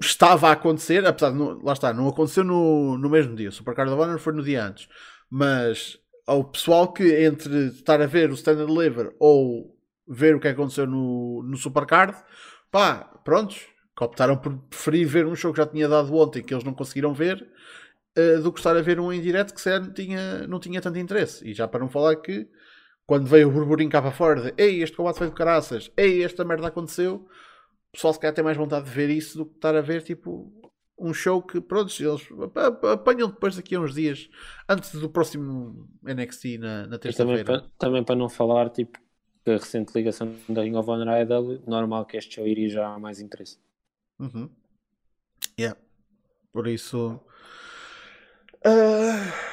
[0.00, 3.50] estava a acontecer, apesar de não, lá está, não aconteceu no, no mesmo dia.
[3.50, 4.88] O Supercard of Honor foi no dia antes,
[5.28, 9.76] mas ao pessoal que entre estar a ver o Standard Deliver ou
[10.08, 12.16] ver o que aconteceu no, no Supercard,
[12.70, 13.66] pá, prontos,
[13.96, 16.72] que optaram por preferir ver um show que já tinha dado ontem que eles não
[16.72, 17.46] conseguiram ver
[18.18, 20.98] uh, do que estar a ver um em direto que não tinha, não tinha tanto
[20.98, 21.48] interesse.
[21.48, 22.48] E já para não falar que
[23.06, 26.22] quando veio o burburinho cá para fora de ei, este combate foi de caraças, ei,
[26.22, 27.26] esta merda aconteceu,
[27.88, 30.02] o pessoal se calhar tem mais vontade de ver isso do que estar a ver
[30.02, 30.52] tipo
[30.96, 32.28] um show que pronto, eles
[32.92, 34.28] apanham depois daqui a uns dias
[34.68, 37.44] antes do próximo NXT na, na terça-feira.
[37.44, 38.98] Também, também, para não falar tipo
[39.46, 42.86] a recente ligação da Ring of Honor à EW, normal que este show iria já
[42.86, 43.58] há mais interesse.
[44.18, 44.50] Uhum.
[45.58, 45.80] Yeah.
[46.52, 47.18] Por isso.
[48.66, 49.50] Uh...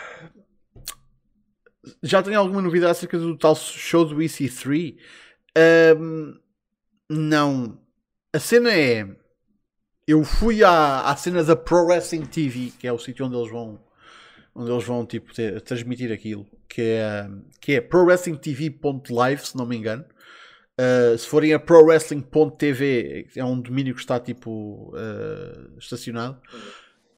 [2.03, 4.97] Já tem alguma novidade acerca do tal show do EC3?
[5.97, 6.39] Um,
[7.09, 7.79] não.
[8.34, 9.07] A cena é.
[10.05, 13.51] Eu fui à, à cena da Pro Wrestling TV, que é o sítio onde eles
[13.51, 13.79] vão
[14.57, 17.29] onde eles vão tipo, ter, transmitir aquilo, que é,
[17.61, 20.03] que é prowrestlingtv.live, se não me engano.
[20.79, 26.41] Uh, se forem a prowrestling.tv, é um domínio que está tipo uh, estacionado.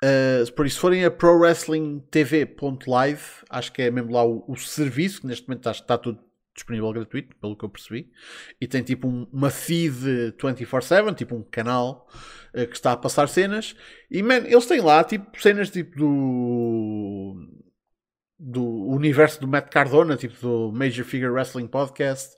[0.03, 5.19] Uh, por isso, se forem a prowrestlingtv.live, acho que é mesmo lá o, o, serviço,
[5.21, 6.19] que neste momento está, está tudo
[6.55, 8.11] disponível gratuito, pelo que eu percebi.
[8.59, 12.07] E tem tipo um, uma feed 24-7, tipo um canal
[12.51, 13.75] que está a passar cenas.
[14.09, 17.35] E man, eles têm lá tipo cenas tipo do
[18.39, 22.35] do universo do Matt Cardona, tipo do Major Figure Wrestling Podcast.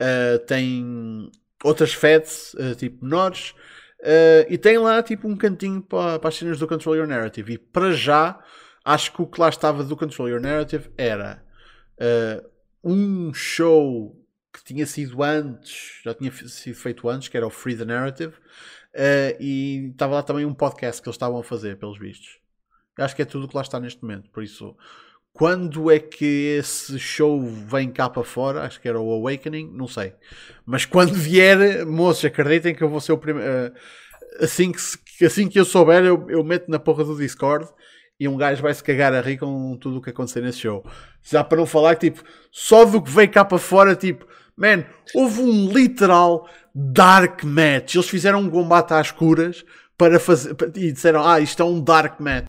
[0.00, 1.30] Uh, tem
[1.64, 3.54] outras feds, uh, tipo menores,
[4.00, 7.54] uh, e tem lá tipo um cantinho para, para as cenas do Control Your Narrative.
[7.54, 8.38] E para já,
[8.84, 11.42] acho que o que lá estava do Control Your Narrative era
[12.84, 14.14] um show
[14.52, 18.34] que tinha sido antes, já tinha sido feito antes, que era o Free the Narrative,
[18.94, 22.38] Uh, e estava lá também um podcast que eles estavam a fazer, pelos vistos.
[22.98, 24.28] Acho que é tudo o que lá está neste momento.
[24.30, 24.76] Por isso,
[25.38, 28.62] quando é que esse show vem cá para fora?
[28.62, 30.12] Acho que era o Awakening, não sei.
[30.66, 33.48] Mas quando vier, moços, acreditem que eu vou ser o primeiro.
[33.48, 37.68] Uh, assim, que, assim que eu souber, eu, eu meto na porra do Discord
[38.18, 40.84] e um gajo vai se cagar a rir com tudo o que acontecer nesse show.
[41.22, 44.84] Já para não falar que, tipo, só do que veio cá para fora, tipo, man,
[45.14, 47.94] houve um literal dark match.
[47.94, 49.64] Eles fizeram um combate às curas
[49.96, 52.46] para fazer, e disseram, ah, isto é um dark match.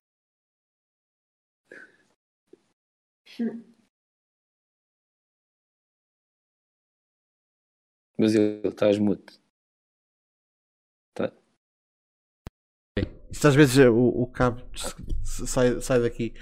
[8.17, 9.23] Mas ele estás mudo.
[11.13, 11.31] Tá.
[13.31, 14.61] Isto às vezes o, o cabo
[15.23, 16.33] sai, sai daqui.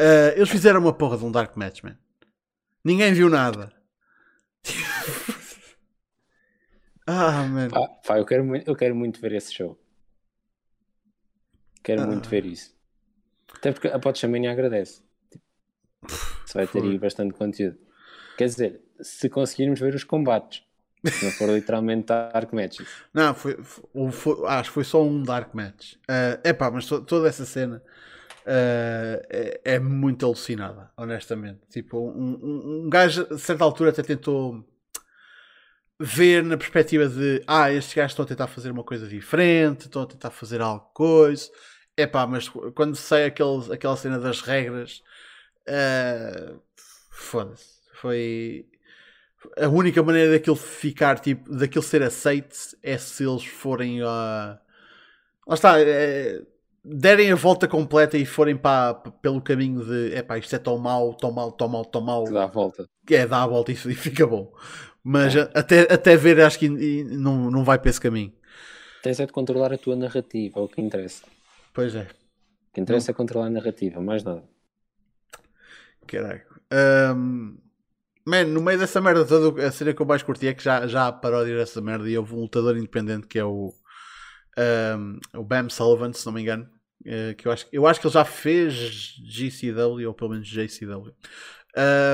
[0.00, 1.98] Uh, eles fizeram uma porra de um Dark Match, man.
[2.82, 3.72] Ninguém viu nada.
[7.06, 7.68] ah, man.
[7.68, 9.78] Pá, pá, eu, quero muito, eu quero muito ver esse show.
[11.82, 12.06] Quero ah.
[12.06, 12.74] muito ver isso.
[13.54, 15.06] Até porque a Podshamania agradece.
[16.56, 17.78] Vai ter aí bastante conteúdo.
[18.36, 20.62] Quer dizer, se conseguirmos ver os combates,
[21.04, 22.88] se não for literalmente Dark Matches.
[23.14, 25.94] Não, foi, foi, foi, acho que foi só um Dark Match.
[25.94, 27.82] Uh, epá, mas to, toda essa cena
[28.42, 31.60] uh, é, é, muito alucinada, honestamente.
[31.70, 34.64] Tipo, um, um, um gajo a certa altura até tentou
[35.98, 40.02] ver na perspectiva de ah, estes gajos estão a tentar fazer uma coisa diferente, estão
[40.02, 41.50] a tentar fazer algo coisa.
[41.96, 45.02] Epá, mas quando sai aquele, aquela cena das regras
[45.68, 46.60] Uh,
[47.10, 47.76] Foda-se.
[47.94, 48.66] Foi.
[49.58, 54.58] A única maneira daquilo ficar, tipo, daquilo ser aceite é se eles forem a.
[54.58, 55.48] Uh...
[55.48, 55.80] Lá está.
[55.80, 56.42] É...
[56.88, 61.14] Derem a volta completa e forem para, pelo caminho de epá, isto é tão mau,
[61.14, 62.24] tão mau, tão mau, tão mau.
[62.30, 62.86] Dá a volta.
[63.10, 64.52] É, dá a volta e, e fica bom.
[65.02, 65.50] Mas é.
[65.52, 68.32] até, até ver, acho que não, não vai para esse caminho.
[69.02, 71.24] Tens é de controlar a tua narrativa, é o que interessa.
[71.72, 72.02] Pois é.
[72.02, 73.14] O que interessa não.
[73.14, 74.42] é controlar a narrativa, mais nada.
[76.06, 76.42] Caralho.
[76.72, 77.58] Um,
[78.24, 80.86] man, no meio dessa merda toda, a cena que eu mais curti é que já,
[80.86, 83.72] já há paródia dessa merda e houve um lutador independente que é o,
[84.58, 86.68] um, o Bam Sullivan, se não me engano.
[87.02, 88.74] Uh, que eu acho, eu acho que ele já fez
[89.24, 91.14] GCW ou pelo menos JCW.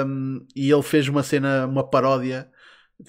[0.05, 2.51] Um, e ele fez uma cena, uma paródia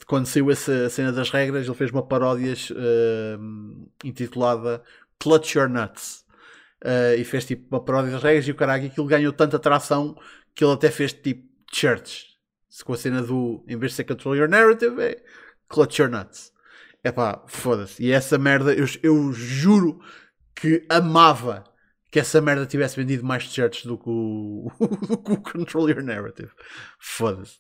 [0.08, 4.82] quando saiu essa cena das regras, ele fez uma paródia uh, intitulada
[5.20, 6.24] Clutch Your Nuts.
[6.84, 10.18] Uh, e fez tipo uma paródia das regras e o caralho, aquilo ganhou tanta atração
[10.56, 12.28] que ele até fez tipo church
[12.84, 15.24] com a cena do em vez de ser control your narrative é
[15.68, 16.52] clutch your nuts
[17.04, 20.00] é pá, foda-se e essa merda eu, eu juro
[20.56, 21.64] que amava
[22.14, 24.72] que essa merda tivesse vendido mais t-shirts do que o,
[25.10, 26.52] do que o Control Your Narrative.
[27.00, 27.58] Foda-se.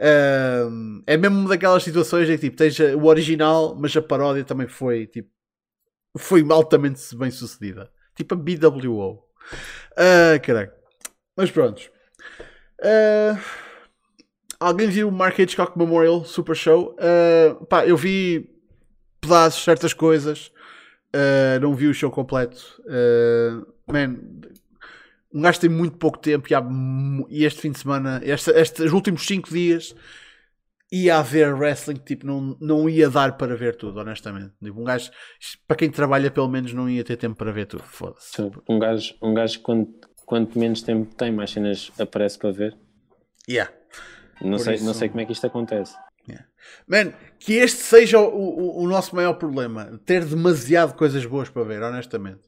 [0.00, 4.66] Um, é mesmo daquelas situações em que tipo, tens o original, mas a paródia também
[4.66, 5.28] foi tipo,
[6.16, 7.92] foi altamente bem sucedida.
[8.16, 9.12] Tipo a BWO.
[9.12, 9.20] Uh,
[10.34, 10.72] ah, caralho.
[11.36, 11.90] Mas pronto.
[12.80, 13.38] Uh,
[14.58, 16.96] alguém viu o Mark Hitchcock Memorial Super Show?
[16.96, 18.50] Uh, pá, eu vi
[19.20, 20.50] pedaços, certas coisas.
[21.14, 22.82] Uh, não vi o show completo.
[23.86, 24.16] man,
[25.32, 26.62] um gajo tem muito pouco tempo e, há,
[27.28, 29.94] e este fim de semana, este, estes últimos 5 dias,
[30.92, 34.52] ia haver wrestling tipo, não, não ia dar para ver tudo, honestamente.
[34.62, 35.10] Tipo, um gajo,
[35.66, 37.84] para quem trabalha, pelo menos não ia ter tempo para ver tudo.
[37.84, 38.42] Foda-se.
[38.68, 39.88] Um gajo, um gajo quando
[40.30, 42.78] quanto menos tempo tem, mais cenas aparece para ver.
[43.48, 43.72] Yeah.
[44.40, 44.84] Não, sei, isso...
[44.84, 45.96] não sei como é que isto acontece.
[46.28, 46.46] Yeah.
[46.86, 50.00] Man, que este seja o, o, o, nosso maior problema.
[50.06, 52.42] Ter demasiado coisas boas para ver, honestamente.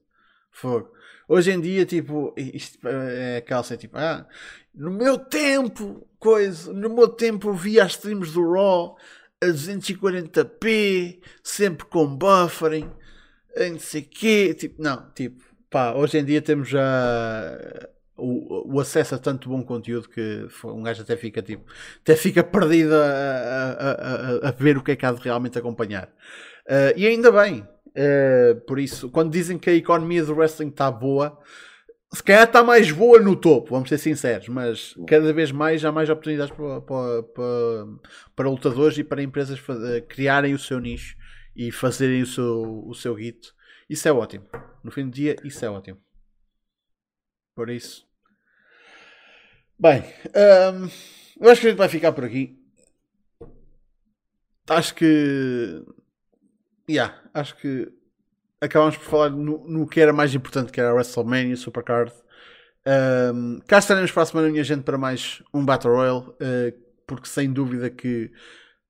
[0.52, 0.92] Fogo.
[1.28, 4.28] Hoje em dia, tipo, isto é aquela assim, tipo, ah,
[4.72, 8.96] no meu tempo, coisa, no meu tempo eu via as streams do Raw
[9.42, 12.88] a 240p, sempre com buffering,
[13.56, 14.54] não sei quê.
[14.54, 19.64] Tipo, não, tipo, pá, hoje em dia temos já o, o, acesso a tanto bom
[19.64, 21.64] conteúdo que um gajo até fica tipo
[22.02, 25.58] até fica perdido a, a, a, a ver o que é que há de realmente
[25.58, 26.08] acompanhar
[26.68, 30.90] uh, e ainda bem uh, por isso quando dizem que a economia do wrestling está
[30.90, 31.38] boa
[32.14, 35.90] se calhar está mais boa no topo, vamos ser sinceros, mas cada vez mais há
[35.90, 37.86] mais oportunidades para, para, para,
[38.36, 39.58] para lutadores e para empresas
[40.10, 41.16] criarem o seu nicho
[41.56, 43.16] e fazerem o seu, o seu.
[43.92, 44.46] Isso é ótimo.
[44.82, 46.00] No fim do dia, isso é ótimo.
[47.54, 48.08] Por isso.
[49.78, 50.02] Bem,
[50.34, 50.88] um,
[51.38, 52.58] eu acho que a gente vai ficar por aqui.
[54.66, 55.84] Acho que.
[56.88, 57.92] Yeah, acho que
[58.62, 62.14] acabamos por falar no, no que era mais importante, que era a WrestleMania Supercard.
[63.34, 67.28] Um, cá estaremos para a semana, minha gente, para mais um Battle Royale, uh, porque
[67.28, 68.32] sem dúvida que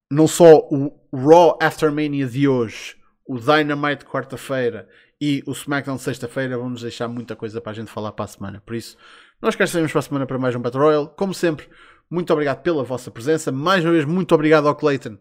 [0.09, 3.02] não só o Raw Aftermania de hoje
[3.33, 4.87] o Dynamite quarta-feira
[5.19, 8.63] e o SmackDown sexta-feira, vamos deixar muita coisa para a gente falar para a semana.
[8.67, 8.99] Por isso,
[9.41, 11.11] nós cá estaremos para a semana para mais um Battle Royale.
[11.17, 11.67] Como sempre,
[12.11, 13.51] muito obrigado pela vossa presença.
[13.51, 15.17] Mais uma vez, muito obrigado ao Clayton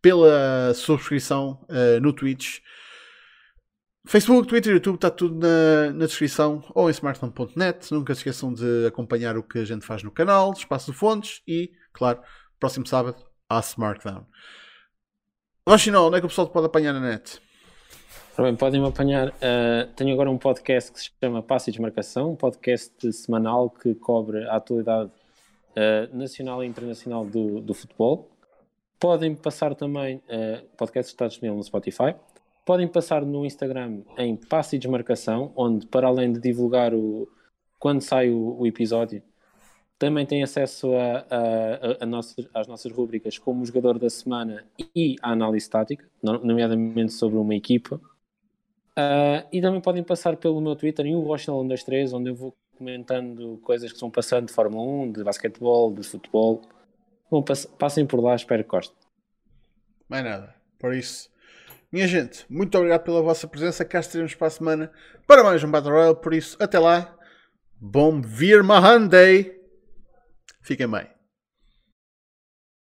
[0.00, 2.58] pela subscrição uh, no Twitch.
[4.08, 7.92] Facebook, Twitter, YouTube, está tudo na, na descrição ou em smartphone.net.
[7.92, 11.40] Nunca se esqueçam de acompanhar o que a gente faz no canal, Espaço de Fontes
[11.46, 12.20] e, claro,
[12.58, 14.26] próximo sábado, a Smartdown.
[15.68, 17.40] Rochinol, onde é que o pessoal te pode apanhar na net?
[18.34, 19.28] Bem, podem-me apanhar.
[19.28, 23.94] Uh, tenho agora um podcast que se chama Passe e Desmarcação, um podcast semanal que
[23.94, 25.10] cobre a atualidade
[25.76, 28.30] uh, nacional e internacional do, do futebol.
[28.98, 32.14] Podem passar também, uh, o podcast está disponível no Spotify.
[32.64, 37.28] Podem passar no Instagram em Passe e Desmarcação, onde, para além de divulgar o,
[37.78, 39.22] quando sai o, o episódio,
[39.98, 44.64] também tem acesso a, a, a nossas, às nossas rubricas como o jogador da semana
[44.96, 48.00] e a análise tática, nomeadamente sobre uma equipa.
[48.98, 53.58] Uh, e também podem passar pelo meu Twitter em o Rochinol123, onde eu vou comentando
[53.62, 56.62] coisas que estão passando de Fórmula 1, de basquetebol, de futebol.
[57.30, 57.42] Bom,
[57.78, 58.96] passem por lá, espero que gostem.
[60.08, 60.54] Mais nada.
[60.78, 61.30] Por isso,
[61.92, 63.84] minha gente, muito obrigado pela vossa presença.
[63.84, 64.92] Cá estaremos para a semana
[65.26, 66.16] para mais um Battle Royale.
[66.16, 67.16] Por isso, até lá.
[67.80, 69.60] Bom Vir Mahanday.
[70.62, 71.21] Fiquem bem.